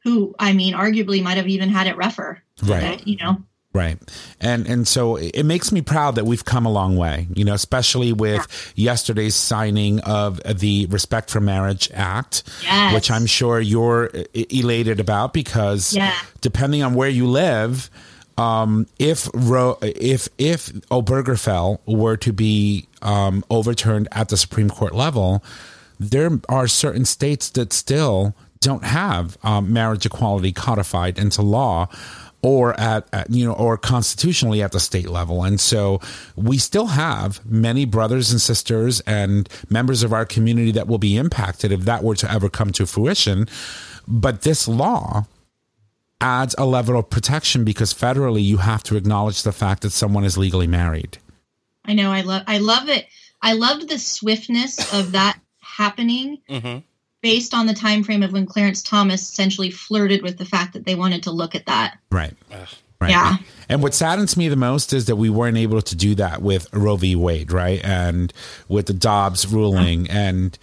who 0.03 0.35
I 0.39 0.53
mean 0.53 0.73
arguably 0.73 1.23
might 1.23 1.37
have 1.37 1.47
even 1.47 1.69
had 1.69 1.87
it 1.87 1.97
rougher. 1.97 2.41
Right. 2.63 3.05
you 3.05 3.17
know. 3.17 3.37
Right. 3.73 3.97
And 4.39 4.67
and 4.67 4.87
so 4.87 5.15
it 5.15 5.43
makes 5.43 5.71
me 5.71 5.81
proud 5.81 6.15
that 6.15 6.25
we've 6.25 6.45
come 6.45 6.67
a 6.67 6.71
long 6.71 6.95
way, 6.95 7.27
you 7.33 7.43
know, 7.43 7.55
especially 7.55 8.13
with 8.13 8.73
yeah. 8.75 8.91
yesterday's 8.91 9.33
signing 9.33 9.99
of 10.01 10.39
the 10.43 10.85
Respect 10.87 11.31
for 11.31 11.41
Marriage 11.41 11.89
Act, 11.91 12.43
yes. 12.61 12.93
which 12.93 13.09
I'm 13.09 13.25
sure 13.25 13.59
you're 13.59 14.11
uh, 14.15 14.23
elated 14.33 14.99
about 14.99 15.33
because 15.33 15.95
yeah. 15.95 16.13
depending 16.41 16.83
on 16.83 16.93
where 16.93 17.09
you 17.09 17.25
live, 17.25 17.89
um, 18.37 18.87
if 18.99 19.29
Ro- 19.33 19.77
if 19.81 20.27
if 20.37 20.73
Obergefell 20.89 21.79
were 21.85 22.17
to 22.17 22.33
be 22.33 22.87
um, 23.01 23.43
overturned 23.49 24.07
at 24.11 24.29
the 24.29 24.37
Supreme 24.37 24.69
Court 24.69 24.95
level, 24.95 25.43
there 25.99 26.39
are 26.49 26.67
certain 26.67 27.05
states 27.05 27.49
that 27.51 27.73
still 27.73 28.35
don't 28.59 28.85
have 28.85 29.37
um, 29.43 29.73
marriage 29.73 30.05
equality 30.05 30.51
codified 30.51 31.19
into 31.19 31.41
law 31.41 31.87
or 32.41 32.77
at, 32.79 33.07
at, 33.13 33.29
you 33.29 33.45
know 33.45 33.53
or 33.53 33.77
constitutionally 33.77 34.61
at 34.61 34.71
the 34.71 34.79
state 34.79 35.09
level. 35.09 35.43
And 35.43 35.59
so 35.59 35.99
we 36.35 36.57
still 36.57 36.87
have 36.87 37.43
many 37.45 37.85
brothers 37.85 38.31
and 38.31 38.39
sisters 38.39 38.99
and 39.01 39.49
members 39.69 40.03
of 40.03 40.13
our 40.13 40.25
community 40.25 40.71
that 40.71 40.87
will 40.87 40.97
be 40.97 41.17
impacted 41.17 41.71
if 41.71 41.81
that 41.81 42.03
were 42.03 42.15
to 42.15 42.31
ever 42.31 42.49
come 42.49 42.71
to 42.73 42.85
fruition. 42.85 43.47
But 44.07 44.41
this 44.41 44.67
law 44.67 45.25
adds 46.23 46.55
a 46.57 46.65
level 46.65 46.97
of 46.97 47.09
protection 47.09 47.63
because 47.63 47.93
federally 47.93 48.43
you 48.43 48.57
have 48.57 48.81
to 48.83 48.95
acknowledge 48.95 49.43
the 49.43 49.51
fact 49.51 49.81
that 49.81 49.91
someone 49.91 50.23
is 50.23 50.37
legally 50.37 50.67
married. 50.67 51.17
I 51.85 51.93
know. 51.93 52.11
I 52.11 52.21
love. 52.21 52.43
I 52.47 52.59
love 52.59 52.89
it. 52.89 53.07
I 53.41 53.53
loved 53.53 53.89
the 53.89 53.99
swiftness 53.99 54.93
of 54.93 55.11
that 55.11 55.39
happening, 55.61 56.39
hmm 56.49 56.79
based 57.23 57.53
on 57.53 57.65
the 57.65 57.73
time 57.73 58.03
frame 58.03 58.21
of 58.21 58.33
when 58.33 58.45
Clarence 58.45 58.83
Thomas 58.83 59.21
essentially 59.21 59.71
flirted 59.71 60.21
with 60.21 60.37
the 60.37 60.43
fact 60.43 60.73
that 60.73 60.85
they 60.85 60.93
wanted 60.93 61.23
to 61.23 61.31
look 61.31 61.55
at 61.55 61.65
that. 61.67 61.97
Right. 62.11 62.33
Right. 62.99 63.09
Yeah. 63.09 63.37
And 63.69 63.81
what 63.81 63.93
saddens 63.93 64.37
me 64.37 64.49
the 64.49 64.57
most 64.57 64.93
is 64.93 65.05
that 65.05 65.15
we 65.15 65.29
weren't 65.29 65.57
able 65.57 65.81
to 65.81 65.95
do 65.95 66.15
that 66.15 66.41
with 66.41 66.67
Roe 66.73 66.97
v. 66.97 67.15
Wade, 67.15 67.51
right? 67.51 67.83
And 67.83 68.31
with 68.67 68.87
the 68.87 68.93
Dobbs 68.93 69.47
ruling 69.47 70.09
and 70.09 70.57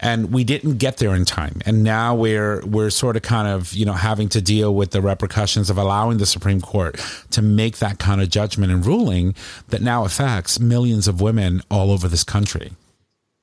and 0.00 0.32
we 0.32 0.44
didn't 0.44 0.78
get 0.78 0.98
there 0.98 1.14
in 1.14 1.24
time. 1.24 1.60
And 1.64 1.82
now 1.82 2.14
we're 2.14 2.64
we're 2.66 2.90
sort 2.90 3.16
of 3.16 3.22
kind 3.22 3.48
of, 3.48 3.72
you 3.72 3.84
know, 3.84 3.92
having 3.92 4.28
to 4.30 4.40
deal 4.40 4.74
with 4.74 4.90
the 4.90 5.00
repercussions 5.00 5.70
of 5.70 5.78
allowing 5.78 6.18
the 6.18 6.26
Supreme 6.26 6.60
Court 6.60 7.00
to 7.30 7.42
make 7.42 7.78
that 7.78 7.98
kind 7.98 8.20
of 8.20 8.28
judgment 8.28 8.72
and 8.72 8.84
ruling 8.84 9.34
that 9.68 9.82
now 9.82 10.04
affects 10.04 10.58
millions 10.58 11.08
of 11.08 11.20
women 11.20 11.62
all 11.70 11.90
over 11.90 12.08
this 12.08 12.24
country. 12.24 12.72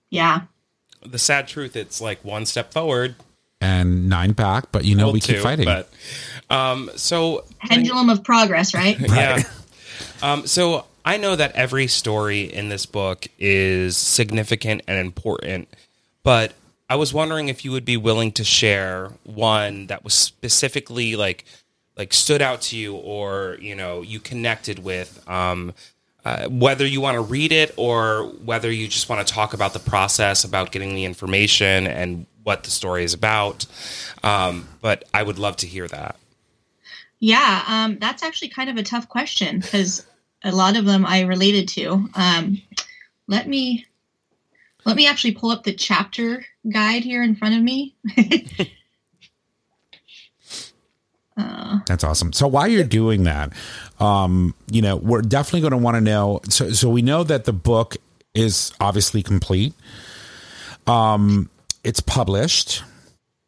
Yeah. 0.09 0.41
The 1.03 1.17
sad 1.17 1.47
truth, 1.47 1.75
it's 1.75 1.99
like 1.99 2.23
one 2.23 2.45
step 2.45 2.71
forward, 2.73 3.15
And 3.59 4.07
nine 4.07 4.33
back, 4.33 4.71
but 4.71 4.85
you 4.85 4.95
know 4.95 5.05
well, 5.05 5.13
we 5.13 5.19
keep 5.19 5.37
two, 5.37 5.41
fighting. 5.41 5.65
But 5.65 5.89
um, 6.49 6.91
so 6.95 7.45
Pendulum 7.61 8.09
of 8.09 8.23
progress, 8.23 8.73
right? 8.73 8.99
yeah. 9.09 9.41
Um, 10.21 10.45
so 10.45 10.85
I 11.03 11.17
know 11.17 11.35
that 11.35 11.53
every 11.53 11.87
story 11.87 12.41
in 12.41 12.69
this 12.69 12.85
book 12.85 13.27
is 13.39 13.97
significant 13.97 14.83
and 14.87 14.99
important, 14.99 15.67
but 16.23 16.53
I 16.89 16.95
was 16.95 17.13
wondering 17.13 17.49
if 17.49 17.63
you 17.63 17.71
would 17.71 17.85
be 17.85 17.97
willing 17.97 18.31
to 18.33 18.43
share 18.43 19.11
one 19.23 19.87
that 19.87 20.03
was 20.03 20.13
specifically 20.13 21.15
like 21.15 21.45
like 21.97 22.13
stood 22.13 22.41
out 22.41 22.61
to 22.61 22.77
you 22.77 22.95
or 22.95 23.57
you 23.61 23.75
know 23.75 24.01
you 24.01 24.19
connected 24.19 24.79
with 24.79 25.27
um, 25.29 25.73
uh, 26.23 26.47
whether 26.49 26.85
you 26.85 27.01
want 27.01 27.15
to 27.15 27.21
read 27.21 27.51
it 27.51 27.73
or 27.77 28.25
whether 28.43 28.71
you 28.71 28.87
just 28.87 29.09
want 29.09 29.25
to 29.25 29.33
talk 29.33 29.53
about 29.53 29.73
the 29.73 29.79
process 29.79 30.43
about 30.43 30.71
getting 30.71 30.95
the 30.95 31.05
information 31.05 31.87
and 31.87 32.25
what 32.43 32.63
the 32.63 32.71
story 32.71 33.03
is 33.03 33.13
about 33.13 33.65
um, 34.23 34.67
but 34.81 35.03
i 35.13 35.21
would 35.21 35.37
love 35.37 35.55
to 35.55 35.67
hear 35.67 35.87
that 35.87 36.15
Yeah, 37.21 37.63
um, 37.67 37.99
that's 37.99 38.23
actually 38.23 38.49
kind 38.49 38.69
of 38.69 38.77
a 38.77 38.83
tough 38.83 39.07
question 39.07 39.59
because 39.59 40.05
a 40.43 40.51
lot 40.51 40.75
of 40.75 40.85
them 40.85 41.05
I 41.05 41.21
related 41.21 41.67
to. 41.69 42.09
Um, 42.15 42.61
let 43.27 43.47
me 43.47 43.85
let 44.85 44.95
me 44.95 45.07
actually 45.07 45.33
pull 45.33 45.51
up 45.51 45.63
the 45.63 45.73
chapter 45.73 46.45
guide 46.69 47.03
here 47.03 47.23
in 47.23 47.35
front 47.35 47.55
of 47.55 47.61
me. 47.61 47.95
uh, 51.37 51.79
That's 51.85 52.03
awesome. 52.03 52.33
So 52.33 52.47
while 52.47 52.67
you're 52.67 52.83
doing 52.83 53.23
that, 53.23 53.53
um, 53.99 54.55
you 54.71 54.81
know, 54.81 54.95
we're 54.95 55.21
definitely 55.21 55.61
going 55.61 55.71
to 55.71 55.77
want 55.77 55.95
to 55.95 56.01
know. 56.01 56.41
So, 56.49 56.71
so 56.71 56.89
we 56.89 57.01
know 57.01 57.23
that 57.23 57.45
the 57.45 57.53
book 57.53 57.97
is 58.33 58.71
obviously 58.79 59.21
complete. 59.21 59.73
Um, 60.87 61.49
it's 61.83 61.99
published. 61.99 62.83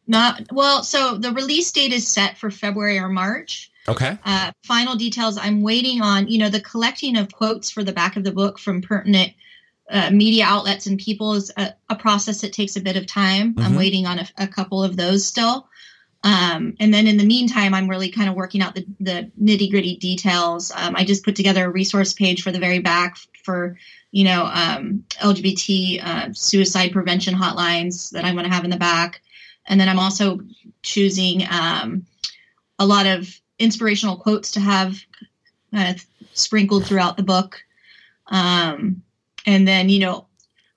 not 0.06 0.42
well, 0.52 0.82
so 0.82 1.16
the 1.16 1.32
release 1.32 1.72
date 1.72 1.92
is 1.92 2.06
set 2.06 2.38
for 2.38 2.50
February 2.50 2.98
or 2.98 3.08
March. 3.08 3.70
Okay. 3.86 4.18
Uh, 4.24 4.50
final 4.64 4.96
details 4.96 5.36
I'm 5.36 5.62
waiting 5.62 6.00
on. 6.00 6.28
You 6.28 6.38
know, 6.38 6.48
the 6.48 6.60
collecting 6.60 7.16
of 7.16 7.32
quotes 7.32 7.70
for 7.70 7.84
the 7.84 7.92
back 7.92 8.16
of 8.16 8.24
the 8.24 8.32
book 8.32 8.58
from 8.58 8.80
pertinent 8.80 9.32
uh, 9.90 10.10
media 10.10 10.44
outlets 10.46 10.86
and 10.86 10.98
people 10.98 11.34
is 11.34 11.52
a, 11.56 11.74
a 11.90 11.96
process 11.96 12.40
that 12.40 12.52
takes 12.52 12.76
a 12.76 12.80
bit 12.80 12.96
of 12.96 13.06
time. 13.06 13.54
I'm 13.58 13.72
Mhm. 13.72 13.76
waiting 13.78 14.06
on 14.06 14.18
a, 14.18 14.26
a 14.38 14.46
couple 14.48 14.82
of 14.82 14.96
those 14.96 15.24
still. 15.26 15.68
Um, 16.22 16.74
and 16.80 16.92
then 16.92 17.06
in 17.06 17.18
the 17.18 17.24
meantime, 17.26 17.74
I'm 17.74 17.88
really 17.88 18.10
kind 18.10 18.30
of 18.30 18.34
working 18.34 18.62
out 18.62 18.74
the, 18.74 18.86
the 18.98 19.30
nitty 19.40 19.70
gritty 19.70 19.96
details. 19.96 20.72
Um, 20.74 20.96
I 20.96 21.04
just 21.04 21.22
put 21.22 21.36
together 21.36 21.66
a 21.66 21.70
resource 21.70 22.14
page 22.14 22.42
for 22.42 22.50
the 22.50 22.58
very 22.58 22.78
back 22.78 23.18
for, 23.44 23.76
you 24.10 24.24
know, 24.24 24.46
um, 24.46 25.04
LGBT 25.20 26.02
uh, 26.02 26.32
suicide 26.32 26.92
prevention 26.92 27.34
hotlines 27.34 28.10
that 28.12 28.24
I'm 28.24 28.34
going 28.36 28.48
to 28.48 28.54
have 28.54 28.64
in 28.64 28.70
the 28.70 28.78
back. 28.78 29.20
And 29.66 29.78
then 29.78 29.88
I'm 29.90 29.98
also 29.98 30.40
choosing 30.82 31.46
um, 31.50 32.06
a 32.78 32.86
lot 32.86 33.06
of 33.06 33.28
inspirational 33.58 34.16
quotes 34.16 34.52
to 34.52 34.60
have 34.60 34.96
uh, 35.74 35.92
sprinkled 36.32 36.86
throughout 36.86 37.18
the 37.18 37.22
book. 37.22 37.60
Um, 38.28 39.02
and 39.46 39.66
then, 39.66 39.88
you 39.88 40.00
know, 40.00 40.26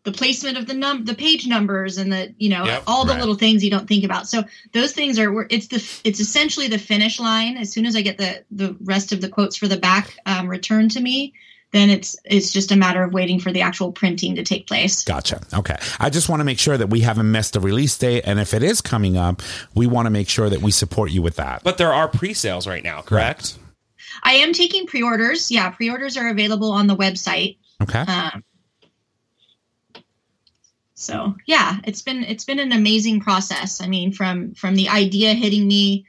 the 0.03 0.11
placement 0.13 0.57
of 0.57 0.65
the 0.67 0.73
num 0.73 1.03
the 1.03 1.13
page 1.15 1.47
numbers 1.47 1.97
and 1.97 2.13
the 2.13 2.33
you 2.37 2.47
know 2.49 2.63
Yep, 2.65 2.83
all 2.87 3.03
the 3.03 3.11
right. 3.11 3.19
little 3.19 3.35
things 3.35 3.61
you 3.61 3.69
don't 3.69 3.89
think 3.89 4.05
about 4.05 4.25
so 4.25 4.41
those 4.71 4.93
things 4.93 5.19
are 5.19 5.29
where 5.33 5.47
it's 5.49 5.67
the 5.67 5.83
it's 6.05 6.21
essentially 6.21 6.69
the 6.69 6.77
finish 6.79 7.19
line 7.19 7.57
as 7.57 7.73
soon 7.73 7.85
as 7.85 7.93
i 7.93 8.01
get 8.01 8.17
the 8.17 8.41
the 8.49 8.77
rest 8.79 9.11
of 9.11 9.19
the 9.19 9.27
quotes 9.27 9.57
for 9.57 9.67
the 9.67 9.75
back 9.75 10.17
um, 10.25 10.47
returned 10.47 10.91
to 10.91 11.01
me 11.01 11.33
then 11.73 11.89
it's 11.89 12.15
it's 12.23 12.53
just 12.53 12.71
a 12.71 12.77
matter 12.77 13.03
of 13.03 13.11
waiting 13.11 13.37
for 13.37 13.51
the 13.51 13.59
actual 13.59 13.91
printing 13.91 14.35
to 14.35 14.43
take 14.43 14.65
place 14.65 15.03
Gotcha. 15.03 15.41
Okay. 15.53 15.75
I 15.99 16.09
just 16.09 16.29
want 16.29 16.39
to 16.39 16.45
make 16.45 16.59
sure 16.59 16.77
that 16.77 16.87
we 16.87 17.01
haven't 17.01 17.29
missed 17.29 17.51
the 17.51 17.59
release 17.59 17.97
date. 17.97 18.23
And 18.25 18.39
if 18.39 18.53
it 18.53 18.63
is 18.63 18.79
coming 18.79 19.17
up, 19.17 19.41
we 19.75 19.87
want 19.87 20.05
to 20.05 20.09
make 20.09 20.29
sure 20.29 20.49
that 20.49 20.61
we 20.61 20.71
support 20.71 21.11
you 21.11 21.21
with 21.21 21.35
that. 21.35 21.63
But 21.65 21.77
there 21.77 21.93
are 21.93 22.07
pre-sales 22.07 22.65
right 22.65 22.83
now, 22.83 23.01
correct? 23.01 23.57
i 24.23 24.35
am 24.35 24.53
taking 24.53 24.87
pre-orders 24.87 25.51
yeah 25.51 25.69
pre-orders 25.69 26.15
are 26.15 26.29
available 26.29 26.71
on 26.71 26.87
the 26.87 26.95
website 26.95 27.57
Okay. 27.81 27.99
um, 27.99 28.43
so 30.97 31.35
yeah 31.45 31.77
it's 31.83 32.01
been 32.01 32.23
it's 32.23 32.43
been 32.43 32.57
an 32.57 32.71
amazing 32.71 33.19
process 33.19 33.81
i 33.81 33.87
mean 33.87 34.11
from 34.11 34.55
from 34.55 34.75
the 34.75 34.89
idea 34.89 35.33
hitting 35.33 35.67
me 35.67 36.05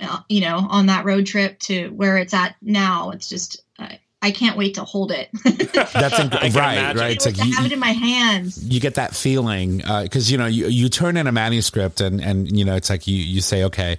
uh, 0.00 0.18
you 0.28 0.40
know 0.40 0.66
on 0.68 0.86
that 0.86 1.04
road 1.04 1.24
trip 1.24 1.56
to 1.60 1.88
where 1.90 2.16
it's 2.16 2.34
at 2.34 2.56
now 2.60 3.10
it's 3.10 3.28
just 3.28 3.62
uh, 3.78 3.88
i 4.22 4.32
can't 4.32 4.58
wait 4.58 4.74
to 4.74 4.82
hold 4.82 5.12
it 5.12 5.28
That's 5.44 6.18
inc- 6.18 6.34
I 6.42 6.48
right. 6.48 6.78
imagine. 6.78 7.00
Right. 7.00 7.12
It's 7.12 7.26
like 7.26 7.36
to 7.36 7.46
you, 7.46 7.54
have 7.54 7.64
it 7.64 7.70
in 7.70 7.78
my 7.78 7.92
hands 7.92 8.62
you 8.64 8.80
get 8.80 8.96
that 8.96 9.14
feeling 9.14 9.76
because 10.02 10.32
you 10.32 10.36
know 10.36 10.46
you, 10.46 10.66
you 10.66 10.88
turn 10.88 11.16
in 11.16 11.28
a 11.28 11.32
manuscript 11.32 12.00
and 12.00 12.20
and 12.20 12.58
you 12.58 12.64
know 12.64 12.74
it's 12.74 12.90
like 12.90 13.06
you 13.06 13.16
you 13.16 13.40
say 13.40 13.62
okay 13.62 13.98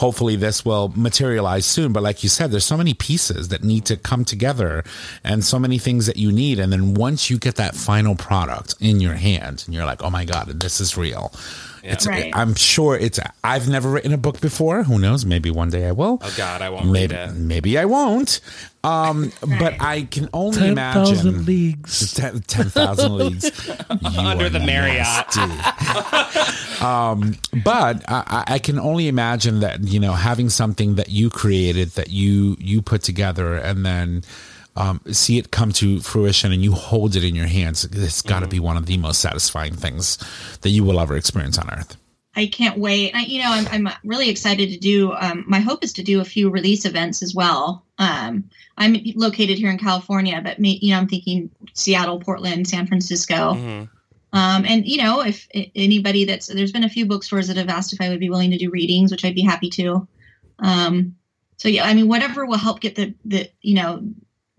hopefully 0.00 0.34
this 0.34 0.64
will 0.64 0.92
materialize 0.96 1.66
soon. 1.66 1.92
But 1.92 2.02
like 2.02 2.22
you 2.22 2.28
said 2.28 2.50
there's 2.50 2.64
so 2.64 2.76
many 2.76 2.94
pieces 2.94 3.48
that 3.48 3.62
need 3.62 3.84
to 3.84 3.96
come 3.96 4.24
together 4.24 4.82
and 5.22 5.44
so 5.44 5.58
many 5.58 5.78
things 5.78 6.06
that 6.06 6.16
you 6.16 6.32
need. 6.32 6.58
And 6.58 6.72
then 6.72 6.94
once 6.94 7.28
you 7.28 7.38
get 7.38 7.56
that 7.56 7.76
final 7.76 8.14
product 8.14 8.74
in 8.80 9.00
your 9.00 9.14
hand 9.14 9.62
and 9.66 9.74
you're 9.74 9.84
like 9.84 10.02
oh 10.02 10.10
my 10.10 10.24
god 10.24 10.48
this 10.60 10.80
is 10.80 10.96
real 10.96 11.32
it's 11.82 12.06
Right. 12.06 12.30
i'm 12.34 12.54
sure 12.54 12.96
it's 12.96 13.18
i've 13.44 13.68
never 13.68 13.90
written 13.90 14.12
a 14.12 14.18
book 14.18 14.40
before 14.40 14.82
who 14.82 14.98
knows 14.98 15.24
maybe 15.24 15.50
one 15.50 15.70
day 15.70 15.86
i 15.86 15.92
will 15.92 16.18
Oh 16.22 16.34
God, 16.36 16.62
I 16.62 16.70
won't 16.70 16.86
maybe 16.86 17.14
read 17.14 17.30
it. 17.30 17.34
maybe 17.34 17.78
i 17.78 17.84
won't 17.84 18.40
um 18.84 19.30
but 19.58 19.80
i 19.80 20.02
can 20.02 20.28
only 20.32 20.58
Ten 20.58 20.70
imagine 20.72 21.04
thousand 21.16 21.46
leagues. 21.46 22.14
Ten- 22.14 22.40
10,000 22.40 23.16
leagues. 23.16 23.70
Under 24.16 24.48
the 24.48 24.60
Marriott. 24.60 25.36
um, 26.82 27.34
but 27.64 28.02
I, 28.08 28.44
I 28.46 28.58
can 28.58 28.78
only 28.78 29.08
imagine 29.08 29.60
that, 29.60 29.82
you 29.84 30.00
know, 30.00 30.12
having 30.12 30.48
something 30.48 30.94
that 30.96 31.10
you 31.10 31.28
created, 31.30 31.90
that 31.90 32.10
you, 32.10 32.56
you 32.58 32.80
put 32.82 33.02
together 33.02 33.54
and 33.56 33.84
then 33.84 34.22
um, 34.80 35.00
see 35.12 35.36
it 35.38 35.50
come 35.50 35.72
to 35.72 36.00
fruition 36.00 36.52
and 36.52 36.62
you 36.62 36.72
hold 36.72 37.14
it 37.16 37.24
in 37.24 37.34
your 37.34 37.46
hands. 37.46 37.84
It's 37.84 38.22
got 38.22 38.40
to 38.40 38.46
Mm-hmm. 38.46 38.50
be 38.50 38.60
one 38.60 38.76
of 38.76 38.86
the 38.86 38.96
most 38.96 39.20
satisfying 39.20 39.74
things 39.74 40.18
that 40.62 40.70
you 40.70 40.82
will 40.84 40.98
ever 41.00 41.16
experience 41.16 41.58
on 41.58 41.68
earth. 41.70 41.96
I 42.36 42.46
can't 42.46 42.78
wait. 42.78 43.12
I, 43.14 43.22
you 43.22 43.40
know, 43.42 43.50
I'm, 43.50 43.86
I'm 43.88 43.94
really 44.04 44.30
excited 44.30 44.70
to 44.70 44.78
do. 44.78 45.12
Um, 45.12 45.44
my 45.46 45.58
hope 45.60 45.82
is 45.84 45.92
to 45.94 46.02
do 46.02 46.20
a 46.20 46.24
few 46.24 46.48
release 46.48 46.84
events 46.84 47.22
as 47.22 47.34
well. 47.34 47.84
Um, 47.98 48.44
I'm 48.78 48.96
located 49.16 49.58
here 49.58 49.70
in 49.70 49.78
California, 49.78 50.40
but 50.42 50.58
me, 50.58 50.78
you 50.80 50.92
know, 50.92 50.98
I'm 51.00 51.08
thinking 51.08 51.50
Seattle, 51.74 52.20
Portland, 52.20 52.68
San 52.68 52.86
Francisco. 52.86 53.54
Mhm. 53.54 53.88
Um, 54.32 54.64
and 54.64 54.86
you 54.86 54.98
know, 55.02 55.22
if 55.22 55.48
anybody 55.74 56.24
that's 56.24 56.46
there's 56.46 56.70
been 56.72 56.84
a 56.84 56.88
few 56.88 57.04
bookstores 57.04 57.48
that 57.48 57.56
have 57.56 57.68
asked 57.68 57.92
if 57.92 58.00
I 58.00 58.08
would 58.10 58.20
be 58.20 58.30
willing 58.30 58.52
to 58.52 58.58
do 58.58 58.70
readings, 58.70 59.10
which 59.10 59.24
I'd 59.24 59.34
be 59.34 59.42
happy 59.42 59.68
to. 59.70 60.06
Um, 60.60 61.16
so 61.56 61.68
yeah, 61.68 61.84
I 61.84 61.94
mean, 61.94 62.06
whatever 62.06 62.46
will 62.46 62.56
help 62.58 62.78
get 62.80 62.94
the 62.94 63.12
the 63.24 63.50
you 63.60 63.74
know 63.74 64.04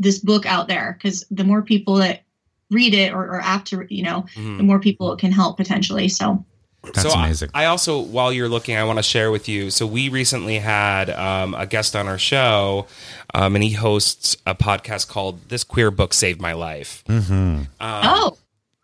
this 0.01 0.19
book 0.19 0.45
out 0.45 0.67
there, 0.67 0.97
because 0.97 1.25
the 1.31 1.43
more 1.43 1.61
people 1.61 1.95
that 1.95 2.23
read 2.69 2.93
it 2.93 3.13
or, 3.13 3.23
or 3.25 3.41
apt 3.41 3.67
to 3.69 3.85
you 3.93 4.03
know, 4.03 4.25
Mhm. 4.35 4.57
the 4.57 4.63
more 4.63 4.79
people 4.79 5.11
it 5.13 5.19
can 5.19 5.31
help 5.31 5.57
potentially. 5.57 6.07
So 6.07 6.43
That's 6.83 7.01
so 7.03 7.09
I- 7.11 7.25
amazing. 7.25 7.49
I, 7.53 7.65
also, 7.65 7.99
while 7.99 8.33
you're 8.33 8.49
looking, 8.49 8.75
I 8.75 8.83
want 8.85 8.97
to 8.97 9.03
share 9.03 9.29
with 9.29 9.47
you. 9.47 9.69
So 9.69 9.85
we 9.85 10.09
recently 10.09 10.57
had 10.59 11.09
um, 11.11 11.53
a 11.53 11.65
guest 11.67 11.95
on 11.95 12.07
our 12.07 12.17
show, 12.17 12.87
um, 13.33 13.55
and 13.55 13.63
he 13.63 13.71
hosts 13.71 14.35
a 14.47 14.55
podcast 14.55 15.07
called 15.07 15.49
"This 15.49 15.63
Queer 15.63 15.91
Book 15.91 16.13
Saved 16.13 16.41
My 16.41 16.53
Life." 16.53 17.03
Mm-hmm. 17.07 17.33
Um, 17.33 17.65
oh 17.79 18.37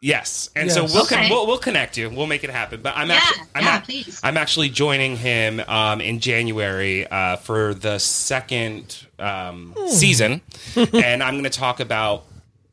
yes, 0.08 0.49
and 0.55 0.72
so 0.72 0.86
we'll, 0.86 1.05
con- 1.05 1.30
we'll 1.30 1.45
we'll 1.45 1.58
connect 1.58 1.97
you. 1.97 2.10
We'll 2.10 2.28
make 2.28 2.43
it 2.43 2.49
happen. 2.49 2.82
But 2.82 2.93
I'm 2.95 3.10
yeah, 3.10 3.16
actually 3.16 3.47
I'm, 3.55 3.64
yeah, 3.64 3.78
ac- 3.78 3.86
please. 3.86 4.22
I'm 4.24 4.38
actually 4.38 4.70
joining 4.70 5.18
him 5.18 5.62
um, 5.68 6.01
in 6.01 6.20
January 6.20 7.05
uh, 7.05 7.36
for 7.36 7.74
the 7.74 7.99
second 7.99 9.05
um, 9.20 9.76
season, 9.88 10.41
and 10.76 11.22
I'm 11.22 11.34
going 11.34 11.43
to 11.43 11.49
talk 11.49 11.80
about 11.80 12.24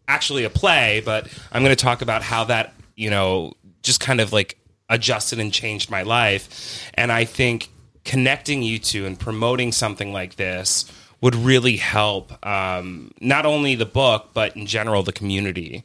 actually 0.07 0.45
a 0.45 0.51
play, 0.51 1.03
but 1.05 1.29
I'm 1.53 1.63
going 1.63 1.75
to 1.77 1.83
talk 1.83 2.03
about 2.03 2.23
how 2.23 2.45
that 2.45 2.73
you 2.97 3.11
know 3.11 3.55
just 3.83 4.01
kind 4.01 4.21
of 4.21 4.33
like 4.33 4.57
adjusted 4.89 5.39
and 5.41 5.53
changed 5.53 5.91
my 5.91 6.03
life, 6.03 6.91
and 6.95 7.11
I 7.11 7.25
think 7.25 7.71
connecting 8.05 8.63
you 8.63 8.79
to 8.79 9.07
and 9.07 9.19
promoting 9.19 9.73
something 9.73 10.13
like 10.13 10.37
this 10.37 10.85
would 11.23 11.35
really 11.35 11.79
help 11.79 12.33
um, 12.47 13.11
not 13.19 13.47
only 13.47 13.75
the 13.75 13.87
book 13.87 14.31
but 14.35 14.55
in 14.57 14.67
general 14.67 15.03
the 15.03 15.13
community. 15.13 15.83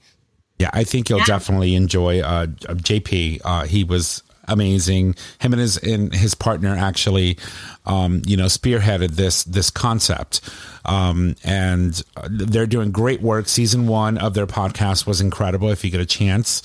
Yeah, 0.59 0.69
I 0.73 0.83
think 0.83 1.09
you'll 1.09 1.19
Yeah. 1.19 1.25
definitely 1.25 1.73
enjoy 1.75 2.19
uh, 2.21 2.47
JP. 2.47 3.39
Uh, 3.45 3.63
he 3.65 3.83
was 3.83 4.21
amazing. 4.47 5.15
Him 5.39 5.53
and 5.53 5.61
his 5.61 5.77
and 5.77 6.13
his 6.13 6.35
partner 6.35 6.75
actually, 6.75 7.37
um, 7.85 8.21
you 8.25 8.35
know, 8.35 8.45
spearheaded 8.47 9.11
this 9.11 9.43
this 9.45 9.69
concept, 9.69 10.41
um, 10.85 11.35
and 11.43 12.01
uh, 12.17 12.27
they're 12.29 12.67
doing 12.67 12.91
great 12.91 13.21
work. 13.21 13.47
Season 13.47 13.87
one 13.87 14.17
of 14.17 14.33
their 14.33 14.47
podcast 14.47 15.07
was 15.07 15.21
incredible. 15.21 15.69
If 15.69 15.85
you 15.85 15.91
get 15.91 16.01
a 16.01 16.05
chance, 16.05 16.61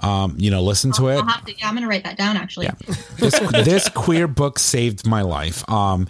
um, 0.00 0.34
you 0.38 0.50
know, 0.50 0.62
listen 0.62 0.92
to 0.92 1.08
it. 1.08 1.16
I'll 1.16 1.24
have 1.24 1.44
to, 1.46 1.56
yeah, 1.56 1.68
I'm 1.68 1.74
going 1.74 1.82
to 1.82 1.88
write 1.88 2.04
that 2.04 2.16
down 2.18 2.36
actually. 2.36 2.68
this, 3.18 3.38
this 3.64 3.88
queer 3.88 4.26
book 4.28 4.58
saved 4.58 5.06
my 5.06 5.22
life. 5.22 5.68
Um, 5.70 6.06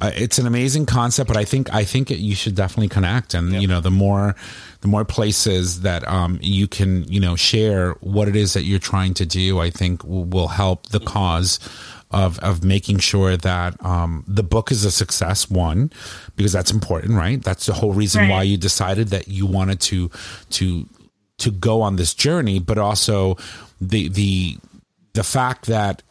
uh, 0.00 0.10
it's 0.14 0.38
an 0.38 0.46
amazing 0.46 0.86
concept, 0.86 1.28
but 1.28 1.36
I 1.36 1.44
think 1.44 1.72
I 1.74 1.84
think 1.84 2.10
it, 2.10 2.18
you 2.18 2.34
should 2.34 2.54
definitely 2.54 2.88
connect. 2.88 3.34
And 3.34 3.52
you 3.60 3.66
know, 3.68 3.80
the 3.80 3.90
more 3.90 4.34
the 4.82 4.88
more 4.88 5.04
places 5.04 5.80
that 5.82 6.06
um, 6.08 6.38
you 6.42 6.66
can 6.68 7.04
you 7.10 7.20
know 7.20 7.36
share 7.36 7.92
what 8.00 8.28
it 8.28 8.36
is 8.36 8.52
that 8.54 8.64
you're 8.64 8.78
trying 8.78 9.14
to 9.14 9.26
do, 9.26 9.58
I 9.58 9.70
think 9.70 10.04
will, 10.04 10.24
will 10.24 10.48
help 10.48 10.88
the 10.88 11.00
cause. 11.00 11.58
Of, 12.12 12.40
of 12.40 12.64
making 12.64 12.98
sure 12.98 13.36
that 13.36 13.76
um, 13.84 14.24
the 14.26 14.42
book 14.42 14.72
is 14.72 14.84
a 14.84 14.90
success, 14.90 15.48
one, 15.48 15.92
because 16.34 16.52
that's 16.52 16.72
important, 16.72 17.12
right? 17.16 17.40
That's 17.40 17.66
the 17.66 17.72
whole 17.72 17.92
reason 17.92 18.22
Right. 18.22 18.30
why 18.30 18.42
you 18.42 18.56
decided 18.56 19.10
that 19.10 19.28
you 19.28 19.46
wanted 19.46 19.78
to 19.82 20.10
to 20.58 20.88
to 21.40 21.50
go 21.50 21.82
on 21.82 21.96
this 21.96 22.14
journey, 22.14 22.58
but 22.58 22.78
also 22.78 23.36
the 23.80 24.08
the 24.08 24.58
the 25.12 25.24
fact 25.24 25.66
that 25.66 26.02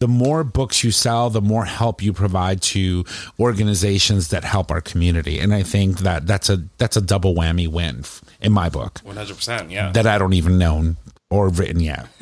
the 0.00 0.08
more 0.08 0.44
books 0.44 0.84
you 0.84 0.90
sell, 0.90 1.28
the 1.28 1.40
more 1.40 1.64
help 1.64 2.02
you 2.02 2.12
provide 2.12 2.62
to 2.62 3.04
organizations 3.40 4.28
that 4.28 4.44
help 4.44 4.70
our 4.70 4.80
community, 4.80 5.40
and 5.40 5.52
I 5.54 5.62
think 5.62 5.98
that 6.00 6.26
that's 6.26 6.48
a 6.48 6.62
that's 6.78 6.96
a 6.96 7.00
double 7.00 7.34
whammy 7.34 7.68
win 7.68 8.04
in 8.40 8.52
my 8.52 8.68
book 8.68 9.00
One 9.02 9.16
hundred 9.16 9.36
percent, 9.36 9.70
yeah. 9.70 9.92
that 9.92 10.06
I 10.06 10.18
don't 10.18 10.34
even 10.34 10.58
know 10.58 10.94
or 11.30 11.48
written 11.48 11.80
yet. 11.80 12.06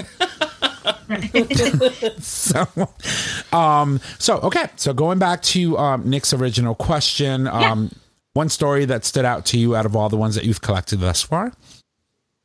so, 2.19 2.67
um, 3.53 4.01
so 4.19 4.39
okay. 4.39 4.69
So 4.77 4.93
going 4.93 5.19
back 5.19 5.43
to 5.43 5.79
um, 5.79 6.09
Nick's 6.09 6.33
original 6.33 6.75
question, 6.75 7.47
um, 7.47 7.91
one 8.35 8.49
story 8.49 8.85
that 8.87 9.05
stood 9.05 9.25
out 9.25 9.47
to 9.47 9.59
you 9.59 9.77
out 9.77 9.87
of 9.87 9.97
all 9.97 10.09
the 10.09 10.17
ones 10.17 10.35
that 10.35 10.45
you've 10.45 10.61
collected 10.61 11.01
thus 11.01 11.23
far. 11.23 11.53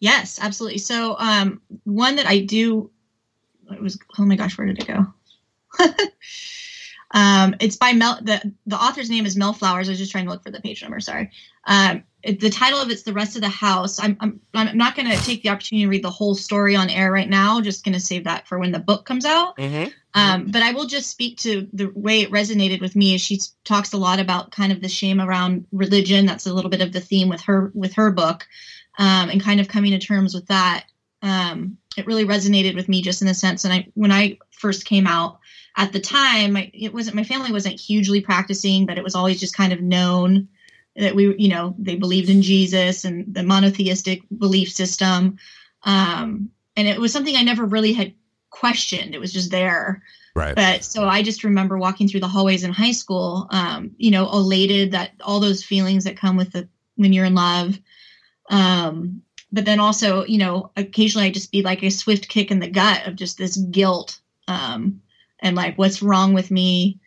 Yes, 0.02 0.40
absolutely. 0.42 0.80
So, 0.80 1.16
um, 1.20 1.62
one 1.84 2.16
that 2.16 2.26
I 2.26 2.40
do, 2.40 2.90
it 3.72 3.80
was, 3.82 4.00
oh 4.18 4.26
my 4.26 4.36
gosh, 4.36 4.58
where 4.58 4.66
did 4.66 4.80
it 4.80 4.88
go? 4.88 5.06
um, 7.12 7.56
it's 7.60 7.76
by 7.78 7.94
Mel, 7.94 8.20
the, 8.20 8.52
the 8.66 8.76
author's 8.76 9.12
name 9.12 9.28
is 9.28 9.38
Mel 9.38 9.54
Flowers. 9.54 9.88
I 9.88 9.92
was 9.92 10.00
just 10.00 10.12
trying 10.12 10.26
to 10.26 10.32
look 10.32 10.44
for 10.44 10.50
the 10.50 10.60
page 10.60 10.82
number. 10.82 11.00
Sorry. 11.00 11.30
Um, 11.66 12.04
the 12.24 12.50
title 12.50 12.80
of 12.80 12.90
it's 12.90 13.04
The 13.04 13.14
Rest 13.14 13.36
of 13.36 13.42
the 13.42 13.50
House. 13.50 14.00
I'm, 14.00 14.18
I'm, 14.20 14.40
I'm 14.54 14.78
not 14.78 14.96
going 14.96 15.10
to 15.10 15.18
take 15.18 15.44
the 15.44 15.50
opportunity 15.50 15.86
to 15.86 15.90
read 15.90 16.04
the 16.04 16.10
whole 16.10 16.36
story 16.36 16.76
on 16.76 16.90
air 16.90 17.12
right 17.12 17.30
now. 17.30 17.62
Just 17.62 17.84
going 17.84 17.94
to 17.94 18.00
save 18.00 18.26
that 18.26 18.48
for 18.48 18.60
when 18.60 18.72
the 18.72 18.80
book 18.80 19.06
comes 19.06 19.26
out. 19.26 19.60
hmm 19.60 19.86
Um, 20.14 20.48
but 20.52 20.62
I 20.62 20.74
will 20.74 20.86
just 20.86 21.10
speak 21.10 21.38
to 21.40 21.68
the 21.74 21.92
way 21.96 22.22
it 22.22 22.32
resonated 22.32 22.82
with 22.82 22.96
me. 22.96 23.16
Is 23.16 23.22
she 23.22 23.40
talks 23.64 23.94
a 23.94 23.98
lot 23.98 24.20
about 24.20 24.52
kind 24.52 24.72
of 24.72 24.82
the 24.82 24.90
shame 24.90 25.22
around 25.22 25.66
religion. 25.72 26.26
That's 26.26 26.48
a 26.48 26.54
little 26.54 26.70
bit 26.70 26.82
of 26.82 26.92
the 26.92 27.00
theme 27.00 27.30
with 27.30 27.42
her 27.42 27.72
with 27.74 27.94
her 27.94 28.12
book, 28.12 28.46
um, 29.00 29.30
and 29.30 29.42
kind 29.42 29.60
of 29.60 29.68
coming 29.68 29.92
to 29.92 30.00
terms 30.00 30.34
with 30.34 30.48
that. 30.48 30.86
Um, 31.22 31.78
it 31.98 32.08
really 32.08 32.26
resonated 32.26 32.76
with 32.76 32.90
me 32.90 33.02
just 33.02 33.22
in 33.22 33.28
the 33.28 33.34
sense. 33.34 33.64
And 33.64 33.74
I, 33.74 33.88
when 33.94 34.12
I 34.12 34.38
first 34.52 34.86
came 34.86 35.08
out 35.08 35.40
at 35.78 35.94
the 35.94 36.00
time, 36.00 36.58
I, 36.58 36.72
it 36.74 36.94
wasn't 36.94 37.16
my 37.16 37.24
family 37.24 37.52
wasn't 37.52 37.80
hugely 37.80 38.22
practicing, 38.22 38.86
but 38.86 38.98
it 38.98 39.04
was 39.04 39.16
always 39.16 39.40
just 39.40 39.56
kind 39.56 39.74
of 39.74 39.82
known 39.82 40.50
that 40.96 41.16
we, 41.16 41.36
you 41.38 41.50
know, 41.50 41.76
they 41.78 41.96
believed 41.96 42.30
in 42.30 42.42
Jesus 42.42 43.06
and 43.06 43.34
the 43.34 43.44
monotheistic 43.44 44.24
belief 44.38 44.72
system. 44.72 45.38
Um, 45.84 46.50
and 46.76 46.88
it 46.88 47.00
was 47.00 47.14
something 47.14 47.36
I 47.36 47.44
never 47.44 47.66
really 47.66 47.94
had 47.94 48.14
questioned. 48.50 49.16
It 49.16 49.20
was 49.20 49.34
just 49.34 49.52
there. 49.52 50.04
Right. 50.36 50.56
But 50.56 50.84
so 50.84 51.06
I 51.08 51.24
just 51.24 51.44
remember 51.44 51.78
walking 51.78 52.08
through 52.08 52.22
the 52.22 52.28
hallways 52.28 52.64
in 52.64 52.72
high 52.72 52.92
school, 52.94 53.48
um, 53.52 53.92
you 53.98 54.12
know, 54.12 54.30
elated 54.32 54.92
that 54.92 55.12
all 55.22 55.40
those 55.40 55.64
feelings 55.64 56.06
that 56.06 56.18
come 56.18 56.38
with 56.38 56.52
the 56.52 56.68
when 56.96 57.12
you're 57.12 57.26
in 57.26 57.36
love. 57.36 57.78
Um, 58.50 59.22
but 59.52 59.66
then 59.66 59.80
also, 59.80 60.24
you 60.26 60.38
know, 60.38 60.72
occasionally 60.78 61.28
I 61.28 61.32
just 61.32 61.52
be 61.52 61.62
like 61.62 61.84
a 61.84 61.90
swift 61.90 62.30
kick 62.30 62.52
in 62.52 62.60
the 62.60 62.70
gut 62.70 63.06
of 63.08 63.18
just 63.18 63.38
this 63.38 63.58
guilt, 63.58 64.20
um, 64.48 65.02
and 65.40 65.56
like 65.56 65.78
what's 65.78 66.02
wrong 66.02 66.34
with 66.34 66.52
me? 66.52 67.01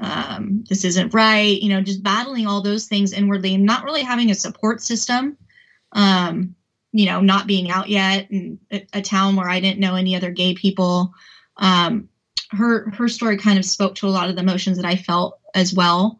Um, 0.00 0.64
this 0.68 0.84
isn't 0.84 1.14
right, 1.14 1.60
you 1.60 1.68
know, 1.68 1.82
just 1.82 2.02
battling 2.02 2.46
all 2.46 2.62
those 2.62 2.86
things 2.86 3.12
inwardly 3.12 3.54
and 3.54 3.64
not 3.64 3.84
really 3.84 4.02
having 4.02 4.30
a 4.30 4.34
support 4.34 4.82
system. 4.82 5.36
Um, 5.92 6.54
you 6.92 7.06
know, 7.06 7.20
not 7.20 7.46
being 7.46 7.70
out 7.70 7.88
yet 7.88 8.30
and 8.30 8.58
a, 8.72 8.86
a 8.94 9.02
town 9.02 9.36
where 9.36 9.48
I 9.48 9.60
didn't 9.60 9.80
know 9.80 9.94
any 9.94 10.16
other 10.16 10.30
gay 10.30 10.54
people. 10.54 11.12
Um, 11.56 12.08
her 12.50 12.90
her 12.90 13.08
story 13.08 13.36
kind 13.36 13.58
of 13.58 13.64
spoke 13.64 13.94
to 13.96 14.08
a 14.08 14.10
lot 14.10 14.28
of 14.28 14.34
the 14.34 14.42
emotions 14.42 14.76
that 14.76 14.86
I 14.86 14.96
felt 14.96 15.38
as 15.54 15.72
well. 15.72 16.18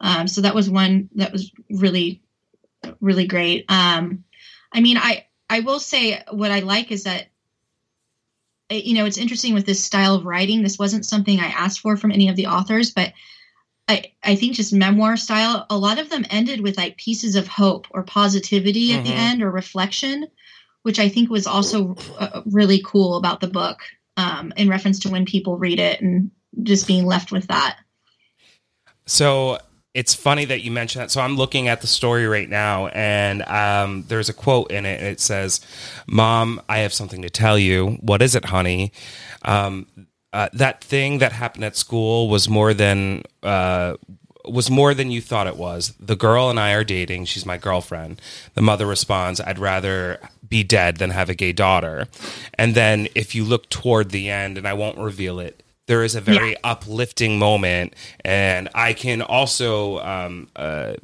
Um, 0.00 0.28
so 0.28 0.42
that 0.42 0.54
was 0.54 0.70
one 0.70 1.08
that 1.16 1.32
was 1.32 1.50
really 1.70 2.22
really 3.00 3.26
great. 3.26 3.64
Um, 3.68 4.24
I 4.72 4.80
mean, 4.80 4.96
I 4.96 5.26
I 5.50 5.60
will 5.60 5.80
say 5.80 6.22
what 6.30 6.50
I 6.50 6.60
like 6.60 6.92
is 6.92 7.04
that 7.04 7.31
you 8.74 8.94
know 8.94 9.04
it's 9.04 9.18
interesting 9.18 9.54
with 9.54 9.66
this 9.66 9.82
style 9.82 10.14
of 10.14 10.24
writing. 10.24 10.62
This 10.62 10.78
wasn't 10.78 11.06
something 11.06 11.40
I 11.40 11.46
asked 11.46 11.80
for 11.80 11.96
from 11.96 12.12
any 12.12 12.28
of 12.28 12.36
the 12.36 12.46
authors, 12.46 12.90
but 12.90 13.12
I 13.88 14.12
I 14.22 14.34
think 14.36 14.56
just 14.56 14.72
memoir 14.72 15.16
style. 15.16 15.66
A 15.70 15.76
lot 15.76 15.98
of 15.98 16.08
them 16.08 16.24
ended 16.30 16.60
with 16.60 16.76
like 16.76 16.96
pieces 16.96 17.36
of 17.36 17.48
hope 17.48 17.86
or 17.90 18.02
positivity 18.02 18.92
at 18.92 19.04
the 19.04 19.10
Mhm. 19.10 19.18
end 19.18 19.42
or 19.42 19.50
reflection, 19.50 20.26
which 20.82 20.98
I 20.98 21.08
think 21.08 21.30
was 21.30 21.46
also 21.46 21.96
uh, 22.18 22.42
really 22.46 22.82
cool 22.84 23.16
about 23.16 23.40
the 23.40 23.48
book 23.48 23.80
um, 24.16 24.52
in 24.56 24.68
reference 24.68 24.98
to 25.00 25.10
when 25.10 25.24
people 25.24 25.56
read 25.56 25.78
it 25.80 26.00
and 26.00 26.30
just 26.62 26.86
being 26.86 27.06
left 27.06 27.32
with 27.32 27.46
that. 27.48 27.78
So 29.06 29.58
it's 29.94 30.14
funny 30.14 30.44
that 30.46 30.62
you 30.62 30.70
mentioned 30.70 31.02
that. 31.02 31.10
So 31.10 31.20
I'm 31.20 31.36
looking 31.36 31.68
at 31.68 31.80
the 31.80 31.86
story 31.86 32.26
right 32.26 32.48
now, 32.48 32.86
and 32.88 33.42
um, 33.42 34.04
there's 34.08 34.28
a 34.28 34.32
quote 34.32 34.70
in 34.70 34.86
it, 34.86 35.00
and 35.00 35.08
it 35.08 35.20
says, 35.20 35.60
"Mom, 36.06 36.60
I 36.68 36.78
have 36.78 36.92
something 36.92 37.22
to 37.22 37.30
tell 37.30 37.58
you. 37.58 37.98
What 38.00 38.22
is 38.22 38.34
it, 38.34 38.46
honey? 38.46 38.92
Um, 39.42 39.86
uh, 40.32 40.48
that 40.54 40.82
thing 40.82 41.18
that 41.18 41.32
happened 41.32 41.64
at 41.64 41.76
school 41.76 42.28
was 42.28 42.48
more 42.48 42.74
than." 42.74 43.22
Uh, 43.42 43.96
was 44.44 44.68
more 44.68 44.92
than 44.92 45.10
you 45.10 45.20
thought 45.20 45.46
it 45.46 45.56
was. 45.56 45.94
The 46.00 46.16
girl 46.16 46.50
and 46.50 46.58
I 46.58 46.72
are 46.72 46.82
dating. 46.82 47.26
She's 47.26 47.46
my 47.46 47.58
girlfriend. 47.58 48.20
The 48.54 48.60
mother 48.60 48.86
responds, 48.86 49.40
I'd 49.40 49.60
rather 49.60 50.18
be 50.48 50.64
dead 50.64 50.96
than 50.96 51.10
have 51.10 51.30
a 51.30 51.34
gay 51.34 51.52
daughter. 51.52 52.08
And 52.54 52.74
then 52.74 53.06
if 53.14 53.36
you 53.36 53.44
look 53.44 53.68
toward 53.68 54.10
the 54.10 54.30
end, 54.30 54.58
and 54.58 54.66
I 54.66 54.72
won't 54.72 54.98
reveal 54.98 55.38
it, 55.38 55.61
there 55.86 56.04
is 56.04 56.14
a 56.14 56.20
very 56.20 56.56
uplifting 56.64 57.38
moment. 57.38 57.94
And 58.24 58.68
I 58.74 58.92
can 58.92 59.22
also, 59.22 59.98
um, 59.98 60.48
uh, 60.56 60.94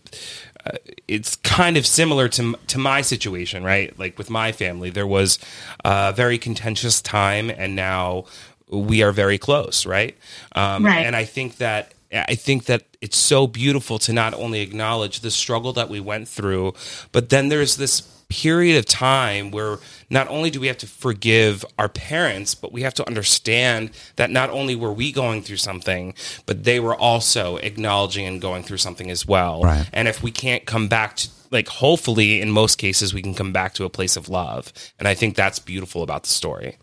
uh, 0.64 0.72
it's 1.07 1.37
kind 1.37 1.76
of 1.76 1.87
similar 1.87 2.29
to 2.29 2.55
to 2.68 2.79
my 2.79 3.01
situation, 3.03 3.64
right? 3.64 3.97
Like 3.99 4.18
with 4.18 4.31
my 4.31 4.53
family, 4.53 4.91
there 4.91 5.07
was 5.07 5.39
a 5.85 6.12
very 6.12 6.39
contentious 6.39 7.01
time, 7.03 7.51
and 7.51 7.74
now 7.74 8.24
we 8.70 9.03
are 9.03 9.12
very 9.12 9.39
close, 9.39 9.87
right? 9.87 10.16
Um, 10.55 10.85
Right. 10.85 11.07
And 11.07 11.16
I 11.16 11.24
think 11.24 11.57
that 11.57 11.93
I 12.12 12.35
think 12.35 12.64
that 12.64 12.85
it's 13.01 13.16
so 13.18 13.47
beautiful 13.47 13.99
to 14.01 14.12
not 14.12 14.35
only 14.35 14.61
acknowledge 14.61 15.20
the 15.20 15.31
struggle 15.31 15.72
that 15.74 15.89
we 15.89 16.01
went 16.01 16.29
through, 16.29 16.74
but 17.12 17.29
then 17.29 17.49
there's 17.49 17.76
this 17.76 18.03
period 18.29 18.76
of 18.79 18.85
time 18.85 19.51
where 19.51 19.79
not 20.11 20.29
only 20.29 20.51
do 20.51 20.61
we 20.61 20.66
have 20.66 20.79
to 20.79 20.87
forgive 20.87 21.64
our 21.79 21.89
parents, 21.89 22.55
but 22.55 22.72
we 22.72 22.83
have 22.83 22.95
to 22.95 23.07
understand 23.07 23.91
that 24.16 24.31
not 24.31 24.51
only 24.51 24.76
were 24.76 24.93
we 24.93 25.12
going 25.12 25.43
through 25.43 25.57
something, 25.57 26.14
but 26.47 26.64
they 26.64 26.79
were 26.79 26.95
also 26.95 27.57
acknowledging 27.57 28.26
and 28.26 28.41
going 28.41 28.62
through 28.62 28.76
something 28.76 29.11
as 29.11 29.26
well. 29.26 29.62
Right. 29.62 29.89
And 29.93 30.09
if 30.09 30.22
we 30.22 30.31
can't 30.31 30.66
come 30.66 30.89
back 30.89 31.16
to 31.16 31.29
like 31.51 31.68
hopefully 31.68 32.41
in 32.41 32.51
most 32.51 32.76
cases 32.76 33.14
we 33.14 33.22
can 33.22 33.35
come 33.35 33.53
back 33.53 33.74
to 33.74 33.85
a 33.85 33.91
place 33.91 34.16
of 34.16 34.29
love. 34.29 34.72
And 34.99 35.09
I 35.09 35.14
think 35.14 35.35
that's 35.35 35.59
beautiful 35.59 36.03
about 36.03 36.24
the 36.24 36.29
story. 36.29 36.76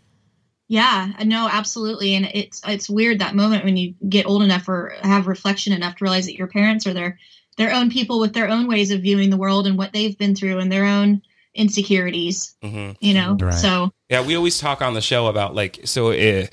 Yeah, 0.68 1.12
no, 1.24 1.48
absolutely. 1.50 2.14
And 2.16 2.28
it's 2.34 2.60
it's 2.66 2.90
weird 2.90 3.20
that 3.20 3.36
moment 3.36 3.64
when 3.64 3.76
you 3.76 3.94
get 4.08 4.26
old 4.26 4.42
enough 4.42 4.68
or 4.68 4.94
have 5.02 5.28
reflection 5.28 5.72
enough 5.72 5.96
to 5.96 6.04
realize 6.04 6.26
that 6.26 6.36
your 6.36 6.48
parents 6.48 6.86
are 6.86 6.94
their 6.94 7.18
their 7.56 7.72
own 7.72 7.90
people 7.90 8.18
with 8.18 8.34
their 8.34 8.48
own 8.48 8.66
ways 8.66 8.90
of 8.90 9.02
viewing 9.02 9.30
the 9.30 9.36
world 9.36 9.66
and 9.66 9.78
what 9.78 9.92
they've 9.92 10.18
been 10.18 10.34
through 10.34 10.58
and 10.58 10.70
their 10.70 10.84
own 10.84 11.22
insecurities. 11.56 12.54
hmm 12.62 12.92
You 13.00 13.14
know, 13.14 13.36
Right. 13.40 13.54
so 13.54 13.90
Yeah, 14.08 14.24
we 14.24 14.36
always 14.36 14.58
talk 14.58 14.82
on 14.82 14.94
the 14.94 15.00
show 15.00 15.26
about 15.26 15.54
like 15.54 15.80
so 15.84 16.12
uh, 16.12 16.46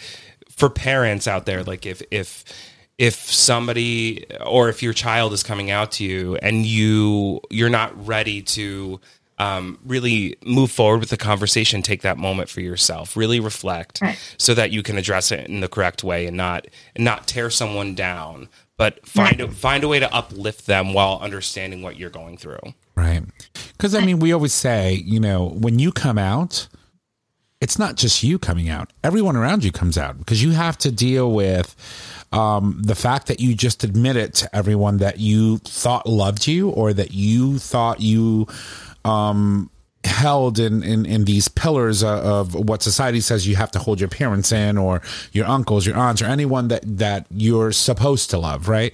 for 0.49 0.69
parents 0.69 1.27
out 1.27 1.45
there, 1.45 1.63
like 1.63 1.85
if 1.85 2.01
if 2.11 2.43
if 2.97 3.15
somebody 3.15 4.25
or 4.45 4.69
if 4.69 4.83
your 4.83 4.93
child 4.93 5.33
is 5.33 5.43
coming 5.43 5.71
out 5.71 5.91
to 5.93 6.03
you 6.03 6.35
and 6.37 6.65
you 6.65 7.41
you're 7.49 7.69
not 7.69 8.07
ready 8.07 8.41
to 8.41 8.99
um, 9.39 9.79
really 9.83 10.37
move 10.45 10.69
forward 10.71 10.99
with 10.99 11.09
the 11.09 11.17
conversation, 11.17 11.81
take 11.81 12.03
that 12.03 12.17
moment 12.19 12.49
for 12.49 12.61
yourself, 12.61 13.17
really 13.17 13.39
reflect, 13.39 13.99
Right. 14.01 14.17
so 14.37 14.53
that 14.53 14.71
you 14.71 14.83
can 14.83 14.95
address 14.97 15.31
it 15.31 15.47
in 15.49 15.59
the 15.59 15.67
correct 15.67 16.03
way 16.03 16.27
and 16.27 16.37
not 16.37 16.67
and 16.95 17.03
not 17.03 17.27
tear 17.27 17.49
someone 17.49 17.95
down, 17.95 18.47
but 18.83 19.07
find 19.07 19.39
a, 19.39 19.49
find 19.49 19.81
a 19.85 19.87
way 19.87 19.97
to 19.97 20.13
uplift 20.13 20.65
them 20.65 20.91
while 20.93 21.17
understanding 21.21 21.81
what 21.81 21.95
you're 21.95 22.09
going 22.09 22.35
through. 22.35 22.59
Right. 22.95 23.23
Because, 23.77 23.95
I 23.95 24.03
mean, 24.03 24.19
we 24.19 24.33
always 24.33 24.51
say, 24.51 24.95
you 25.05 25.21
know, 25.21 25.51
when 25.51 25.79
you 25.79 25.93
come 25.93 26.17
out, 26.17 26.67
it's 27.61 27.79
not 27.79 27.95
just 27.95 28.23
you 28.23 28.37
coming 28.37 28.67
out, 28.67 28.91
everyone 29.01 29.37
around 29.37 29.63
you 29.63 29.71
comes 29.71 29.97
out 29.97 30.17
because 30.17 30.43
you 30.43 30.51
have 30.51 30.77
to 30.79 30.91
deal 30.91 31.31
with 31.31 31.77
um, 32.33 32.81
the 32.83 32.93
fact 32.93 33.27
that 33.27 33.39
you 33.39 33.55
just 33.55 33.85
admitted 33.85 34.33
to 34.33 34.53
everyone 34.53 34.97
that 34.97 35.17
you 35.17 35.59
thought 35.59 36.05
loved 36.05 36.45
you 36.45 36.69
or 36.69 36.91
that 36.91 37.13
you 37.13 37.59
thought 37.59 38.01
you 38.01 38.47
um, 39.05 39.69
held 40.05 40.59
in, 40.59 40.83
in, 40.83 41.05
in 41.05 41.25
these 41.25 41.47
pillars 41.47 42.03
of, 42.03 42.55
of 42.55 42.67
what 42.69 42.81
society 42.83 43.19
says 43.21 43.47
you 43.47 43.55
have 43.55 43.71
to 43.71 43.79
hold 43.79 43.99
your 43.99 44.09
parents 44.09 44.51
in 44.51 44.77
or 44.77 45.01
your 45.31 45.45
uncles, 45.45 45.85
your 45.85 45.95
aunts, 45.97 46.21
or 46.21 46.25
anyone 46.25 46.67
that, 46.69 46.81
that 46.85 47.25
you're 47.31 47.71
supposed 47.71 48.29
to 48.31 48.37
love, 48.37 48.67
right? 48.67 48.93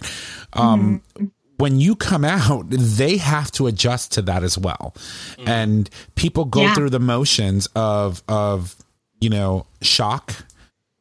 Um, 0.53 1.01
when 1.57 1.80
you 1.80 1.95
come 1.95 2.24
out, 2.24 2.66
they 2.70 3.18
have 3.18 3.51
to 3.53 3.68
adjust 3.68 4.14
to 4.14 4.22
that 4.24 4.43
as 4.43 4.57
well. 4.57 4.93
And 5.45 5.89
people 6.16 6.45
go 6.45 6.62
Yeah. 6.62 6.74
through 6.74 6.89
the 6.91 6.99
motions 7.01 7.68
of 7.76 8.24
of 8.30 8.76
you 9.20 9.30
know 9.30 9.66
shock. 9.82 10.34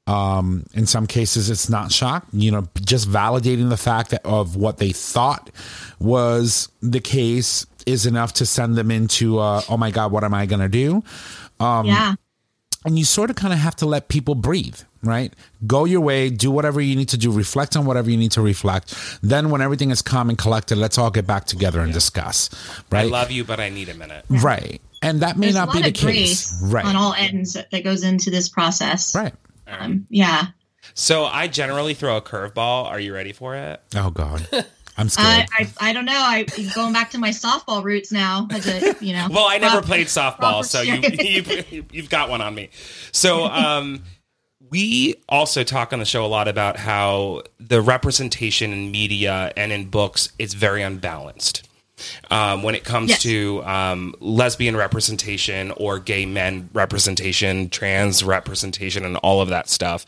Um, 0.09 0.65
in 0.73 0.87
some 0.87 1.07
cases, 1.07 1.51
it's 1.51 1.69
not 1.69 1.93
shock. 1.93 2.27
You 2.33 2.51
know, 2.51 2.69
just 2.81 3.09
validating 3.09 3.69
the 3.69 3.77
fact 3.77 4.11
that 4.11 4.25
of 4.25 4.57
what 4.57 4.79
they 4.79 4.91
thought 4.91 5.51
was 6.01 6.71
the 6.81 7.01
case 7.01 7.67
is 7.87 8.07
enough 8.07 8.35
to 8.35 8.47
send 8.47 8.77
them 8.77 8.91
into, 8.91 9.39
uh, 9.39 9.63
oh 9.69 9.77
my 9.77 9.91
god, 9.91 10.13
what 10.13 10.25
am 10.25 10.35
I 10.35 10.47
going 10.47 10.61
to 10.61 10.69
do? 10.69 11.03
yeah. 11.61 12.15
and 12.85 12.99
you 12.99 13.05
sort 13.05 13.31
of 13.31 13.37
kind 13.37 13.53
of 13.53 13.59
have 13.59 13.75
to 13.77 13.87
let 13.87 14.09
people 14.09 14.35
breathe, 14.35 14.79
right? 15.03 15.33
Go 15.67 15.85
your 15.85 16.01
way, 16.01 16.31
do 16.31 16.51
whatever 16.51 16.81
you 16.81 16.95
need 16.97 17.09
to 17.11 17.19
do, 17.19 17.31
reflect 17.33 17.77
on 17.77 17.85
whatever 17.87 18.11
you 18.11 18.17
need 18.17 18.33
to 18.33 18.43
reflect. 18.43 18.95
Then, 19.23 19.51
when 19.51 19.61
everything 19.61 19.91
is 19.91 20.03
calm 20.03 20.29
and 20.29 20.39
collected, 20.39 20.79
let's 20.79 20.99
all 20.99 21.11
get 21.11 21.27
back 21.27 21.47
together 21.47 21.81
and 21.81 21.93
discuss, 21.93 22.51
right 22.91 23.01
I 23.07 23.09
love 23.09 23.31
you, 23.31 23.45
but 23.45 23.59
I 23.61 23.69
need 23.71 23.89
a 23.89 23.95
minute. 23.95 24.25
right. 24.29 24.81
And 25.03 25.21
that 25.21 25.37
may 25.37 25.47
There's 25.47 25.55
not 25.55 25.69
a 25.69 25.73
be 25.73 25.79
lot 25.79 25.85
the 25.85 25.93
case, 25.93 26.61
right? 26.65 26.85
on 26.85 26.97
all 26.97 27.15
ends 27.15 27.53
that 27.53 27.71
that 27.71 27.85
goes 27.85 28.03
into 28.03 28.31
this 28.31 28.49
process. 28.49 29.15
right. 29.15 29.33
Um, 29.69 30.07
yeah. 30.11 30.47
So 30.95 31.25
I 31.25 31.47
generally 31.47 31.95
throw 31.95 32.17
a 32.17 32.23
curveball. 32.23 32.87
Are 32.87 32.99
you 32.99 33.15
ready 33.15 33.33
for 33.33 33.55
it? 33.55 33.81
Oh 33.95 34.11
God, 34.11 34.47
I'm 34.99 35.07
I, 35.07 35.09
scared. 35.09 35.49
I 35.81 35.91
I 35.91 35.93
don't 35.93 36.05
know. 36.05 36.13
I 36.13 36.45
going 36.75 36.93
back 36.93 37.11
to 37.13 37.19
my 37.19 37.31
softball 37.31 37.83
roots 37.85 38.11
now. 38.11 38.49
As 38.51 38.67
a 38.67 38.97
you 39.03 39.15
know. 39.15 39.29
Well, 39.39 39.47
I 39.49 39.59
never 39.59 39.81
played 39.81 40.09
softball, 40.09 40.65
so 40.65 40.81
you, 40.81 40.95
you 41.71 41.85
you've 41.93 42.11
got 42.11 42.29
one 42.29 42.41
on 42.41 42.55
me. 42.55 42.71
So, 43.13 43.45
um, 43.45 44.03
we 44.71 45.15
also 45.29 45.63
talk 45.63 45.93
on 45.93 46.01
the 46.01 46.05
show 46.05 46.25
a 46.25 46.27
lot 46.27 46.49
about 46.49 46.77
how 46.77 47.43
the 47.61 47.81
representation 47.81 48.73
in 48.73 48.91
media 48.91 49.53
and 49.57 49.71
in 49.71 49.89
books 49.89 50.33
is 50.39 50.55
very 50.55 50.83
unbalanced. 50.83 51.68
Um, 52.31 52.63
when 52.63 52.75
it 52.75 52.85
comes 52.85 53.11
Yes. 53.11 53.23
to 53.23 53.63
um, 53.65 54.15
lesbian 54.21 54.77
representation 54.77 55.71
or 55.77 55.99
gay 55.99 56.27
men 56.27 56.69
representation, 56.73 57.69
trans 57.71 58.23
representation, 58.23 59.05
and 59.05 59.17
all 59.19 59.41
of 59.41 59.49
that 59.49 59.69
stuff. 59.69 60.05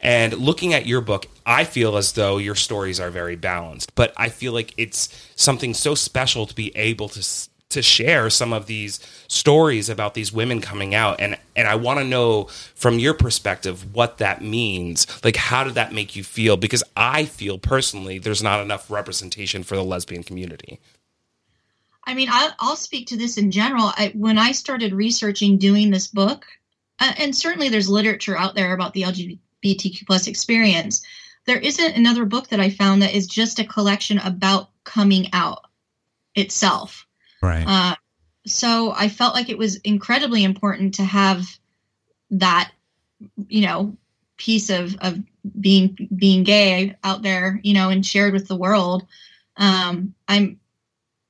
And 0.00 0.34
looking 0.38 0.72
at 0.74 0.86
your 0.86 1.00
book, 1.00 1.26
I 1.46 1.64
feel 1.64 1.96
as 1.96 2.12
though 2.12 2.38
your 2.38 2.54
stories 2.54 3.00
are 3.00 3.10
very 3.10 3.36
balanced, 3.36 3.94
but 3.94 4.12
I 4.16 4.28
feel 4.28 4.52
like 4.52 4.72
it's 4.76 5.08
something 5.36 5.74
so 5.74 5.94
special 5.94 6.46
to 6.46 6.54
be 6.54 6.74
able 6.76 7.08
to 7.10 7.20
s- 7.20 7.48
to 7.70 7.82
share 7.82 8.30
some 8.30 8.52
of 8.52 8.66
these 8.66 9.00
stories 9.26 9.88
about 9.88 10.14
these 10.14 10.32
women 10.32 10.60
coming 10.60 10.94
out 10.94 11.20
and 11.20 11.36
and 11.56 11.66
I 11.66 11.74
want 11.74 11.98
to 11.98 12.04
know 12.04 12.44
from 12.76 13.00
your 13.00 13.14
perspective 13.14 13.92
what 13.94 14.18
that 14.18 14.42
means 14.42 15.08
like 15.24 15.34
how 15.34 15.64
did 15.64 15.74
that 15.74 15.92
make 15.92 16.14
you 16.14 16.22
feel 16.22 16.56
because 16.56 16.84
I 16.96 17.24
feel 17.24 17.58
personally 17.58 18.18
there's 18.20 18.44
not 18.44 18.60
enough 18.60 18.88
representation 18.92 19.64
for 19.64 19.74
the 19.74 19.82
lesbian 19.82 20.22
community 20.22 20.78
I 22.06 22.14
mean, 22.14 22.28
I'll, 22.30 22.54
I'll 22.58 22.76
speak 22.76 23.08
to 23.08 23.16
this 23.16 23.38
in 23.38 23.50
general. 23.50 23.92
I, 23.96 24.12
when 24.14 24.38
I 24.38 24.52
started 24.52 24.92
researching 24.92 25.58
doing 25.58 25.90
this 25.90 26.06
book, 26.06 26.46
uh, 27.00 27.12
and 27.18 27.34
certainly 27.34 27.68
there's 27.68 27.88
literature 27.88 28.36
out 28.36 28.54
there 28.54 28.74
about 28.74 28.92
the 28.92 29.02
LGBTQ 29.02 30.06
plus 30.06 30.26
experience, 30.26 31.02
there 31.46 31.58
isn't 31.58 31.96
another 31.96 32.24
book 32.24 32.48
that 32.48 32.60
I 32.60 32.70
found 32.70 33.02
that 33.02 33.14
is 33.14 33.26
just 33.26 33.58
a 33.58 33.64
collection 33.64 34.18
about 34.18 34.70
coming 34.84 35.28
out 35.32 35.64
itself. 36.34 37.06
right. 37.42 37.64
Uh, 37.66 37.94
so 38.46 38.92
I 38.94 39.08
felt 39.08 39.34
like 39.34 39.48
it 39.48 39.58
was 39.58 39.76
incredibly 39.76 40.44
important 40.44 40.94
to 40.94 41.04
have 41.04 41.46
that, 42.30 42.72
you 43.48 43.62
know, 43.62 43.96
piece 44.36 44.68
of 44.68 44.96
of 45.00 45.18
being 45.60 45.96
being 46.14 46.44
gay 46.44 46.96
out 47.04 47.22
there, 47.22 47.60
you 47.62 47.72
know, 47.72 47.88
and 47.88 48.04
shared 48.04 48.34
with 48.34 48.48
the 48.48 48.56
world. 48.56 49.06
Um, 49.56 50.14
I'm 50.28 50.60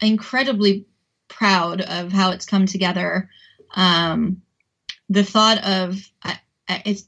incredibly 0.01 0.87
proud 1.29 1.81
of 1.81 2.13
how 2.13 2.31
it's 2.31 2.47
come 2.47 2.67
together. 2.67 3.29
Um, 3.75 4.43
the 5.09 5.25
thought 5.25 5.63
of 5.65 6.11
I, 6.23 6.39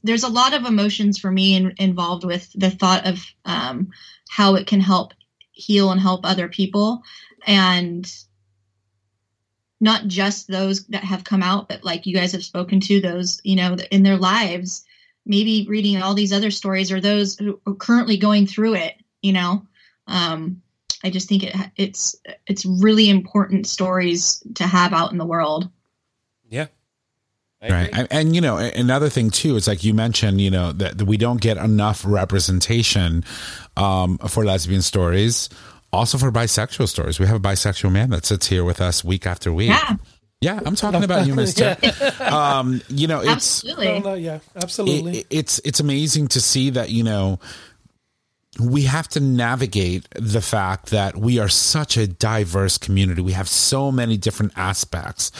there's 0.03 0.23
a 0.23 0.29
lot 0.29 0.53
of 0.53 0.65
emotions 0.65 1.17
for 1.17 1.31
me 1.31 1.55
in, 1.55 1.73
involved 1.77 2.23
with 2.23 2.51
the 2.53 2.69
thought 2.69 3.07
of 3.07 3.25
um, 3.45 3.89
how 4.29 4.55
it 4.55 4.67
can 4.67 4.79
help 4.79 5.13
heal 5.51 5.91
and 5.91 5.99
help 5.99 6.21
other 6.23 6.47
people, 6.47 7.01
and 7.47 8.11
not 9.79 10.07
just 10.07 10.47
those 10.47 10.85
that 10.87 11.03
have 11.03 11.23
come 11.23 11.41
out, 11.41 11.69
but 11.69 11.83
like 11.83 12.05
you 12.05 12.13
guys 12.13 12.31
have 12.31 12.43
spoken 12.43 12.79
to 12.81 13.01
those, 13.01 13.41
you 13.43 13.55
know, 13.55 13.75
in 13.91 14.03
their 14.03 14.17
lives, 14.17 14.85
maybe 15.25 15.65
reading 15.67 16.01
all 16.01 16.13
these 16.13 16.33
other 16.33 16.51
stories 16.51 16.91
or 16.91 17.01
those 17.01 17.35
who 17.37 17.59
are 17.65 17.73
currently 17.73 18.17
going 18.17 18.45
through 18.45 18.75
it, 18.75 18.95
you 19.21 19.33
know. 19.33 19.65
Um, 20.07 20.61
I 21.03 21.09
just 21.09 21.29
think 21.29 21.43
it 21.43 21.55
it's 21.75 22.15
it's 22.47 22.65
really 22.65 23.09
important 23.09 23.67
stories 23.67 24.43
to 24.55 24.65
have 24.65 24.93
out 24.93 25.11
in 25.11 25.17
the 25.17 25.25
world. 25.25 25.69
yeah 26.49 26.67
I 27.61 27.69
Right. 27.69 27.87
agree. 27.87 27.99
And, 27.99 28.07
and, 28.11 28.35
you 28.35 28.41
know, 28.41 28.57
another 28.57 29.09
thing 29.09 29.31
too 29.31 29.55
is 29.55 29.67
like 29.67 29.83
you 29.83 29.93
mentioned, 29.95 30.39
you 30.39 30.51
know, 30.51 30.71
that, 30.73 30.99
that 30.99 31.05
we 31.05 31.17
don't 31.17 31.41
get 31.41 31.57
enough 31.57 32.05
representation 32.05 33.23
um, 33.75 34.19
for 34.19 34.45
lesbian 34.45 34.83
stories, 34.83 35.49
also 35.91 36.19
for 36.19 36.31
bisexual 36.31 36.87
stories. 36.87 37.19
We 37.19 37.25
have 37.25 37.37
a 37.37 37.39
bisexual 37.39 37.91
man 37.91 38.11
that 38.11 38.25
sits 38.27 38.45
here 38.45 38.63
with 38.63 38.79
us 38.79 39.03
week 39.03 39.25
after 39.25 39.51
week. 39.51 39.69
Yeah, 39.69 39.95
Yeah, 40.39 40.59
I'm 40.63 40.75
talking 40.75 41.03
about 41.03 41.25
you, 41.27 41.33
mister. 41.33 41.75
Um, 42.19 42.79
you 42.89 43.07
know, 43.07 43.21
it's 43.21 43.31
absolutely. 43.31 43.85
No, 43.87 43.99
no, 43.99 44.13
yeah, 44.13 44.37
absolutely. 44.55 45.19
it, 45.19 45.27
it's 45.31 45.57
it's 45.65 45.79
amazing 45.79 46.27
to 46.29 46.39
see 46.41 46.69
that 46.69 46.91
you 46.91 47.03
know 47.03 47.39
we 48.59 48.83
have 48.83 49.07
to 49.09 49.19
navigate 49.19 50.07
the 50.15 50.41
fact 50.41 50.87
that 50.87 51.17
we 51.17 51.39
are 51.39 51.49
such 51.49 51.97
a 51.97 52.07
diverse 52.07 52.77
community. 52.77 53.21
We 53.21 53.33
have 53.33 53.47
so 53.47 53.91
many 53.91 54.17
different 54.17 54.53
aspects 54.55 55.31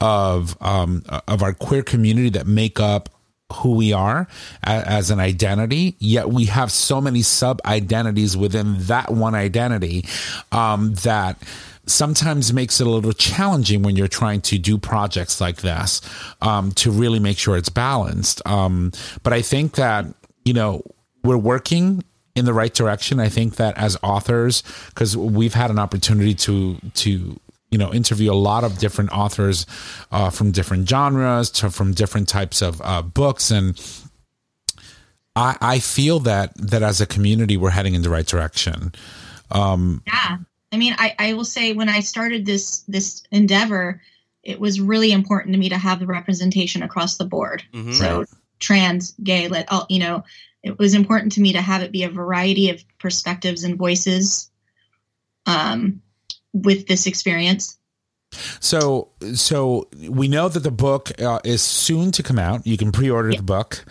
of 0.00 0.56
um, 0.60 1.02
of 1.28 1.42
our 1.42 1.52
queer 1.52 1.82
community 1.82 2.30
that 2.30 2.46
make 2.46 2.80
up 2.80 3.08
who 3.52 3.74
we 3.74 3.92
are 3.92 4.26
as 4.64 5.10
an 5.10 5.20
identity. 5.20 5.96
Yet 5.98 6.30
we 6.30 6.46
have 6.46 6.72
so 6.72 7.00
many 7.00 7.22
sub 7.22 7.60
identities 7.64 8.36
within 8.36 8.76
that 8.86 9.10
one 9.10 9.34
identity 9.34 10.06
um, 10.50 10.94
that 11.02 11.42
sometimes 11.86 12.52
makes 12.52 12.80
it 12.80 12.86
a 12.86 12.90
little 12.90 13.12
challenging 13.12 13.82
when 13.82 13.96
you're 13.96 14.08
trying 14.08 14.40
to 14.40 14.58
do 14.58 14.78
projects 14.78 15.40
like 15.40 15.58
this 15.58 16.00
um, 16.40 16.72
to 16.72 16.90
really 16.90 17.18
make 17.18 17.38
sure 17.38 17.56
it's 17.56 17.68
balanced. 17.68 18.40
Um, 18.46 18.92
but 19.22 19.32
I 19.32 19.42
think 19.42 19.74
that 19.74 20.06
you 20.44 20.54
know 20.54 20.82
we're 21.22 21.36
working 21.36 22.02
in 22.34 22.44
the 22.44 22.52
right 22.52 22.72
direction. 22.72 23.20
I 23.20 23.28
think 23.28 23.56
that 23.56 23.76
as 23.76 23.96
authors, 24.02 24.62
because 24.88 25.16
we've 25.16 25.54
had 25.54 25.70
an 25.70 25.78
opportunity 25.78 26.34
to 26.34 26.78
to 26.94 27.38
you 27.70 27.78
know 27.78 27.92
interview 27.92 28.32
a 28.32 28.34
lot 28.34 28.64
of 28.64 28.78
different 28.78 29.10
authors 29.12 29.66
uh, 30.10 30.30
from 30.30 30.50
different 30.50 30.88
genres 30.88 31.50
to 31.50 31.70
from 31.70 31.92
different 31.94 32.28
types 32.28 32.62
of 32.62 32.80
uh, 32.84 33.00
books 33.02 33.50
and 33.50 33.80
I, 35.34 35.56
I 35.60 35.78
feel 35.78 36.18
that 36.20 36.54
that 36.56 36.82
as 36.82 37.00
a 37.00 37.06
community 37.06 37.56
we're 37.56 37.70
heading 37.70 37.94
in 37.94 38.02
the 38.02 38.10
right 38.10 38.26
direction 38.26 38.92
um, 39.50 40.02
Yeah. 40.06 40.38
I 40.72 40.76
mean, 40.78 40.94
I, 40.98 41.14
I 41.18 41.32
will 41.34 41.44
say 41.44 41.74
when 41.74 41.88
I 41.90 42.00
started 42.00 42.46
this 42.46 42.80
this 42.88 43.22
endeavor, 43.30 44.00
it 44.42 44.58
was 44.58 44.80
really 44.80 45.12
important 45.12 45.52
to 45.52 45.58
me 45.58 45.68
to 45.68 45.76
have 45.76 46.00
the 46.00 46.06
representation 46.06 46.82
across 46.82 47.18
the 47.18 47.26
board. 47.26 47.62
Mhm. 47.74 47.94
So 47.94 48.24
trans, 48.58 49.12
gay, 49.22 49.48
let 49.48 49.70
all 49.70 49.86
you 49.90 49.98
know, 49.98 50.24
it 50.62 50.78
was 50.78 50.94
important 50.94 51.32
to 51.32 51.40
me 51.40 51.52
to 51.52 51.60
have 51.60 51.82
it 51.82 51.92
be 51.92 52.04
a 52.04 52.10
variety 52.10 52.70
of 52.70 52.84
perspectives 52.98 53.64
and 53.64 53.76
voices 53.76 54.50
um 55.46 56.00
with 56.52 56.86
this 56.86 57.06
experience. 57.06 57.78
So, 58.60 59.10
so 59.34 59.88
we 60.08 60.28
know 60.28 60.48
that 60.48 60.60
the 60.60 60.70
book 60.70 61.10
uh, 61.20 61.40
is 61.44 61.62
soon 61.62 62.12
to 62.12 62.22
come 62.22 62.38
out. 62.38 62.66
You 62.66 62.76
can 62.76 62.92
pre-order 62.92 63.34
the 63.34 63.42
book. 63.42 63.84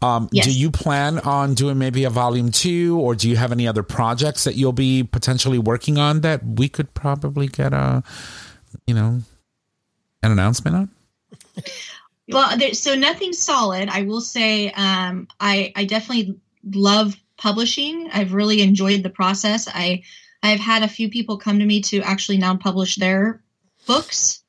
Um, 0.00 0.28
Yes. 0.32 0.46
Do 0.46 0.52
you 0.52 0.70
plan 0.70 1.18
on 1.20 1.54
doing 1.54 1.78
maybe 1.78 2.04
a 2.04 2.10
volume 2.10 2.50
two, 2.50 2.98
or 2.98 3.14
do 3.14 3.28
you 3.28 3.36
have 3.36 3.52
any 3.52 3.68
other 3.68 3.82
projects 3.82 4.44
that 4.44 4.56
you'll 4.56 4.72
be 4.72 5.02
potentially 5.02 5.58
working 5.58 5.98
on 5.98 6.22
that 6.22 6.42
we 6.44 6.68
could 6.68 6.94
probably 6.94 7.48
get 7.48 7.72
a, 7.72 8.02
you 8.86 8.94
know, 8.94 9.20
an 10.22 10.32
announcement 10.32 10.76
on? 10.76 10.90
Well, 12.28 12.56
there, 12.56 12.74
so 12.74 12.94
nothing 12.94 13.32
solid. 13.32 13.88
I 13.88 14.02
will 14.02 14.20
say, 14.20 14.70
um, 14.70 15.28
I 15.40 15.72
I 15.74 15.84
definitely 15.84 16.38
love 16.64 17.16
publishing. 17.36 18.08
I've 18.12 18.32
really 18.32 18.62
enjoyed 18.62 19.02
the 19.02 19.10
process. 19.10 19.68
I 19.68 20.02
I've 20.42 20.60
had 20.60 20.82
a 20.82 20.88
few 20.88 21.08
people 21.10 21.36
come 21.38 21.58
to 21.58 21.64
me 21.64 21.80
to 21.82 22.00
actually 22.02 22.38
now 22.38 22.56
publish 22.56 22.96
their 22.96 23.42
books. 23.86 24.42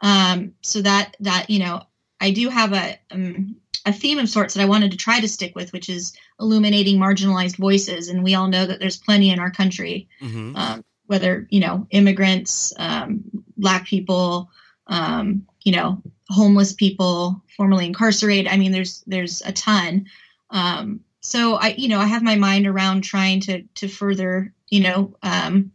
Um, 0.00 0.54
so 0.62 0.80
that 0.82 1.16
that 1.20 1.50
you 1.50 1.58
know, 1.58 1.82
I 2.20 2.30
do 2.30 2.48
have 2.48 2.72
a 2.72 2.98
um, 3.10 3.56
a 3.84 3.92
theme 3.92 4.18
of 4.18 4.28
sorts 4.28 4.54
that 4.54 4.62
I 4.62 4.66
wanted 4.66 4.92
to 4.92 4.96
try 4.96 5.18
to 5.20 5.28
stick 5.28 5.56
with, 5.56 5.72
which 5.72 5.88
is 5.88 6.12
illuminating 6.38 6.98
marginalized 6.98 7.56
voices. 7.56 8.08
And 8.08 8.22
we 8.22 8.34
all 8.36 8.48
know 8.48 8.66
that 8.66 8.78
there's 8.78 8.96
plenty 8.96 9.30
in 9.30 9.40
our 9.40 9.50
country, 9.50 10.08
Mhm. 10.22 10.56
um, 10.56 10.84
whether 11.06 11.48
you 11.50 11.58
know 11.60 11.86
immigrants, 11.90 12.72
um, 12.78 13.22
black 13.56 13.86
people, 13.86 14.50
um, 14.86 15.47
you 15.62 15.72
know 15.72 16.02
homeless 16.28 16.72
people, 16.72 17.42
formerly 17.56 17.86
incarcerated. 17.86 18.50
I 18.50 18.56
mean, 18.56 18.72
there's 18.72 19.02
there's 19.06 19.42
a 19.42 19.52
ton. 19.52 20.06
Um, 20.50 21.00
so 21.20 21.54
I 21.54 21.74
you 21.76 21.88
know 21.88 22.00
I 22.00 22.06
have 22.06 22.22
my 22.22 22.36
mind 22.36 22.66
around 22.66 23.02
trying 23.02 23.40
to 23.42 23.62
to 23.62 23.88
further 23.88 24.52
you 24.68 24.80
know 24.80 25.16
um, 25.22 25.72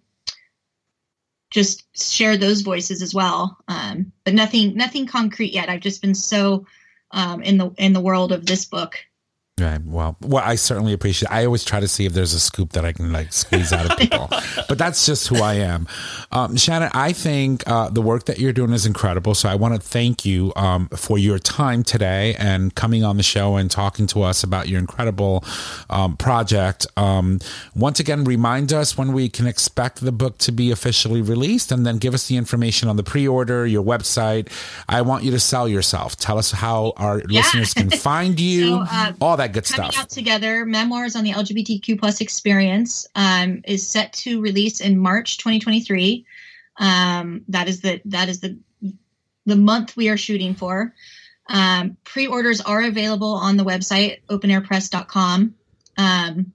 just 1.49 1.85
share 1.95 2.37
those 2.37 2.61
voices 2.61 3.01
as 3.01 3.13
well. 3.13 3.57
Um, 3.67 4.11
but 4.23 4.33
nothing 4.33 4.75
nothing 4.75 5.05
concrete 5.05 5.53
yet. 5.53 5.69
I've 5.69 5.81
just 5.81 6.01
been 6.01 6.15
so 6.15 6.65
um, 7.11 7.43
in 7.43 7.57
the 7.57 7.71
in 7.77 7.93
the 7.93 8.01
world 8.01 8.31
of 8.31 8.45
this 8.45 8.65
book. 8.65 8.97
Right. 9.59 9.79
Well, 9.85 10.17
well, 10.19 10.43
I 10.43 10.55
certainly 10.55 10.93
appreciate. 10.93 11.29
It. 11.29 11.31
I 11.31 11.45
always 11.45 11.63
try 11.63 11.79
to 11.79 11.87
see 11.87 12.07
if 12.07 12.13
there's 12.13 12.33
a 12.33 12.39
scoop 12.39 12.71
that 12.71 12.85
I 12.85 12.91
can 12.91 13.11
like 13.11 13.31
squeeze 13.31 13.71
out 13.71 13.91
of 13.91 13.95
people, 13.99 14.27
but 14.67 14.79
that's 14.79 15.05
just 15.05 15.27
who 15.27 15.43
I 15.43 15.53
am. 15.55 15.87
Um, 16.31 16.57
Shannon, 16.57 16.89
I 16.95 17.13
think 17.13 17.61
uh, 17.67 17.89
the 17.89 18.01
work 18.01 18.25
that 18.25 18.39
you're 18.39 18.51
doing 18.51 18.73
is 18.73 18.87
incredible. 18.87 19.35
So 19.35 19.47
I 19.47 19.53
want 19.53 19.75
to 19.75 19.79
thank 19.79 20.25
you 20.25 20.53
um, 20.55 20.87
for 20.95 21.19
your 21.19 21.37
time 21.37 21.83
today 21.83 22.33
and 22.39 22.73
coming 22.73 23.03
on 23.03 23.17
the 23.17 23.23
show 23.23 23.55
and 23.55 23.69
talking 23.69 24.07
to 24.07 24.23
us 24.23 24.43
about 24.43 24.69
your 24.69 24.79
incredible 24.79 25.43
um, 25.87 26.17
project. 26.17 26.87
Um, 26.97 27.37
once 27.75 27.99
again, 27.99 28.23
remind 28.23 28.73
us 28.73 28.97
when 28.97 29.13
we 29.13 29.29
can 29.29 29.45
expect 29.45 30.01
the 30.01 30.11
book 30.11 30.39
to 30.39 30.51
be 30.51 30.71
officially 30.71 31.21
released, 31.21 31.71
and 31.71 31.85
then 31.85 31.99
give 31.99 32.15
us 32.15 32.27
the 32.27 32.37
information 32.37 32.89
on 32.89 32.95
the 32.95 33.03
pre-order, 33.03 33.67
your 33.67 33.83
website. 33.83 34.51
I 34.89 35.03
want 35.03 35.23
you 35.23 35.29
to 35.29 35.39
sell 35.39 35.67
yourself. 35.67 36.15
Tell 36.15 36.39
us 36.39 36.49
how 36.49 36.93
our 36.97 37.19
listeners 37.19 37.75
can 37.75 37.89
find 37.91 38.39
you. 38.39 38.69
So, 38.69 38.85
uh, 38.89 39.13
all 39.21 39.37
that 39.37 39.42
good 39.47 39.65
Coming 39.65 39.91
stuff. 39.91 40.03
out 40.03 40.09
together, 40.09 40.65
memoirs 40.65 41.15
on 41.15 41.23
the 41.23 41.31
LGBTQ 41.31 41.99
plus 41.99 42.21
experience 42.21 43.07
um, 43.15 43.61
is 43.65 43.85
set 43.87 44.13
to 44.13 44.41
release 44.41 44.79
in 44.81 44.97
March 44.97 45.37
2023. 45.37 46.25
Um, 46.77 47.41
that 47.49 47.67
is 47.67 47.81
the 47.81 48.01
that 48.05 48.29
is 48.29 48.39
the 48.39 48.57
the 49.45 49.55
month 49.55 49.95
we 49.97 50.09
are 50.09 50.17
shooting 50.17 50.55
for. 50.55 50.93
Um, 51.49 51.97
pre-orders 52.05 52.61
are 52.61 52.81
available 52.83 53.33
on 53.33 53.57
the 53.57 53.65
website 53.65 54.21
openairpress.com. 54.29 55.55
Um, 55.97 56.53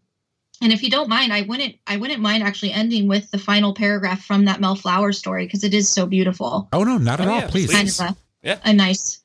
and 0.61 0.73
if 0.73 0.83
you 0.83 0.91
don't 0.91 1.09
mind, 1.09 1.33
I 1.33 1.43
wouldn't 1.43 1.77
I 1.87 1.97
wouldn't 1.99 2.21
mind 2.21 2.43
actually 2.43 2.73
ending 2.73 3.07
with 3.07 3.31
the 3.31 3.39
final 3.39 3.75
paragraph 3.75 4.25
from 4.25 4.47
that 4.47 4.61
Mel 4.61 4.75
Flower 4.75 5.13
story 5.13 5.47
because 5.47 5.63
it 5.63 5.73
is 5.75 5.89
so 5.89 6.07
beautiful 6.07 6.69
Oh 6.73 6.83
no, 6.85 6.99
not 6.99 7.21
at 7.21 7.29
Oh, 7.29 7.31
all. 7.33 7.39
yeah, 7.41 7.47
please. 7.49 7.71
kind 7.71 7.87
please. 7.87 8.01
of 8.01 8.07
a, 8.09 8.17
Yeah. 8.43 8.59
a 8.65 8.73
nice 8.73 9.18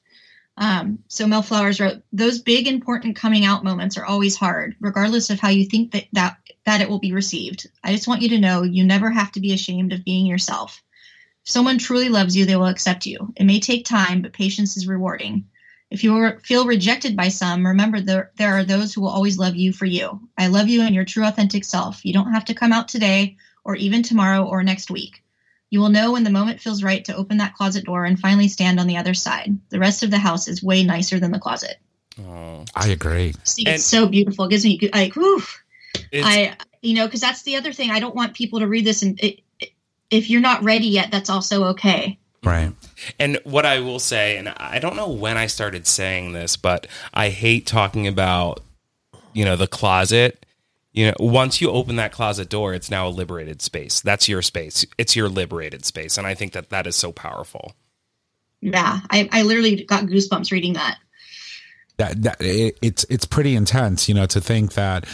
um, 0.57 0.99
so 1.07 1.25
mel 1.25 1.41
flowers 1.41 1.79
wrote 1.79 2.03
those 2.11 2.39
big 2.39 2.67
important 2.67 3.15
coming 3.15 3.43
out 3.43 3.63
moments 3.63 3.97
are 3.97 4.05
always 4.05 4.35
hard 4.35 4.75
regardless 4.79 5.29
of 5.29 5.39
how 5.39 5.49
you 5.49 5.65
think 5.65 5.91
that, 5.91 6.05
that 6.13 6.37
that 6.65 6.81
it 6.81 6.89
will 6.89 6.99
be 6.99 7.11
received. 7.11 7.67
I 7.83 7.91
just 7.91 8.07
want 8.07 8.21
you 8.21 8.29
to 8.29 8.39
know 8.39 8.61
you 8.63 8.83
never 8.83 9.09
have 9.09 9.31
to 9.33 9.39
be 9.39 9.51
ashamed 9.51 9.93
of 9.93 10.05
being 10.05 10.25
yourself. 10.25 10.81
If 11.43 11.51
someone 11.51 11.79
truly 11.79 12.09
loves 12.09 12.35
you 12.35 12.45
they 12.45 12.55
will 12.55 12.67
accept 12.67 13.07
you. 13.07 13.33
It 13.35 13.45
may 13.45 13.59
take 13.59 13.85
time 13.85 14.21
but 14.21 14.33
patience 14.33 14.77
is 14.77 14.87
rewarding. 14.87 15.45
If 15.89 16.03
you 16.03 16.37
feel 16.43 16.67
rejected 16.67 17.15
by 17.15 17.29
some 17.29 17.65
remember 17.65 17.99
there, 17.99 18.31
there 18.35 18.53
are 18.53 18.63
those 18.63 18.93
who 18.93 19.01
will 19.01 19.09
always 19.09 19.39
love 19.39 19.55
you 19.55 19.73
for 19.73 19.85
you. 19.85 20.29
I 20.37 20.47
love 20.47 20.69
you 20.69 20.83
and 20.83 20.93
your 20.93 21.05
true 21.05 21.25
authentic 21.25 21.65
self. 21.65 22.05
You 22.05 22.13
don't 22.13 22.31
have 22.31 22.45
to 22.45 22.53
come 22.53 22.71
out 22.71 22.87
today 22.87 23.37
or 23.63 23.75
even 23.75 24.03
tomorrow 24.03 24.43
or 24.45 24.63
next 24.63 24.91
week 24.91 25.22
you 25.73 25.79
will 25.79 25.89
know 25.89 26.11
when 26.11 26.23
the 26.23 26.29
moment 26.29 26.61
feels 26.61 26.83
right 26.83 27.03
to 27.03 27.15
open 27.15 27.37
that 27.37 27.55
closet 27.55 27.83
door 27.85 28.05
and 28.05 28.19
finally 28.19 28.47
stand 28.47 28.79
on 28.79 28.85
the 28.85 28.95
other 28.95 29.15
side. 29.15 29.57
The 29.69 29.79
rest 29.79 30.03
of 30.03 30.11
the 30.11 30.19
house 30.19 30.47
is 30.47 30.61
way 30.61 30.83
nicer 30.83 31.19
than 31.19 31.31
the 31.31 31.39
closet. 31.39 31.77
Oh. 32.21 32.63
I 32.75 32.89
agree. 32.89 33.33
See, 33.43 33.65
And- 33.65 33.77
it's 33.77 33.83
so 33.83 34.05
beautiful. 34.05 34.45
It 34.45 34.51
gives 34.51 34.63
me 34.65 34.79
like, 34.93 35.15
whew. 35.15 35.41
I, 36.13 36.55
you 36.83 36.93
know, 36.93 37.07
because 37.07 37.21
that's 37.21 37.41
the 37.41 37.55
other 37.55 37.73
thing. 37.73 37.89
I 37.89 37.99
don't 37.99 38.13
want 38.13 38.35
people 38.35 38.59
to 38.59 38.67
read 38.67 38.85
this 38.85 39.01
and 39.01 39.19
it, 39.19 39.39
it- 39.59 39.71
if 40.11 40.29
you're 40.29 40.41
not 40.41 40.63
ready 40.63 40.85
yet, 40.85 41.09
that's 41.09 41.31
also 41.31 41.63
okay. 41.69 42.19
Right. 42.43 42.71
And 43.19 43.39
what 43.43 43.65
I 43.65 43.79
will 43.79 43.97
say, 43.97 44.37
and 44.37 44.49
I 44.49 44.77
don't 44.77 44.95
know 44.95 45.09
when 45.09 45.37
I 45.39 45.47
started 45.47 45.87
saying 45.87 46.33
this, 46.33 46.55
but 46.55 46.85
I 47.15 47.29
hate 47.29 47.65
talking 47.65 48.05
about, 48.07 48.59
you 49.33 49.43
know, 49.43 49.55
the 49.55 49.65
closet. 49.65 50.42
You 50.93 51.07
know, 51.07 51.13
once 51.19 51.59
you 51.59 51.71
open 51.71 51.95
that 51.95 52.11
closet 52.11 52.49
door, 52.49 52.73
it's 52.73 52.91
now 52.91 53.07
a 53.07 53.09
liberated 53.09 53.63
space. 53.63 53.99
That's 53.99 54.29
your 54.29 54.43
space. 54.43 54.85
It's 54.99 55.15
your 55.15 55.27
liberated 55.27 55.85
space, 55.85 56.19
and 56.19 56.27
I 56.27 56.35
think 56.35 56.53
that 56.53 56.69
that 56.69 56.85
is 56.85 56.95
so 56.95 57.11
powerful. 57.11 57.73
Yeah, 58.61 58.99
I, 59.09 59.27
I 59.31 59.41
literally 59.41 59.83
got 59.83 60.05
goosebumps 60.05 60.51
reading 60.51 60.73
that. 60.73 60.99
That, 61.97 62.23
that 62.23 62.41
it, 62.41 62.77
it's 62.81 63.05
it's 63.09 63.25
pretty 63.25 63.55
intense, 63.55 64.07
you 64.07 64.15
know, 64.15 64.25
to 64.27 64.41
think 64.41 64.73
that 64.73 65.05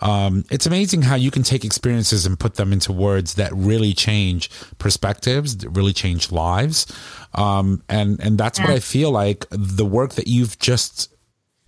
um, 0.00 0.44
it's 0.50 0.66
amazing 0.66 1.02
how 1.02 1.14
you 1.14 1.30
can 1.30 1.42
take 1.42 1.64
experiences 1.64 2.26
and 2.26 2.38
put 2.38 2.54
them 2.54 2.72
into 2.72 2.92
words 2.92 3.34
that 3.34 3.52
really 3.54 3.92
change 3.92 4.50
perspectives, 4.78 5.56
that 5.58 5.70
really 5.70 5.92
change 5.92 6.30
lives, 6.30 6.86
um, 7.34 7.82
and 7.88 8.20
and 8.20 8.38
that's 8.38 8.60
what 8.60 8.70
I 8.70 8.78
feel 8.78 9.10
like 9.10 9.46
the 9.50 9.86
work 9.86 10.14
that 10.14 10.28
you've 10.28 10.58
just 10.58 11.12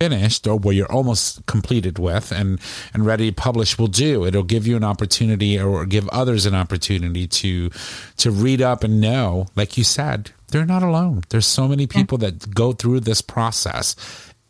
finished 0.01 0.47
or 0.47 0.57
where 0.57 0.73
you're 0.73 0.91
almost 0.91 1.45
completed 1.45 1.99
with 1.99 2.31
and 2.31 2.59
and 2.93 3.05
ready 3.05 3.29
to 3.29 3.35
publish 3.35 3.77
will 3.77 3.87
do. 3.87 4.25
It'll 4.25 4.51
give 4.55 4.65
you 4.65 4.75
an 4.75 4.83
opportunity 4.83 5.59
or 5.59 5.85
give 5.85 6.07
others 6.09 6.45
an 6.45 6.55
opportunity 6.55 7.27
to 7.27 7.69
to 8.17 8.31
read 8.31 8.61
up 8.61 8.83
and 8.83 8.99
know 8.99 9.47
like 9.55 9.77
you 9.77 9.83
said 9.83 10.31
they're 10.51 10.65
not 10.65 10.83
alone. 10.83 11.21
There's 11.29 11.47
so 11.47 11.67
many 11.67 11.87
people 11.87 12.17
that 12.19 12.53
go 12.53 12.73
through 12.73 13.01
this 13.01 13.21
process 13.21 13.95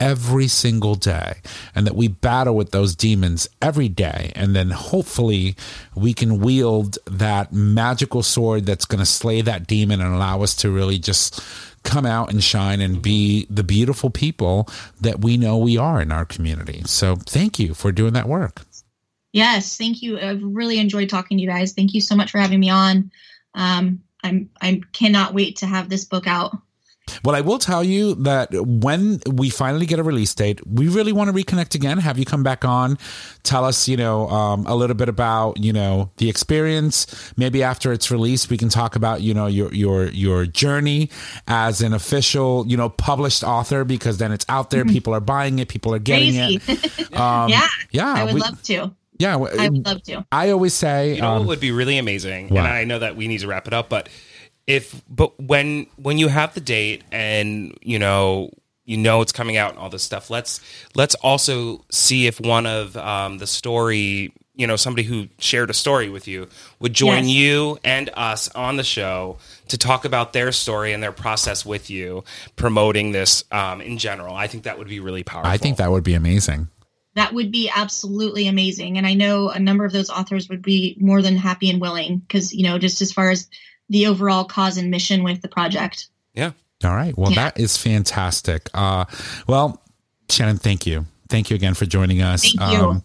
every 0.02 0.47
single 0.47 0.95
day 0.95 1.36
and 1.76 1.86
that 1.86 1.95
we 1.95 2.08
battle 2.08 2.56
with 2.56 2.72
those 2.72 2.95
demons 2.95 3.47
every 3.62 3.88
day 3.88 4.32
and 4.36 4.56
then 4.56 4.72
hopefully 4.72 5.56
we 5.95 6.12
can 6.12 6.39
wield 6.39 6.97
that 7.06 7.54
magical 7.54 8.24
sword 8.24 8.66
that's 8.66 8.86
going 8.86 8.99
to 8.99 9.06
slay 9.06 9.41
that 9.41 9.68
demon 9.68 10.02
and 10.02 10.14
allow 10.14 10.41
us 10.41 10.56
to 10.56 10.72
really 10.72 10.97
just 10.97 11.39
come 11.84 12.06
out 12.06 12.32
and 12.32 12.43
shine 12.43 12.82
and 12.82 13.02
be 13.02 13.45
the 13.49 13.64
beautiful 13.64 14.10
people 14.10 14.68
that 14.99 15.22
we 15.22 15.38
know 15.38 15.58
we 15.58 15.78
are 15.78 16.02
in 16.02 16.12
our 16.12 16.26
community. 16.26 16.82
So 16.86 17.16
thank 17.16 17.60
you 17.60 17.74
for 17.76 17.91
doing 17.91 18.14
that 18.14 18.28
work. 18.28 18.64
Yes, 19.34 19.78
thank 19.78 20.02
you. 20.02 20.20
I've 20.20 20.43
really 20.43 20.80
enjoyed 20.80 21.10
talking 21.10 21.38
to 21.38 21.41
you 21.41 21.47
guys. 21.47 21.74
Thank 21.74 21.93
you 21.93 22.02
so 22.02 22.16
much 22.16 22.32
for 22.32 22.39
having 22.39 22.60
me 22.60 22.70
on. 22.70 23.12
Um, 23.54 24.02
I'm 24.24 24.49
I 24.62 24.82
cannot 24.93 25.34
wait 25.34 25.58
to 25.58 25.66
have 25.66 25.89
this 25.89 26.06
book 26.06 26.28
out. 26.28 26.58
Well, 27.24 27.36
I 27.36 27.41
will 27.41 27.60
tell 27.60 27.84
you 27.84 28.16
that 28.24 28.49
when 28.54 29.20
we 29.30 29.49
finally 29.49 29.86
get 29.86 29.99
a 29.99 30.04
release 30.04 30.34
date, 30.34 30.66
we 30.66 30.88
really 30.88 31.12
want 31.12 31.28
to 31.30 31.34
reconnect 31.34 31.76
again. 31.76 31.97
Have 31.97 32.18
you 32.18 32.26
come 32.26 32.41
back 32.41 32.64
on, 32.64 32.97
tell 33.43 33.66
us, 33.66 33.88
you 33.88 33.97
know, 33.97 34.30
um, 34.30 34.66
a 34.66 34.76
little 34.76 34.95
bit 34.95 35.10
about, 35.10 35.58
you 35.58 35.74
know, 35.74 36.10
the 36.18 36.30
experience. 36.30 37.34
Maybe 37.38 37.64
after 37.64 37.91
it's 37.91 38.12
released, 38.12 38.49
we 38.49 38.58
can 38.58 38.70
talk 38.70 38.95
about, 38.95 39.22
you 39.22 39.34
know, 39.34 39.47
your 39.47 39.74
your 39.74 40.06
your 40.10 40.45
journey 40.45 41.10
as 41.47 41.82
an 41.82 41.93
official, 41.93 42.66
you 42.68 42.78
know, 42.78 42.89
published 42.89 43.43
author. 43.43 43.84
Because 43.84 44.18
then 44.18 44.32
it's 44.32 44.45
out 44.47 44.70
there, 44.70 44.86
people 44.86 45.14
are 45.14 45.20
buying 45.20 45.60
it, 45.60 45.68
people 45.68 45.93
are 45.93 45.99
getting 45.99 46.34
Crazy. 46.60 46.62
it. 46.68 47.12
Um, 47.20 47.49
yeah, 47.49 47.68
yeah, 47.91 48.14
I 48.14 48.24
would 48.24 48.36
we- 48.36 48.39
love 48.39 48.62
to. 48.64 48.95
yeah. 49.20 49.34
I 49.34 49.68
would 49.70 49.86
love 49.86 50.02
to. 50.04 50.26
I 50.32 50.49
always 50.52 50.74
say, 50.74 51.16
You 51.16 51.22
know 51.22 51.28
um, 51.34 51.39
what 51.39 51.47
would 51.49 51.60
be 51.60 51.72
really 51.72 51.97
amazing, 51.97 52.47
What? 52.49 52.60
and 52.60 52.68
I 52.68 52.86
know 52.86 52.99
that 52.99 53.16
we 53.18 53.28
need 53.28 53.39
to 53.41 53.47
wrap 53.47 53.68
it 53.68 53.74
up, 53.74 53.89
but 53.89 54.08
if 54.68 55.01
but 55.09 55.39
when 55.39 55.88
when 55.97 56.18
you 56.18 56.28
have 56.28 56.53
the 56.53 56.62
date 56.62 57.03
and 57.12 57.78
you 57.82 57.99
know 57.99 58.51
you 58.86 58.97
know 58.97 59.22
it's 59.22 59.32
coming 59.32 59.57
out 59.57 59.72
and 59.72 59.80
all 59.80 59.89
this 59.89 60.03
stuff, 60.03 60.30
let's 60.30 60.59
let's 60.95 61.16
also 61.16 61.84
see 61.89 62.28
if 62.28 62.39
one 62.39 62.66
of 62.66 62.95
um, 62.97 63.38
the 63.38 63.47
story 63.47 64.34
you 64.53 64.68
know 64.68 64.76
somebody 64.76 65.03
who 65.03 65.28
shared 65.39 65.70
a 65.70 65.74
story 65.74 66.09
with 66.09 66.28
you 66.28 66.47
would 66.80 66.93
join 66.93 67.28
Yes. 67.28 67.30
you 67.30 67.80
and 67.84 68.09
us 68.14 68.49
on 68.53 68.78
the 68.78 68.84
show 68.84 69.38
to 69.70 69.78
talk 69.78 70.05
about 70.05 70.34
their 70.34 70.51
story 70.51 70.93
and 70.93 71.01
their 71.01 71.12
process 71.14 71.66
with 71.66 71.89
you 71.89 72.24
promoting 72.55 73.12
this 73.12 73.43
um, 73.51 73.82
in 73.82 73.97
general. 73.97 74.36
I 74.36 74.47
think 74.47 74.64
that 74.64 74.78
would 74.78 74.89
be 74.89 74.99
really 74.99 75.24
powerful. 75.24 75.49
I 75.49 75.57
think 75.57 75.78
that 75.78 75.89
would 75.89 76.03
be 76.03 76.14
amazing. 76.14 76.68
That 77.16 77.34
would 77.34 77.51
be 77.51 77.70
absolutely 77.74 78.47
amazing. 78.47 78.97
And 78.97 79.05
I 79.05 79.16
know 79.16 79.49
a 79.49 79.59
number 79.59 79.84
of 79.84 79.91
those 79.91 80.09
authors 80.09 80.47
would 80.47 80.62
be 80.62 80.95
more 80.99 81.22
than 81.22 81.36
happy 81.36 81.70
and 81.70 81.82
willing 81.82 82.20
because, 82.20 82.53
you 82.53 82.64
know, 82.64 82.78
just 82.78 83.01
as 83.01 83.12
far 83.12 83.32
as 83.32 83.49
the 83.91 84.07
overall 84.07 84.43
cause 84.43 84.77
and 84.77 84.89
mission 84.89 85.21
with 85.23 85.41
the 85.41 85.47
project. 85.47 86.07
yeah. 86.33 86.51
All 86.83 86.95
right. 86.95 87.15
Well, 87.15 87.31
Yeah. 87.31 87.43
that 87.43 87.59
is 87.59 87.77
fantastic. 87.77 88.67
Uh, 88.73 89.05
well, 89.45 89.79
Shannon, 90.29 90.57
thank 90.57 90.87
you. 90.87 91.05
thank 91.29 91.49
you 91.49 91.55
again 91.55 91.73
for 91.75 91.85
joining 91.85 92.21
us. 92.21 92.41
Thank 92.41 92.73
you. 92.73 93.01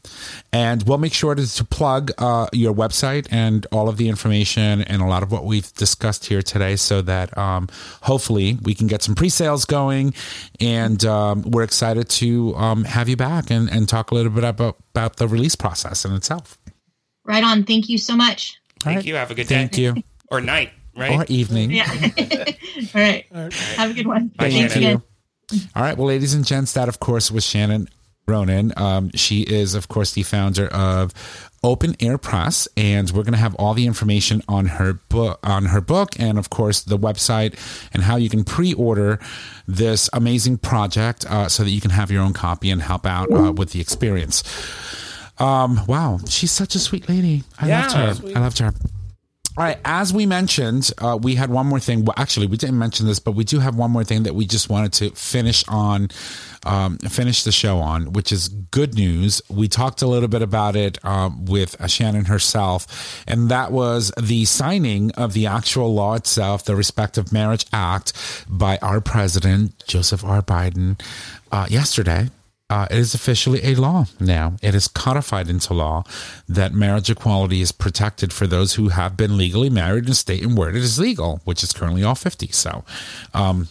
and 0.53 0.82
we'll 0.82 0.99
make 0.99 1.12
sure 1.12 1.34
to, 1.37 1.55
to 1.55 1.64
plug 1.64 2.11
uh, 2.18 2.49
your 2.53 2.74
website 2.74 3.28
and 3.30 3.66
all 3.70 3.89
of 3.89 3.99
the 3.99 4.09
information 4.09 4.82
and 4.82 5.01
a 5.01 5.05
lot 5.05 5.22
of 5.22 5.30
what 5.30 5.45
we've 5.45 5.72
discussed 5.74 6.26
here 6.26 6.43
today 6.43 6.74
so 6.74 7.03
that 7.03 7.37
um, 7.39 7.68
hopefully 8.03 8.59
we 8.62 8.74
can 8.74 8.87
get 8.89 9.03
some 9.03 9.14
pre 9.14 9.28
sales 9.28 9.64
going. 9.64 10.12
And 10.59 11.05
um, 11.05 11.43
we're 11.43 11.62
excited 11.62 12.09
to 12.09 12.57
um, 12.57 12.82
have 12.84 13.09
you 13.09 13.16
back 13.16 13.51
and, 13.51 13.70
and 13.70 13.89
talk 13.89 14.11
a 14.11 14.14
little 14.14 14.32
bit 14.32 14.43
about, 14.43 14.76
about 14.95 15.16
the 15.18 15.28
release 15.28 15.55
process 15.55 16.05
in 16.05 16.12
itself. 16.14 16.59
Right 17.24 17.45
on. 17.45 17.62
Thank 17.64 17.89
you 17.89 17.99
so 17.99 18.16
much. 18.16 18.59
Thank 18.80 18.97
right. 18.97 19.05
you. 19.07 19.14
Have 19.16 19.30
a 19.30 19.34
good 19.34 19.47
day. 19.49 19.55
Thank 19.55 19.78
you. 19.78 20.03
Or 20.32 20.41
night, 20.41 20.72
right? 20.97 21.19
Or 21.19 21.25
evening. 21.29 21.71
Yeah. 21.71 21.87
All 22.95 23.01
right. 23.01 23.27
Have 23.77 23.91
a 23.91 23.95
good 23.95 24.07
one. 24.07 24.29
Bye, 24.29 24.51
Thanks 24.51 24.75
Shannon. 24.75 24.89
again. 24.89 25.03
All 25.77 25.83
right. 25.83 25.97
Well, 25.97 26.09
ladies 26.09 26.35
and 26.35 26.45
gents, 26.45 26.73
that 26.73 26.89
of 26.89 26.99
course 27.01 27.31
was 27.31 27.45
Shannon 27.45 27.89
Ronan. 28.29 28.73
Um, 28.77 29.11
she 29.15 29.43
is, 29.43 29.75
of 29.75 29.89
course, 29.89 30.13
the 30.13 30.23
founder 30.25 30.67
of 30.69 31.13
Open 31.63 31.95
Air 32.01 32.19
Press, 32.19 32.67
and 32.77 33.11
we're 33.11 33.23
going 33.23 33.33
to 33.35 33.39
have 33.39 33.55
all 33.57 33.73
the 33.75 33.87
information 33.87 34.43
on 34.49 34.67
her 34.67 34.95
book, 34.95 35.39
on 35.45 35.67
her 35.67 35.81
book, 35.81 36.19
and 36.19 36.39
of 36.39 36.51
course 36.51 36.83
the 36.83 36.99
website 36.99 37.57
and 37.95 38.03
how 38.03 38.17
you 38.17 38.29
can 38.29 38.43
pre-order 38.45 39.19
this 39.67 40.09
amazing 40.13 40.59
project 40.59 41.25
uh, 41.31 41.49
so 41.49 41.63
that 41.65 41.71
you 41.71 41.81
can 41.81 41.91
have 41.91 42.11
your 42.11 42.23
own 42.23 42.33
copy 42.33 42.71
and 42.71 42.83
help 42.83 43.07
out 43.07 43.31
uh, 43.33 43.53
with 43.53 43.71
the 43.71 43.81
experience. 43.81 44.43
Um, 45.39 45.81
wow, 45.87 46.19
she's 46.29 46.53
such 46.53 46.75
a 46.75 46.79
sweet 46.79 47.09
lady. 47.09 47.43
I 47.59 47.69
Yeah. 47.69 47.87
loved 47.87 48.23
her. 48.23 48.29
I 48.37 48.41
loved 48.41 48.59
her. 48.59 48.73
All 49.59 49.65
right. 49.65 49.79
As 49.87 50.13
we 50.13 50.27
mentioned, 50.27 50.91
uh, 50.99 51.19
we 51.21 51.35
had 51.35 51.49
one 51.49 51.67
more 51.67 51.81
thing. 51.81 52.05
Well, 52.05 52.15
actually, 52.19 52.47
we 52.47 52.59
didn't 52.59 52.79
mention 52.79 53.07
this, 53.07 53.19
but 53.19 53.33
we 53.33 53.43
do 53.43 53.59
have 53.59 53.75
one 53.75 53.91
more 53.91 54.05
thing 54.05 54.25
that 54.25 54.35
we 54.35 54.45
just 54.45 54.69
wanted 54.69 54.93
to 54.95 55.11
finish 55.13 55.65
on, 55.67 56.11
um, 56.67 56.99
finish 56.99 57.43
the 57.43 57.53
show 57.53 57.79
on, 57.79 58.13
which 58.13 58.33
is 58.33 58.49
good 58.49 58.95
news. 58.95 59.41
We 59.49 59.67
talked 59.67 60.03
a 60.03 60.07
little 60.07 60.29
bit 60.29 60.43
about 60.43 60.77
it 60.77 61.03
um, 61.07 61.47
with 61.47 61.81
uh, 61.81 61.87
Shannon 61.87 62.27
herself, 62.27 63.25
and 63.27 63.49
that 63.49 63.73
was 63.73 64.13
the 64.21 64.45
signing 64.45 65.11
of 65.13 65.33
the 65.33 65.47
actual 65.47 65.95
law 65.95 66.15
itself, 66.15 66.65
the 66.65 66.77
Respect 66.77 67.17
for 67.17 67.25
Marriage 67.33 67.65
Act, 67.73 68.13
by 68.47 68.77
our 68.83 69.01
president, 69.01 69.87
Joseph 69.87 70.23
R. 70.23 70.43
Biden, 70.43 71.01
uh, 71.51 71.67
yesterday 71.71 72.29
uh, 72.69 72.87
it 72.91 72.99
is 72.99 73.14
officially 73.14 73.61
a 73.64 73.75
law 73.77 74.07
now. 74.19 74.57
It 74.62 74.75
is 74.75 74.89
codified 74.89 75.49
into 75.49 75.73
law 75.73 76.05
that 76.49 76.73
marriage 76.75 77.09
equality 77.11 77.61
is 77.61 77.71
protected 77.73 78.33
for 78.33 78.47
those 78.47 78.75
who 78.75 78.89
have 78.89 79.17
been 79.17 79.37
legally 79.37 79.71
married 79.71 80.07
in 80.07 80.11
a 80.11 80.14
state 80.14 80.43
and 80.43 80.57
where 80.59 80.71
it 80.71 80.77
is 80.77 80.99
legal, 80.99 81.41
which 81.45 81.62
is 81.62 81.73
currently 81.73 82.03
all 82.03 82.14
50. 82.17 82.49
So, 82.49 82.85
um, 83.35 83.69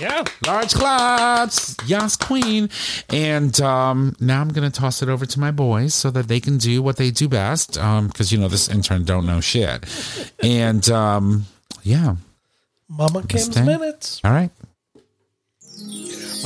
Yeah. 0.00 0.22
large 0.46 0.74
claps. 0.74 1.74
Yes, 1.86 2.16
queen. 2.16 2.68
And 3.08 3.58
um, 3.62 4.14
now 4.20 4.40
I'm 4.40 4.50
going 4.50 4.70
to 4.70 4.80
toss 4.80 5.02
it 5.02 5.08
over 5.08 5.26
to 5.26 5.40
my 5.40 5.50
boys 5.50 5.92
so 5.94 6.10
that 6.12 6.28
they 6.28 6.38
can 6.38 6.58
do 6.58 6.82
what 6.82 6.98
they 6.98 7.10
do 7.10 7.28
best. 7.28 7.72
Because, 7.72 8.30
you 8.30 8.38
know, 8.38 8.48
this 8.48 8.68
intern 8.68 9.04
don't 9.04 9.26
know 9.26 9.40
shit. 9.40 9.84
And 10.40 10.88
um, 10.90 11.46
yeah. 11.82 12.14
Mama 12.88 13.22
Kim's 13.26 13.58
minutes. 13.58 14.20
All 14.22 14.30
right. 14.32 14.50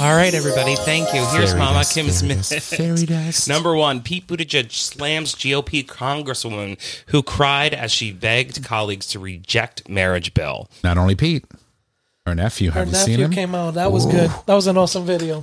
All 0.01 0.17
right, 0.17 0.33
everybody. 0.35 0.75
Thank 0.75 1.13
you. 1.15 1.21
Here's 1.27 1.51
Fairy 1.51 1.59
Mama 1.59 1.81
dust, 1.81 1.95
Kim's 1.95 2.21
fairy 2.23 2.35
dust. 2.37 2.75
Fairy 2.75 3.05
dust. 3.07 3.49
Number 3.55 3.75
one, 3.77 4.01
Pete 4.01 4.27
Buttigieg 4.27 4.73
slams 4.73 5.35
GOP 5.35 5.85
congresswoman 5.87 6.79
who 7.09 7.23
cried 7.23 7.75
as 7.75 7.93
she 7.93 8.11
begged 8.13 8.65
colleagues 8.65 9.07
to 9.09 9.19
reject 9.19 9.89
marriage 9.89 10.33
bill. 10.33 10.69
Not 10.83 10.97
only 10.97 11.15
Pete, 11.15 11.45
her 12.27 12.35
nephew. 12.35 12.71
Her 12.71 12.81
Have 12.81 12.89
you 12.89 12.95
seen 12.95 13.11
nephew 13.21 13.25
him? 13.27 13.31
came 13.33 13.55
out. 13.55 13.75
That 13.75 13.93
was 13.93 14.07
good. 14.07 14.31
That 14.47 14.55
was 14.55 14.67
an 14.67 14.79
awesome 14.79 15.05
video. 15.05 15.43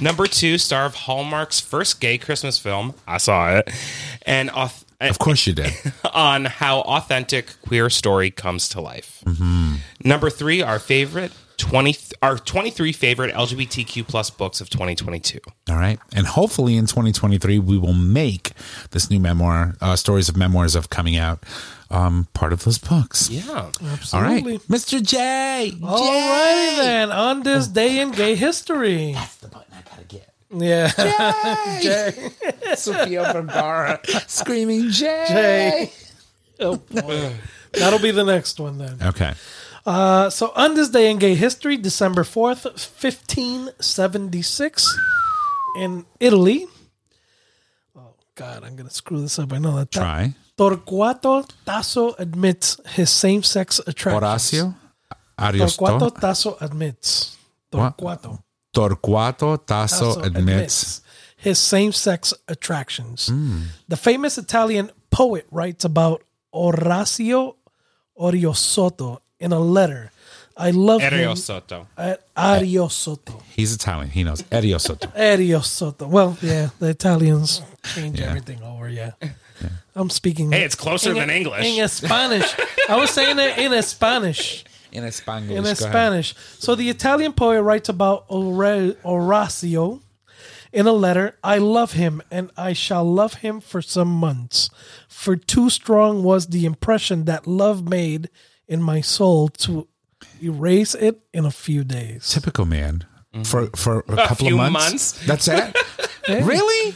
Number 0.00 0.26
two, 0.26 0.58
star 0.58 0.84
of 0.86 0.94
Hallmark's 0.94 1.60
first 1.60 2.00
gay 2.00 2.18
Christmas 2.18 2.58
film. 2.58 2.94
I 3.06 3.18
saw 3.18 3.56
it. 3.58 3.70
And 4.26 4.50
auth- 4.50 4.84
Of 5.00 5.18
course 5.18 5.46
you 5.46 5.52
did. 5.52 5.72
on 6.12 6.46
how 6.46 6.80
authentic 6.80 7.54
queer 7.62 7.88
story 7.88 8.30
comes 8.30 8.68
to 8.70 8.80
life. 8.80 9.22
Mm-hmm. 9.26 9.74
Number 10.04 10.28
three, 10.28 10.60
our 10.62 10.78
favorite 10.78 11.32
twenty, 11.60 11.94
our 12.22 12.38
twenty 12.38 12.70
three 12.70 12.92
favorite 12.92 13.34
LGBTQ 13.34 14.08
plus 14.08 14.30
books 14.30 14.60
of 14.60 14.70
twenty 14.70 14.94
twenty 14.94 15.20
two. 15.20 15.40
All 15.68 15.76
right. 15.76 15.98
And 16.14 16.26
hopefully 16.26 16.76
in 16.76 16.86
2023, 16.86 17.58
we 17.58 17.78
will 17.78 17.92
make 17.92 18.52
this 18.90 19.10
new 19.10 19.20
memoir, 19.20 19.74
uh, 19.80 19.94
Stories 19.96 20.28
of 20.28 20.36
Memoirs 20.36 20.74
of 20.74 20.90
Coming 20.90 21.16
Out, 21.16 21.44
um, 21.90 22.26
part 22.32 22.52
of 22.52 22.64
those 22.64 22.78
books. 22.78 23.28
Yeah, 23.30 23.70
absolutely. 23.84 24.52
All 24.52 24.58
right. 24.58 24.62
Mr. 24.68 25.02
J. 25.02 25.72
All 25.82 25.98
righty 25.98 26.76
then. 26.76 27.12
On 27.12 27.42
this 27.42 27.68
day 27.68 28.00
in 28.00 28.10
gay 28.12 28.34
history. 28.34 29.12
That's 29.12 29.36
the 29.36 29.48
button 29.48 29.72
I 29.72 29.82
gotta 29.88 30.04
get. 30.04 30.32
Yeah. 30.52 31.80
Jay. 31.80 32.30
Sofia 32.74 33.32
Vergara 33.32 34.00
screaming 34.26 34.90
J. 34.90 35.24
Jay. 35.28 35.92
Oh, 36.60 36.76
boy. 36.76 37.32
That'll 37.72 38.00
be 38.00 38.10
the 38.10 38.24
next 38.24 38.58
one 38.58 38.78
then. 38.78 38.98
Okay. 39.02 39.32
Uh, 39.86 40.28
so 40.30 40.52
on 40.56 40.74
this 40.74 40.88
day 40.90 41.10
in 41.10 41.18
gay 41.18 41.34
history, 41.34 41.76
December 41.76 42.22
4th, 42.22 42.64
1576, 42.64 44.98
in 45.76 46.04
Italy. 46.18 46.66
Oh, 47.96 48.14
God, 48.34 48.64
I'm 48.64 48.76
going 48.76 48.88
to 48.88 48.94
screw 48.94 49.20
this 49.20 49.38
up. 49.38 49.52
I 49.52 49.58
know 49.58 49.76
that. 49.76 49.90
Try. 49.90 50.34
Torquato 50.56 51.48
Tasso 51.64 52.14
admits 52.18 52.78
his 52.90 53.10
same 53.10 53.42
sex 53.42 53.80
attraction. 53.86 54.22
Horacio. 54.22 54.74
Torquato 55.38 56.10
Tasso 56.20 56.56
admits. 56.60 57.36
What? 57.70 57.96
Torquato 57.96 58.42
Torquato 58.74 59.64
Tasso 59.64 60.14
Tasso 60.14 60.20
admits. 60.22 61.00
his 61.36 61.58
same 61.58 61.92
sex 61.92 62.34
attractions. 62.46 63.28
Hmm. 63.28 63.62
The 63.88 63.96
famous 63.96 64.36
Italian 64.36 64.90
poet 65.10 65.46
writes 65.50 65.84
about 65.86 66.22
Orazio 66.52 67.56
Oriosotto 68.18 69.20
in 69.40 69.52
a 69.52 69.58
letter. 69.58 70.12
I 70.56 70.70
love 70.72 71.00
him. 71.00 71.36
Soto. 71.36 71.86
Uh, 71.96 72.16
Ariosotto. 72.36 73.42
He's 73.56 73.74
Italian. 73.74 74.10
He 74.10 74.24
knows. 74.24 74.42
Ariosto. 74.42 74.96
Ariosotto. 75.16 76.06
Well, 76.16 76.36
yeah, 76.42 76.68
the 76.78 76.90
Italians 76.90 77.62
change 77.94 78.20
Yeah. 78.20 78.26
everything 78.28 78.62
over. 78.62 78.88
Yeah. 78.88 79.12
I'm 79.94 80.10
speaking. 80.10 80.52
Hey, 80.52 80.64
it's 80.64 80.74
closer 80.74 81.10
in, 81.10 81.16
than 81.16 81.30
English. 81.30 81.64
In 81.64 81.88
Spanish. 81.88 82.54
I 82.88 82.96
was 82.96 83.10
saying 83.10 83.38
it 83.38 83.58
in 83.58 83.82
Spanish. 83.82 84.64
In 84.92 85.10
Spanish. 85.12 85.50
in 85.50 85.56
Go 85.56 85.62
ahead. 85.62 85.76
Spanish. 85.78 86.34
So 86.58 86.74
the 86.74 86.88
Italian 86.90 87.32
poet 87.32 87.62
writes 87.62 87.88
about 87.88 88.26
Ora- 88.28 88.94
Horacio 89.04 90.00
in 90.72 90.86
a 90.86 90.92
letter. 90.92 91.36
I 91.42 91.58
love 91.58 91.92
him, 91.92 92.22
and 92.30 92.50
I 92.56 92.72
shall 92.74 93.04
love 93.04 93.34
him 93.34 93.60
for 93.60 93.80
some 93.82 94.08
months. 94.10 94.68
For 95.08 95.36
too 95.36 95.70
strong 95.70 96.22
was 96.22 96.48
the 96.48 96.64
impression 96.66 97.24
that 97.24 97.46
love 97.46 97.88
made 97.88 98.28
in 98.70 98.80
my 98.82 99.02
soul 99.02 99.48
to 99.48 99.86
erase 100.42 100.94
it 100.94 101.20
in 101.34 101.44
a 101.44 101.50
few 101.50 101.84
days. 101.84 102.30
Typical 102.30 102.64
man. 102.64 103.04
For 103.44 103.66
for 103.76 104.00
a, 104.08 104.16
couple 104.28 104.46
few 104.46 104.54
of 104.60 104.72
months. 104.72 105.18
months. 105.20 105.26
That's 105.26 105.48
it. 105.48 105.76
really? 106.28 106.94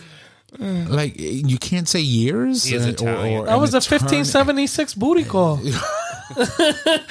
Like 0.58 1.18
you 1.18 1.58
can't 1.58 1.88
say 1.88 2.00
years. 2.00 2.64
He 2.64 2.76
is 2.76 2.86
Uh, 2.86 2.90
Italian. 2.90 3.44
That 3.46 3.54
an 3.54 3.60
was 3.60 3.74
a 3.74 3.78
1576 3.82 4.94
booty 4.94 5.24
call. 5.24 5.60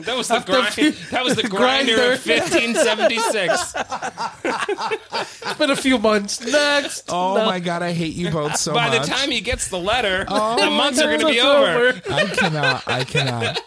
That 0.00 0.16
was 0.16 0.28
the 0.28 0.40
grind, 0.46 0.68
few- 0.74 0.92
that 1.10 1.24
was 1.24 1.34
the 1.36 1.42
grinder 1.48 2.12
of 2.12 2.24
1576. 2.26 3.74
It's 5.42 5.58
been 5.58 5.70
a 5.70 5.76
few 5.76 5.98
months. 5.98 6.40
Next. 6.40 7.04
Oh 7.08 7.36
No. 7.36 7.44
my 7.44 7.58
god, 7.60 7.82
I 7.82 7.92
hate 7.92 8.14
you 8.14 8.30
both 8.30 8.56
so 8.56 8.72
By 8.72 8.88
much. 8.88 8.98
By 8.98 9.04
the 9.04 9.10
time 9.12 9.30
he 9.30 9.40
gets 9.40 9.68
the 9.68 9.78
letter, 9.78 10.24
Oh 10.28 10.56
the 10.62 10.70
months 10.70 11.00
are 11.00 11.06
going 11.06 11.20
to 11.20 11.26
be 11.26 11.32
It's 11.38 11.44
over. 11.44 12.00
I 12.14 12.24
cannot. 12.26 12.82
I 12.88 13.04
cannot. 13.04 13.60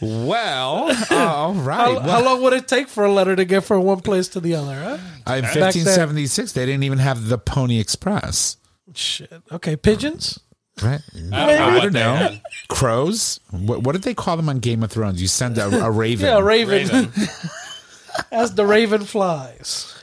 Well, 0.00 0.90
all 1.10 1.54
right. 1.54 1.76
How, 1.76 1.92
Well, 1.94 2.00
how 2.02 2.24
long 2.24 2.42
would 2.42 2.52
it 2.52 2.66
take 2.68 2.88
for 2.88 3.04
a 3.04 3.12
letter 3.12 3.34
to 3.36 3.44
get 3.44 3.64
from 3.64 3.82
one 3.82 4.00
place 4.00 4.28
to 4.28 4.40
the 4.40 4.54
other? 4.54 4.74
Huh? 4.74 4.98
in 5.34 5.44
1576, 5.44 6.52
they 6.52 6.64
didn't 6.66 6.84
even 6.84 6.98
have 6.98 7.28
the 7.28 7.36
Pony 7.38 7.78
Express, 7.80 8.56
Shit. 8.94 9.30
Okay, 9.52 9.76
pigeons. 9.76 10.40
Right? 10.82 11.00
I 11.32 11.46
don't 11.46 11.58
know 11.58 11.68
I 11.68 11.80
don't 11.80 11.92
know. 11.92 12.38
Crows. 12.68 13.40
What, 13.50 13.82
what 13.82 13.92
did 13.92 14.02
they 14.02 14.14
call 14.14 14.36
them 14.36 14.48
on 14.48 14.58
Game 14.58 14.82
of 14.82 14.90
Thrones? 14.90 15.20
You 15.20 15.28
send 15.28 15.58
a, 15.58 15.84
a 15.84 15.90
raven. 15.90 16.26
Yeah, 16.26 16.38
raven. 16.40 16.88
Raven. 16.88 17.28
As 18.32 18.54
the 18.54 18.66
raven 18.66 19.04
flies. 19.04 19.94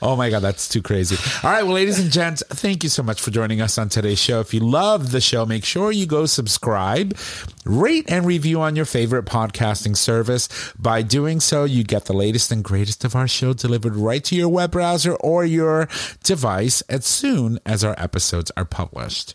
Oh 0.00 0.16
my 0.16 0.30
God, 0.30 0.40
that's 0.40 0.68
too 0.68 0.80
crazy. 0.80 1.16
All 1.44 1.50
right, 1.52 1.62
well, 1.62 1.74
ladies 1.74 1.98
and 1.98 2.10
gents, 2.10 2.42
thank 2.48 2.82
you 2.82 2.88
so 2.88 3.02
much 3.02 3.20
for 3.20 3.30
joining 3.30 3.60
us 3.60 3.76
on 3.78 3.88
today's 3.88 4.18
show. 4.18 4.40
If 4.40 4.54
you 4.54 4.60
love 4.60 5.12
the 5.12 5.20
show, 5.20 5.44
make 5.44 5.64
sure 5.64 5.92
you 5.92 6.06
go 6.06 6.26
subscribe, 6.26 7.16
rate, 7.64 8.10
and 8.10 8.24
review 8.24 8.60
on 8.62 8.76
your 8.76 8.86
favorite 8.86 9.26
podcasting 9.26 9.96
service. 9.96 10.48
By 10.78 11.02
doing 11.02 11.40
so, 11.40 11.64
you 11.64 11.84
get 11.84 12.06
the 12.06 12.14
latest 12.14 12.50
and 12.50 12.64
greatest 12.64 13.04
of 13.04 13.14
our 13.14 13.28
show 13.28 13.52
delivered 13.52 13.96
right 13.96 14.24
to 14.24 14.34
your 14.34 14.48
web 14.48 14.70
browser 14.70 15.14
or 15.16 15.44
your 15.44 15.88
device 16.24 16.80
as 16.82 17.04
soon 17.04 17.58
as 17.66 17.84
our 17.84 17.94
episodes 17.98 18.50
are 18.56 18.64
published. 18.64 19.34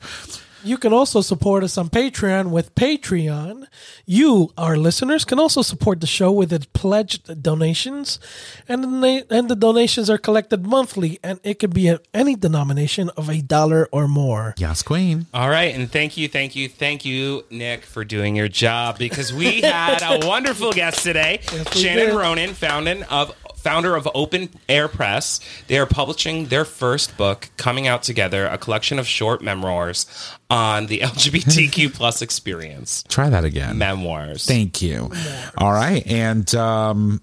You 0.66 0.78
can 0.78 0.94
also 0.94 1.22
support 1.22 1.64
us 1.64 1.78
on 1.78 1.90
Patreon 1.90 2.50
with 2.50 2.74
Patreon. 2.74 3.68
You, 4.06 4.52
our 4.58 4.78
listeners, 4.78 5.24
can 5.24 5.40
also 5.40 5.62
support 5.62 6.02
the 6.02 6.08
show 6.08 6.32
with 6.32 6.52
its 6.52 6.66
pledged 6.74 7.44
donations, 7.44 8.20
and 8.68 9.04
the, 9.04 9.26
and 9.30 9.48
the 9.50 9.56
donations 9.56 10.10
are 10.10 10.18
collected 10.18 10.66
monthly, 10.66 11.20
and 11.24 11.40
it 11.44 11.60
could 11.60 11.74
be 11.74 11.90
at 11.90 12.02
any 12.14 12.36
denomination 12.36 13.10
of 13.16 13.30
a 13.30 13.42
dollar 13.42 13.88
or 13.92 14.08
more. 14.08 14.56
Yes, 14.58 14.82
Queen. 14.82 15.28
All 15.34 15.50
right, 15.50 15.74
and 15.76 15.92
thank 15.92 16.18
you, 16.18 16.28
thank 16.28 16.56
you, 16.56 16.68
thank 16.68 17.06
you, 17.06 17.46
Nick, 17.52 17.84
for 17.84 18.04
doing 18.04 18.36
your 18.36 18.48
job 18.48 18.98
because 18.98 19.32
we 19.32 19.62
had 19.62 20.02
a 20.02 20.26
wonderful 20.28 20.72
guest 20.72 21.04
today, 21.04 21.42
Yes, 21.52 21.78
Shannon 21.78 22.08
did. 22.08 22.16
Ronan, 22.16 22.54
founder 22.54 23.06
of 23.10 23.36
founder 23.66 23.96
of 23.96 24.08
Open 24.14 24.50
Air 24.70 24.88
Press. 24.88 25.40
They 25.68 25.80
are 25.80 25.88
publishing 25.88 26.46
their 26.46 26.66
first 26.66 27.18
book, 27.18 27.50
coming 27.58 27.88
out 27.88 28.04
together, 28.04 28.46
a 28.46 28.60
collection 28.60 29.00
of 29.00 29.08
short 29.08 29.42
memoirs 29.42 30.06
on 30.52 30.86
the 30.86 31.00
LGBTQ 31.04 31.92
plus 31.92 32.22
experience. 32.22 33.04
Try 33.10 33.28
that 33.32 33.44
again. 33.44 33.80
Memoirs. 33.80 34.46
Thank 34.46 34.84
you. 34.84 35.10
All 35.58 35.72
right. 35.72 36.06
And 36.06 36.54
um 36.54 37.22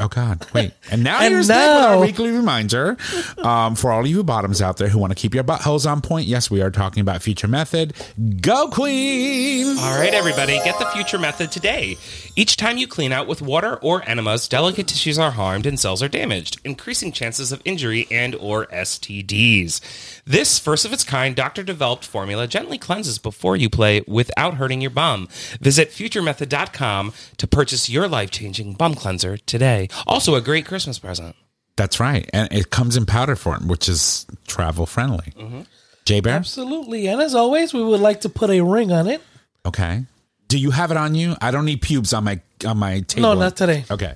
Oh 0.00 0.08
God! 0.08 0.46
Wait, 0.54 0.72
and 0.90 1.04
now 1.04 1.20
And 1.20 1.34
here's 1.34 1.48
Nick 1.48 1.58
with 1.58 1.66
our 1.66 2.00
weekly 2.00 2.30
reminder 2.30 2.96
um, 3.44 3.74
for 3.74 3.92
all 3.92 4.00
of 4.00 4.06
you 4.06 4.24
bottoms 4.24 4.62
out 4.62 4.78
there 4.78 4.88
who 4.88 4.98
want 4.98 5.10
to 5.10 5.14
keep 5.14 5.34
your 5.34 5.44
buttholes 5.44 5.88
on 5.88 6.00
point. 6.00 6.26
Yes, 6.26 6.50
we 6.50 6.62
are 6.62 6.70
talking 6.70 7.02
about 7.02 7.20
Future 7.20 7.46
Method. 7.46 7.92
Go 8.40 8.68
Queen! 8.68 9.76
All 9.76 9.98
right, 9.98 10.14
everybody, 10.14 10.54
get 10.64 10.78
the 10.78 10.86
future 10.86 11.18
method 11.18 11.52
today. 11.52 11.98
Each 12.36 12.56
time 12.56 12.78
you 12.78 12.86
clean 12.88 13.12
out 13.12 13.26
with 13.26 13.42
water 13.42 13.76
or 13.82 14.02
enemas, 14.08 14.48
delicate 14.48 14.88
tissues 14.88 15.18
are 15.18 15.32
harmed 15.32 15.66
and 15.66 15.78
cells 15.78 16.02
are 16.02 16.08
damaged, 16.08 16.58
increasing 16.64 17.12
chances 17.12 17.52
of 17.52 17.60
injury 17.66 18.06
and 18.10 18.34
or 18.36 18.64
STDs. 18.68 20.21
This 20.24 20.58
first 20.60 20.84
of 20.84 20.92
its 20.92 21.02
kind 21.02 21.34
doctor 21.34 21.64
developed 21.64 22.04
formula 22.04 22.46
gently 22.46 22.78
cleanses 22.78 23.18
before 23.18 23.56
you 23.56 23.68
play 23.68 24.02
without 24.06 24.54
hurting 24.54 24.80
your 24.80 24.90
bum. 24.92 25.26
Visit 25.60 25.90
futuremethod.com 25.90 27.12
to 27.38 27.46
purchase 27.48 27.90
your 27.90 28.06
life-changing 28.06 28.74
bum 28.74 28.94
cleanser 28.94 29.36
today. 29.36 29.88
Also 30.06 30.36
a 30.36 30.40
great 30.40 30.64
Christmas 30.64 30.98
present. 31.00 31.34
That's 31.74 31.98
right, 31.98 32.28
and 32.32 32.52
it 32.52 32.70
comes 32.70 32.96
in 32.96 33.06
powder 33.06 33.34
form, 33.34 33.66
which 33.66 33.88
is 33.88 34.26
travel 34.46 34.86
friendly. 34.86 35.32
Mm-hmm. 35.36 35.62
J 36.04 36.20
Bear, 36.20 36.34
Absolutely. 36.34 37.06
And 37.08 37.20
as 37.20 37.34
always, 37.34 37.72
we 37.74 37.82
would 37.82 38.00
like 38.00 38.20
to 38.20 38.28
put 38.28 38.50
a 38.50 38.60
ring 38.60 38.92
on 38.92 39.08
it. 39.08 39.22
okay. 39.66 40.04
Do 40.48 40.58
you 40.58 40.70
have 40.70 40.90
it 40.90 40.98
on 40.98 41.14
you? 41.14 41.34
I 41.40 41.50
don't 41.50 41.64
need 41.64 41.80
pubes 41.80 42.12
on 42.12 42.24
my 42.24 42.38
on 42.66 42.76
my 42.76 43.00
table. 43.00 43.34
No, 43.34 43.40
not 43.40 43.56
today. 43.56 43.86
Okay. 43.90 44.14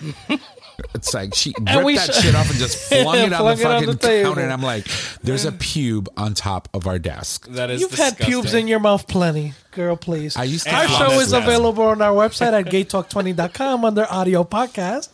It's 0.94 1.12
like 1.12 1.34
she 1.34 1.50
ripped 1.50 1.68
And 1.70 1.84
we 1.84 1.96
that 1.96 2.14
sh- 2.14 2.22
shit 2.22 2.34
off 2.34 2.48
and 2.50 2.58
just 2.58 2.76
flung 2.88 3.18
it 3.18 3.32
on 3.32 3.40
Flung 3.40 3.56
the 3.56 3.62
it 3.62 3.66
on 3.66 3.72
fucking 3.80 3.88
the 3.88 3.96
table. 3.96 4.28
counter, 4.30 4.40
and 4.42 4.52
I'm 4.52 4.62
like, 4.62 4.86
"There's 5.22 5.44
a 5.44 5.52
pube 5.52 6.08
on 6.16 6.34
top 6.34 6.68
of 6.72 6.86
our 6.86 6.98
desk." 6.98 7.46
That 7.48 7.70
is 7.70 7.80
You've 7.82 7.92
had 7.94 8.16
pubes 8.18 8.54
in 8.54 8.68
your 8.68 8.80
mouth 8.80 9.06
plenty. 9.06 9.52
Girl, 9.72 9.96
please. 9.96 10.36
I 10.36 10.44
used 10.44 10.66
to 10.66 10.74
Our 10.74 10.88
show 10.88 11.10
is 11.20 11.32
with- 11.32 11.42
available 11.44 11.84
on 11.84 12.00
our 12.02 12.12
website 12.12 12.52
at 12.52 12.64
gaytalk20.com 12.66 13.84
under 13.84 14.06
audio 14.10 14.44
podcast. 14.44 15.08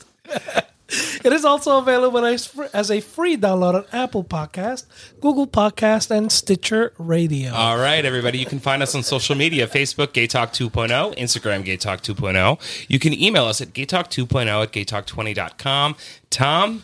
It 0.89 1.33
is 1.33 1.45
also 1.45 1.79
available 1.79 2.25
as, 2.25 2.55
as 2.73 2.91
a 2.91 3.01
free 3.01 3.37
download 3.37 3.75
on 3.75 3.85
Apple 3.93 4.23
Podcast, 4.25 4.85
Google 5.21 5.47
Podcast, 5.47 6.11
and 6.11 6.31
Stitcher 6.31 6.93
Radio. 6.99 7.53
All 7.53 7.79
right, 7.79 8.05
everybody. 8.05 8.39
You 8.39 8.47
can 8.47 8.61
find 8.61 8.83
us 8.83 8.95
on 8.95 9.03
social 9.03 9.35
media 9.35 9.67
Facebook, 9.67 10.13
Gay 10.13 10.27
Talk 10.27 10.53
2.0, 10.53 11.17
Instagram, 11.17 11.65
Gay 11.65 11.77
Talk 11.77 12.03
2.0. 12.03 12.87
You 12.89 12.99
can 12.99 13.13
email 13.13 13.45
us 13.45 13.61
at 13.61 13.69
gaytalk2.0 13.69 14.63
at 14.63 14.73
gaytalk20.com. 14.73 15.97
Tom, 16.31 16.83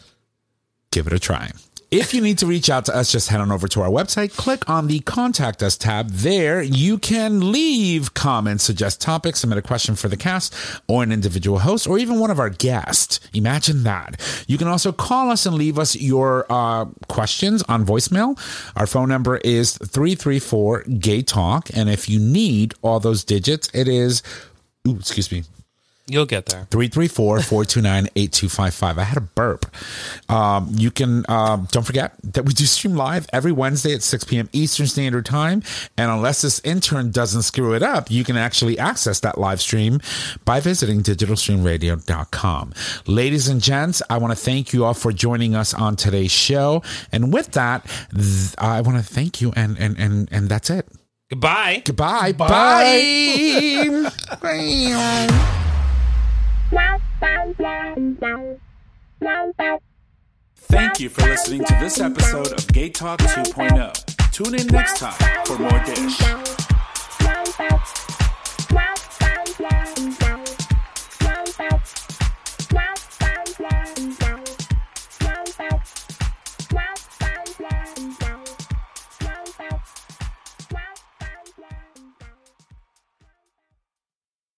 give 0.91 1.07
it 1.07 1.13
a 1.13 1.19
try. 1.19 1.51
If 1.91 2.15
you 2.15 2.21
need 2.21 2.39
to 2.39 2.47
reach 2.47 2.71
out 2.71 2.85
to 2.85 2.95
us, 2.95 3.11
just 3.11 3.31
head 3.31 3.41
on 3.41 3.51
over 3.51 3.67
to 3.67 3.83
our 3.83 3.89
website, 3.89 4.37
click 4.37 4.71
on 4.71 4.87
the 4.87 5.01
contact 5.01 5.61
us 5.61 5.77
tab. 5.77 6.11
There 6.11 6.63
you 6.63 6.99
can 6.99 7.51
leave 7.51 8.15
comments, 8.15 8.63
suggest 8.63 9.01
topics, 9.01 9.41
submit 9.41 9.59
a 9.59 9.63
question 9.63 9.97
for 9.97 10.07
the 10.07 10.17
cast 10.17 10.55
or 10.87 11.03
an 11.03 11.11
individual 11.11 11.59
host 11.59 11.89
or 11.89 11.99
even 11.99 12.21
one 12.21 12.31
of 12.31 12.39
our 12.39 12.49
guests. 12.49 13.19
Imagine 13.35 13.83
that. 13.83 14.21
You 14.47 14.57
can 14.57 14.69
also 14.69 14.93
call 14.93 15.33
us 15.33 15.47
and 15.47 15.57
leave 15.57 15.81
us 15.81 15.97
your 15.97 16.47
uh, 16.49 16.85
questions 17.09 17.65
on 17.65 17.85
voicemail. 17.85 18.39
Our 18.77 18.87
phone 18.87 19.09
number 19.09 19.39
is 19.39 19.77
334 19.79 20.85
Gay 21.01 21.23
Talk. 21.23 21.71
And 21.75 21.91
if 21.91 22.09
you 22.09 22.21
need 22.21 22.73
all 22.83 23.01
those 23.01 23.25
digits, 23.25 23.69
it 23.75 23.89
is, 23.89 24.23
ooh, 24.87 24.95
excuse 24.95 25.33
me, 25.33 25.43
you'll 26.13 26.27
get 26.27 26.47
there. 26.47 26.67
334-429-8255. 26.71 28.99
I 28.99 29.05
had 29.05 29.17
a 29.17 29.21
burp. 29.23 29.67
Um, 30.29 30.73
you 30.77 30.91
can, 30.91 31.25
um, 31.29 31.69
don't 31.71 31.85
forget 31.85 32.15
that 32.23 32.45
we 32.45 32.53
do 32.53 32.65
stream 32.65 32.97
live 32.97 33.27
every 33.33 33.53
Wednesday 33.53 33.95
at 33.95 34.03
6 34.03 34.25
p.m. 34.25 34.49
Eastern 34.53 34.87
Standard 34.87 35.27
Time. 35.27 35.63
And 35.97 36.11
unless 36.11 36.43
this 36.43 36.61
intern 36.65 37.11
doesn't 37.11 37.43
screw 37.43 37.75
it 37.75 37.83
up, 37.83 38.11
you 38.11 38.25
can 38.25 38.37
actually 38.37 38.79
access 38.79 39.21
that 39.21 39.39
live 39.39 39.61
stream 39.61 40.01
by 40.45 40.61
visiting 40.61 41.03
digitalstreamradio.com. 41.03 42.75
Ladies 43.07 43.49
and 43.49 43.61
gents, 43.61 44.03
I 44.11 44.19
want 44.19 44.33
to 44.33 44.37
thank 44.45 44.73
you 44.73 44.85
all 44.85 44.95
for 44.95 45.13
joining 45.13 45.55
us 45.55 45.75
on 45.75 45.97
today's 45.97 46.33
show. 46.33 46.83
And 47.13 47.33
with 47.33 47.53
that, 47.53 47.85
th- 48.15 48.55
I 48.59 48.81
want 48.81 48.99
to 48.99 49.05
thank 49.15 49.41
you. 49.41 49.53
And, 49.57 49.79
and, 49.79 49.99
and, 49.99 50.29
and 50.31 50.49
that's 50.49 50.71
it. 50.71 50.87
Goodbye. 51.31 51.83
Goodbye. 51.85 52.33
Bye. 52.33 52.49
Bye. 54.41 55.57
Thank 60.57 61.01
you 61.01 61.09
for 61.09 61.23
listening 61.23 61.65
to 61.65 61.75
this 61.81 62.01
episode 62.01 62.53
of 62.53 62.67
Gay 62.69 62.91
Talk 62.91 63.19
2.0. 63.21 64.33
Tune 64.33 64.55
in 64.55 64.67
next 64.69 64.99
time 64.99 65.45
for 65.45 65.59
more 65.59 65.83
Dish. 65.85 66.21